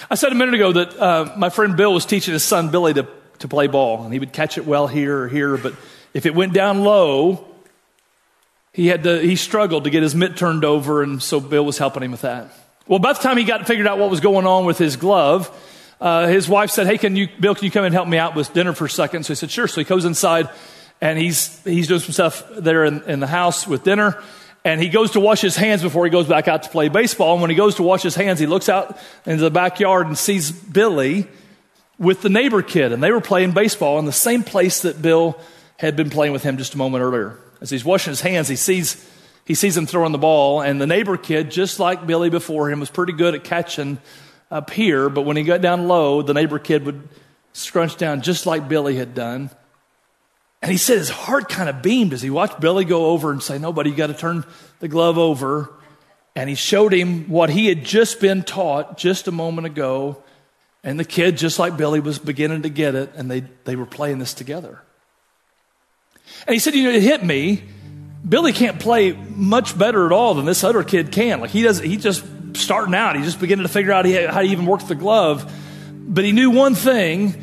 I 0.08 0.14
said 0.14 0.32
a 0.32 0.34
minute 0.34 0.54
ago 0.54 0.72
that 0.72 0.98
uh, 0.98 1.34
my 1.36 1.50
friend 1.50 1.76
Bill 1.76 1.92
was 1.92 2.06
teaching 2.06 2.32
his 2.32 2.42
son 2.42 2.70
Billy 2.70 2.94
to, 2.94 3.06
to 3.40 3.48
play 3.48 3.66
ball, 3.66 4.02
and 4.02 4.14
he 4.14 4.18
would 4.18 4.32
catch 4.32 4.56
it 4.56 4.64
well 4.64 4.86
here 4.86 5.24
or 5.24 5.28
here, 5.28 5.58
but 5.58 5.74
if 6.14 6.24
it 6.24 6.34
went 6.34 6.54
down 6.54 6.84
low, 6.84 7.46
he 8.76 8.88
had 8.88 9.04
to, 9.04 9.18
he 9.18 9.36
struggled 9.36 9.84
to 9.84 9.90
get 9.90 10.02
his 10.02 10.14
mitt 10.14 10.36
turned 10.36 10.62
over, 10.62 11.02
and 11.02 11.22
so 11.22 11.40
Bill 11.40 11.64
was 11.64 11.78
helping 11.78 12.02
him 12.02 12.10
with 12.10 12.20
that. 12.20 12.50
Well, 12.86 12.98
by 12.98 13.14
the 13.14 13.20
time 13.20 13.38
he 13.38 13.44
got 13.44 13.66
figured 13.66 13.86
out 13.86 13.98
what 13.98 14.10
was 14.10 14.20
going 14.20 14.46
on 14.46 14.66
with 14.66 14.76
his 14.76 14.96
glove, 14.96 15.50
uh, 15.98 16.26
his 16.26 16.46
wife 16.46 16.70
said, 16.70 16.86
"Hey, 16.86 16.98
can 16.98 17.16
you, 17.16 17.26
Bill? 17.40 17.54
Can 17.54 17.64
you 17.64 17.70
come 17.70 17.86
and 17.86 17.94
help 17.94 18.06
me 18.06 18.18
out 18.18 18.36
with 18.36 18.52
dinner 18.52 18.74
for 18.74 18.84
a 18.84 18.90
second? 18.90 19.24
So 19.24 19.32
he 19.32 19.36
said, 19.36 19.50
"Sure." 19.50 19.66
So 19.66 19.80
he 19.80 19.86
goes 19.86 20.04
inside, 20.04 20.50
and 21.00 21.18
he's 21.18 21.58
he's 21.64 21.88
doing 21.88 22.00
some 22.00 22.12
stuff 22.12 22.44
there 22.50 22.84
in, 22.84 23.02
in 23.04 23.20
the 23.20 23.26
house 23.26 23.66
with 23.66 23.82
dinner. 23.82 24.22
And 24.62 24.78
he 24.78 24.90
goes 24.90 25.12
to 25.12 25.20
wash 25.20 25.40
his 25.40 25.56
hands 25.56 25.80
before 25.80 26.04
he 26.04 26.10
goes 26.10 26.28
back 26.28 26.46
out 26.46 26.64
to 26.64 26.68
play 26.68 26.90
baseball. 26.90 27.32
And 27.32 27.40
when 27.40 27.48
he 27.48 27.56
goes 27.56 27.76
to 27.76 27.82
wash 27.82 28.02
his 28.02 28.14
hands, 28.14 28.38
he 28.40 28.46
looks 28.46 28.68
out 28.68 28.98
into 29.24 29.42
the 29.42 29.50
backyard 29.50 30.06
and 30.06 30.18
sees 30.18 30.50
Billy 30.50 31.28
with 31.98 32.20
the 32.20 32.28
neighbor 32.28 32.60
kid. 32.60 32.92
And 32.92 33.02
they 33.02 33.10
were 33.10 33.22
playing 33.22 33.52
baseball 33.52 33.98
in 34.00 34.04
the 34.04 34.12
same 34.12 34.42
place 34.42 34.82
that 34.82 35.00
Bill 35.00 35.40
had 35.78 35.96
been 35.96 36.10
playing 36.10 36.34
with 36.34 36.42
him 36.42 36.58
just 36.58 36.74
a 36.74 36.78
moment 36.78 37.02
earlier. 37.02 37.38
As 37.60 37.70
he's 37.70 37.84
washing 37.84 38.10
his 38.10 38.20
hands, 38.20 38.48
he 38.48 38.56
sees, 38.56 39.08
he 39.44 39.54
sees 39.54 39.76
him 39.76 39.86
throwing 39.86 40.12
the 40.12 40.18
ball, 40.18 40.60
and 40.60 40.80
the 40.80 40.86
neighbor 40.86 41.16
kid, 41.16 41.50
just 41.50 41.80
like 41.80 42.06
Billy 42.06 42.30
before 42.30 42.70
him, 42.70 42.80
was 42.80 42.90
pretty 42.90 43.12
good 43.12 43.34
at 43.34 43.44
catching 43.44 43.98
up 44.50 44.70
here, 44.70 45.08
but 45.08 45.22
when 45.22 45.36
he 45.36 45.42
got 45.42 45.60
down 45.60 45.88
low, 45.88 46.22
the 46.22 46.34
neighbor 46.34 46.58
kid 46.58 46.84
would 46.84 47.08
scrunch 47.52 47.96
down 47.96 48.22
just 48.22 48.46
like 48.46 48.68
Billy 48.68 48.96
had 48.96 49.14
done. 49.14 49.50
And 50.62 50.70
he 50.70 50.78
said 50.78 50.98
his 50.98 51.10
heart 51.10 51.48
kind 51.48 51.68
of 51.68 51.82
beamed 51.82 52.12
as 52.12 52.22
he 52.22 52.30
watched 52.30 52.60
Billy 52.60 52.84
go 52.84 53.06
over 53.06 53.30
and 53.30 53.42
say, 53.42 53.58
Nobody, 53.58 53.90
you 53.90 53.96
got 53.96 54.08
to 54.08 54.14
turn 54.14 54.44
the 54.80 54.88
glove 54.88 55.18
over. 55.18 55.72
And 56.34 56.48
he 56.48 56.54
showed 56.54 56.92
him 56.92 57.28
what 57.28 57.50
he 57.50 57.66
had 57.66 57.84
just 57.84 58.20
been 58.20 58.42
taught 58.42 58.98
just 58.98 59.26
a 59.26 59.32
moment 59.32 59.66
ago. 59.66 60.22
And 60.84 61.00
the 61.00 61.04
kid, 61.04 61.36
just 61.36 61.58
like 61.58 61.76
Billy, 61.76 62.00
was 62.00 62.18
beginning 62.18 62.62
to 62.62 62.68
get 62.68 62.94
it, 62.94 63.12
and 63.16 63.30
they, 63.30 63.40
they 63.64 63.74
were 63.74 63.86
playing 63.86 64.18
this 64.18 64.34
together. 64.34 64.80
And 66.46 66.54
he 66.54 66.58
said, 66.58 66.74
You 66.74 66.84
know, 66.84 66.90
it 66.90 67.02
hit 67.02 67.24
me. 67.24 67.62
Billy 68.28 68.52
can't 68.52 68.80
play 68.80 69.12
much 69.12 69.78
better 69.78 70.06
at 70.06 70.12
all 70.12 70.34
than 70.34 70.46
this 70.46 70.64
other 70.64 70.82
kid 70.82 71.12
can. 71.12 71.40
Like 71.40 71.50
he 71.50 71.62
does, 71.62 71.78
he 71.78 71.96
just 71.96 72.24
starting 72.56 72.94
out. 72.94 73.16
He's 73.16 73.26
just 73.26 73.40
beginning 73.40 73.64
to 73.64 73.72
figure 73.72 73.92
out 73.92 74.06
how 74.06 74.40
to 74.40 74.46
even 74.46 74.66
work 74.66 74.86
the 74.86 74.94
glove. 74.94 75.52
But 75.92 76.24
he 76.24 76.32
knew 76.32 76.50
one 76.50 76.74
thing, 76.74 77.34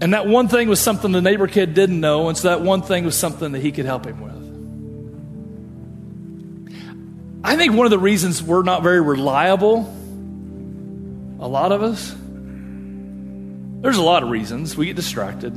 and 0.00 0.14
that 0.14 0.26
one 0.26 0.48
thing 0.48 0.68
was 0.68 0.80
something 0.80 1.12
the 1.12 1.20
neighbor 1.20 1.46
kid 1.46 1.74
didn't 1.74 2.00
know, 2.00 2.28
and 2.28 2.36
so 2.36 2.48
that 2.48 2.62
one 2.62 2.82
thing 2.82 3.04
was 3.04 3.16
something 3.16 3.52
that 3.52 3.60
he 3.60 3.72
could 3.72 3.86
help 3.86 4.06
him 4.06 4.20
with. 4.20 4.38
I 7.44 7.56
think 7.56 7.74
one 7.74 7.86
of 7.86 7.90
the 7.90 7.98
reasons 7.98 8.42
we're 8.42 8.62
not 8.62 8.82
very 8.82 9.00
reliable, 9.00 9.80
a 11.40 11.48
lot 11.48 11.72
of 11.72 11.82
us, 11.82 12.14
there's 13.80 13.96
a 13.96 14.02
lot 14.02 14.22
of 14.22 14.30
reasons. 14.30 14.76
We 14.76 14.86
get 14.86 14.96
distracted. 14.96 15.54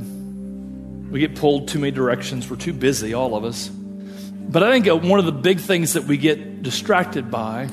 We 1.12 1.20
get 1.20 1.36
pulled 1.36 1.68
too 1.68 1.78
many 1.78 1.90
directions. 1.90 2.48
We're 2.48 2.56
too 2.56 2.72
busy, 2.72 3.12
all 3.12 3.36
of 3.36 3.44
us. 3.44 3.68
But 3.68 4.62
I 4.62 4.72
think 4.72 5.04
one 5.04 5.18
of 5.18 5.26
the 5.26 5.32
big 5.32 5.60
things 5.60 5.92
that 5.92 6.04
we 6.04 6.16
get 6.16 6.62
distracted 6.62 7.30
by 7.30 7.68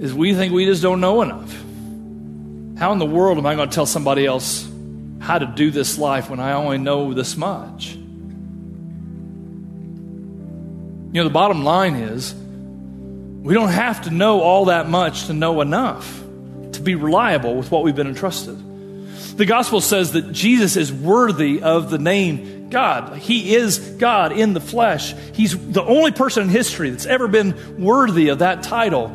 is 0.00 0.12
we 0.12 0.34
think 0.34 0.52
we 0.52 0.66
just 0.66 0.82
don't 0.82 1.00
know 1.00 1.22
enough. 1.22 1.52
How 2.76 2.90
in 2.92 2.98
the 2.98 3.06
world 3.06 3.38
am 3.38 3.46
I 3.46 3.54
going 3.54 3.68
to 3.68 3.74
tell 3.74 3.86
somebody 3.86 4.26
else 4.26 4.68
how 5.20 5.38
to 5.38 5.46
do 5.46 5.70
this 5.70 5.98
life 5.98 6.28
when 6.28 6.40
I 6.40 6.54
only 6.54 6.78
know 6.78 7.14
this 7.14 7.36
much? 7.36 7.94
You 7.94 8.00
know, 11.12 11.24
the 11.24 11.30
bottom 11.30 11.62
line 11.62 11.94
is 11.94 12.34
we 12.34 13.54
don't 13.54 13.68
have 13.68 14.02
to 14.02 14.10
know 14.10 14.40
all 14.40 14.64
that 14.64 14.88
much 14.88 15.26
to 15.26 15.32
know 15.32 15.60
enough 15.60 16.24
to 16.72 16.80
be 16.80 16.96
reliable 16.96 17.54
with 17.54 17.70
what 17.70 17.84
we've 17.84 17.94
been 17.94 18.08
entrusted. 18.08 18.58
The 19.36 19.46
gospel 19.46 19.80
says 19.80 20.10
that 20.12 20.32
Jesus 20.32 20.76
is 20.76 20.92
worthy 20.92 21.62
of 21.62 21.90
the 21.90 21.98
name 21.98 22.63
God. 22.74 23.18
He 23.18 23.54
is 23.54 23.78
God 23.78 24.32
in 24.32 24.52
the 24.52 24.60
flesh. 24.60 25.14
He's 25.32 25.56
the 25.70 25.84
only 25.84 26.10
person 26.10 26.42
in 26.42 26.48
history 26.48 26.90
that's 26.90 27.06
ever 27.06 27.28
been 27.28 27.80
worthy 27.80 28.30
of 28.30 28.40
that 28.40 28.64
title. 28.64 29.14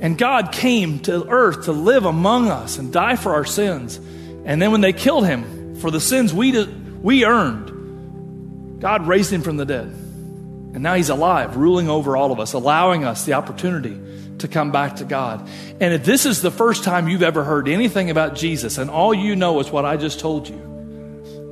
And 0.00 0.16
God 0.16 0.52
came 0.52 1.00
to 1.00 1.28
earth 1.28 1.64
to 1.64 1.72
live 1.72 2.04
among 2.04 2.48
us 2.50 2.78
and 2.78 2.92
die 2.92 3.16
for 3.16 3.34
our 3.34 3.44
sins. 3.44 3.96
And 4.44 4.62
then 4.62 4.70
when 4.70 4.80
they 4.80 4.92
killed 4.92 5.26
him 5.26 5.74
for 5.80 5.90
the 5.90 6.00
sins 6.00 6.32
we, 6.32 6.52
did, 6.52 7.02
we 7.02 7.24
earned, 7.24 8.80
God 8.80 9.08
raised 9.08 9.32
him 9.32 9.42
from 9.42 9.56
the 9.56 9.66
dead. 9.66 9.88
And 9.88 10.80
now 10.80 10.94
he's 10.94 11.10
alive, 11.10 11.56
ruling 11.56 11.90
over 11.90 12.16
all 12.16 12.30
of 12.30 12.38
us, 12.38 12.52
allowing 12.52 13.04
us 13.04 13.24
the 13.24 13.32
opportunity 13.32 14.00
to 14.38 14.46
come 14.46 14.70
back 14.70 14.96
to 14.96 15.04
God. 15.04 15.48
And 15.80 15.92
if 15.92 16.04
this 16.04 16.26
is 16.26 16.42
the 16.42 16.52
first 16.52 16.84
time 16.84 17.08
you've 17.08 17.24
ever 17.24 17.42
heard 17.42 17.66
anything 17.66 18.08
about 18.08 18.36
Jesus 18.36 18.78
and 18.78 18.88
all 18.88 19.12
you 19.12 19.34
know 19.34 19.58
is 19.58 19.68
what 19.68 19.84
I 19.84 19.96
just 19.96 20.20
told 20.20 20.48
you, 20.48 20.69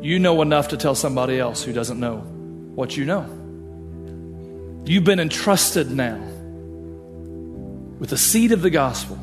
you 0.01 0.19
know 0.19 0.43
enough 0.43 0.69
to 0.69 0.77
tell 0.77 0.95
somebody 0.95 1.39
else 1.39 1.63
who 1.63 1.73
doesn't 1.73 1.99
know 1.99 2.19
what 2.75 2.97
you 2.97 3.05
know. 3.05 3.27
You've 4.85 5.05
been 5.05 5.21
entrusted 5.21 5.91
now 5.91 6.17
with 7.99 8.11
the 8.11 8.17
seed 8.17 8.53
of 8.53 8.63
the 8.63 8.71
gospel. 8.71 9.17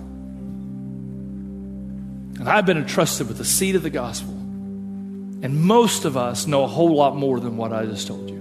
And 2.38 2.50
I've 2.50 2.66
been 2.66 2.78
entrusted 2.78 3.28
with 3.28 3.38
the 3.38 3.46
seed 3.46 3.76
of 3.76 3.84
the 3.84 3.90
gospel. 3.90 4.34
And 4.34 5.64
most 5.64 6.06
of 6.06 6.18
us 6.18 6.46
know 6.48 6.64
a 6.64 6.68
whole 6.68 6.94
lot 6.94 7.16
more 7.16 7.40
than 7.40 7.56
what 7.56 7.72
I 7.72 7.86
just 7.86 8.08
told 8.08 8.30
you. 8.30 8.36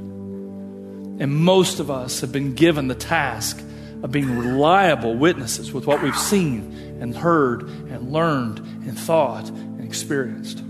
And 1.20 1.35
most 1.35 1.78
of 1.78 1.91
us 1.91 2.20
have 2.20 2.32
been 2.32 2.55
given 2.55 2.89
the 2.89 2.95
task 2.95 3.62
of 4.03 4.11
being 4.11 4.37
reliable 4.37 5.14
witnesses 5.14 5.72
with 5.72 5.87
what 5.87 6.03
we've 6.03 6.18
seen 6.18 6.99
and 7.01 7.16
heard 7.16 7.62
and 7.62 8.12
learned 8.12 8.59
and 8.59 8.99
thought 8.99 9.49
and 9.49 9.85
experienced. 9.85 10.62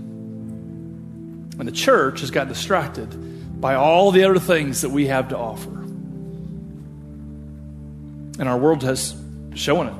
And 1.57 1.67
the 1.67 1.71
church 1.71 2.21
has 2.21 2.31
got 2.31 2.47
distracted 2.47 3.61
by 3.61 3.75
all 3.75 4.11
the 4.11 4.23
other 4.25 4.39
things 4.39 4.81
that 4.81 4.89
we 4.89 5.07
have 5.07 5.29
to 5.29 5.37
offer. 5.37 5.69
And 8.37 8.49
our 8.49 8.57
world 8.57 8.83
has 8.83 9.15
shown 9.53 9.87
it. 9.87 9.93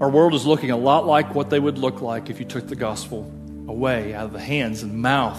Our 0.00 0.10
world 0.10 0.34
is 0.34 0.44
looking 0.46 0.70
a 0.70 0.76
lot 0.76 1.06
like 1.06 1.34
what 1.34 1.50
they 1.50 1.58
would 1.58 1.78
look 1.78 2.02
like 2.02 2.30
if 2.30 2.38
you 2.40 2.44
took 2.44 2.66
the 2.66 2.76
gospel 2.76 3.30
away 3.68 4.14
out 4.14 4.26
of 4.26 4.32
the 4.32 4.40
hands 4.40 4.82
and 4.82 5.00
mouth 5.00 5.38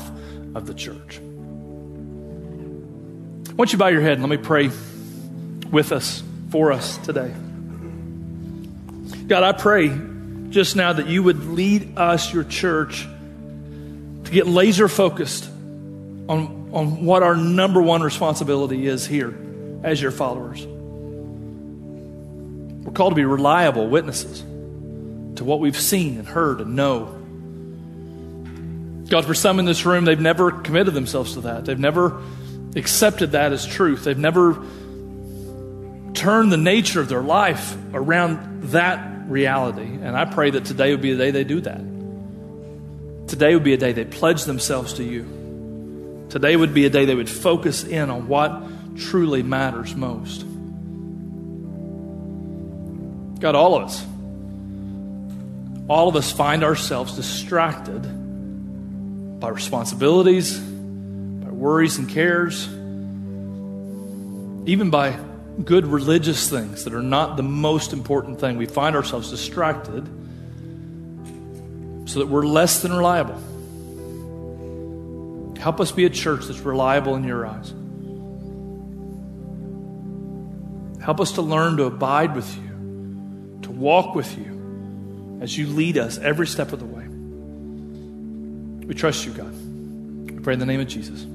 of 0.55 0.66
the 0.66 0.74
church. 0.74 1.20
I 3.49 3.53
want 3.53 3.74
you 3.74 3.78
bow 3.78 3.88
your 3.88 4.01
head 4.01 4.14
and 4.14 4.22
let 4.22 4.30
me 4.30 4.38
pray 4.38 4.70
with 5.70 5.91
us, 5.91 6.24
for 6.49 6.72
us 6.72 6.97
today. 6.99 7.34
God, 9.28 9.43
I 9.43 9.51
pray 9.51 9.89
just 10.49 10.76
now 10.76 10.93
that 10.93 11.07
you 11.07 11.22
would 11.24 11.45
lead 11.45 11.97
us, 11.97 12.34
your 12.34 12.43
church, 12.43 13.07
to 14.30 14.36
get 14.36 14.45
laser 14.45 14.88
focused 14.88 15.49
on, 16.30 16.69
on 16.71 17.03
what 17.03 17.23
our 17.23 17.36
number 17.36 17.82
one 17.82 18.03
responsibility 18.03 18.86
is 18.86 19.07
here 19.07 19.36
as 19.82 19.99
your 19.99 20.11
followers. 20.11 20.63
We're 22.86 22.93
called 22.93 23.13
to 23.13 23.15
be 23.15 23.25
reliable 23.25 23.89
witnesses 23.89 24.41
to 24.41 25.43
what 25.43 25.59
we've 25.59 25.75
seen 25.75 26.19
and 26.19 26.27
heard 26.27 26.61
and 26.61 26.75
know. 26.75 27.05
God, 29.09 29.25
for 29.25 29.34
some 29.34 29.57
in 29.57 29.65
this 29.65 29.84
room, 29.84 30.05
they've 30.05 30.19
never 30.19 30.51
committed 30.51 30.93
themselves 30.93 31.34
to 31.34 31.41
that. 31.41 31.65
They've 31.65 31.80
never 31.80 32.21
accepted 32.75 33.32
that 33.32 33.51
as 33.51 33.65
truth. 33.65 34.03
They've 34.03 34.15
never 34.15 34.63
turned 36.13 36.51
the 36.51 36.57
nature 36.57 37.01
of 37.01 37.09
their 37.09 37.23
life 37.23 37.75
around 37.95 38.69
that 38.69 39.27
reality. 39.27 39.88
And 39.88 40.15
I 40.15 40.25
pray 40.25 40.51
that 40.51 40.65
today 40.65 40.91
would 40.91 41.01
be 41.01 41.13
the 41.13 41.17
day 41.17 41.32
they 41.32 41.43
do 41.43 41.61
that. 41.61 41.82
Today 43.30 43.53
would 43.53 43.63
be 43.63 43.73
a 43.73 43.77
day 43.77 43.91
they 43.91 44.05
pledge 44.05 44.45
themselves 44.45 44.93
to 44.93 45.03
you. 45.03 46.25
Today 46.30 46.55
would 46.55 46.73
be 46.73 46.86
a 46.86 46.89
day 46.89 47.05
they 47.05 47.13
would 47.13 47.30
focus 47.30 47.84
in 47.84 48.09
on 48.09 48.27
what 48.27 48.63
truly 48.97 49.43
matters 49.43 49.95
most. 49.95 50.41
God, 53.39 53.53
all 53.53 53.75
of 53.75 53.84
us, 53.84 54.03
all 55.88 56.09
of 56.09 56.15
us 56.15 56.32
find 56.32 56.63
ourselves 56.63 57.15
distracted 57.15 58.01
by 59.39 59.49
responsibilities, 59.49 60.57
by 60.57 61.51
worries 61.51 61.99
and 61.99 62.09
cares, 62.09 62.67
even 64.67 64.89
by 64.89 65.17
good 65.63 65.86
religious 65.86 66.49
things 66.49 66.84
that 66.84 66.95
are 66.95 67.03
not 67.03 67.38
the 67.38 67.43
most 67.43 67.93
important 67.93 68.39
thing. 68.39 68.57
We 68.57 68.65
find 68.65 68.95
ourselves 68.95 69.30
distracted 69.30 70.09
so 72.10 72.20
that 72.20 72.28
we're 72.28 72.45
less 72.45 72.82
than 72.82 72.91
reliable. 72.91 73.38
Help 75.60 75.80
us 75.80 75.91
be 75.91 76.05
a 76.05 76.10
church 76.10 76.45
that's 76.45 76.62
reliable 76.62 77.16
in 77.16 77.24
your 77.24 77.45
eyes. 77.45 77.72
Help 81.03 81.20
us 81.20 81.34
to 81.34 81.43
learn 81.43 81.78
to 81.78 81.84
abide 81.84 82.36
with 82.36 82.51
you, 82.57 83.60
to 83.62 83.70
walk 83.70 84.16
with 84.16 84.36
you 84.39 85.38
as 85.41 85.55
you 85.55 85.68
lead 85.68 85.99
us 85.99 86.18
every 86.18 86.47
step 86.47 86.74
of 86.74 86.80
the 86.80 86.86
way. 86.86 87.05
We 88.88 88.95
trust 88.95 89.28
you, 89.28 89.32
God. 89.32 89.53
We 90.32 90.39
pray 90.39 90.53
in 90.53 90.60
the 90.60 90.66
name 90.66 90.80
of 90.80 90.88
Jesus. 90.88 91.28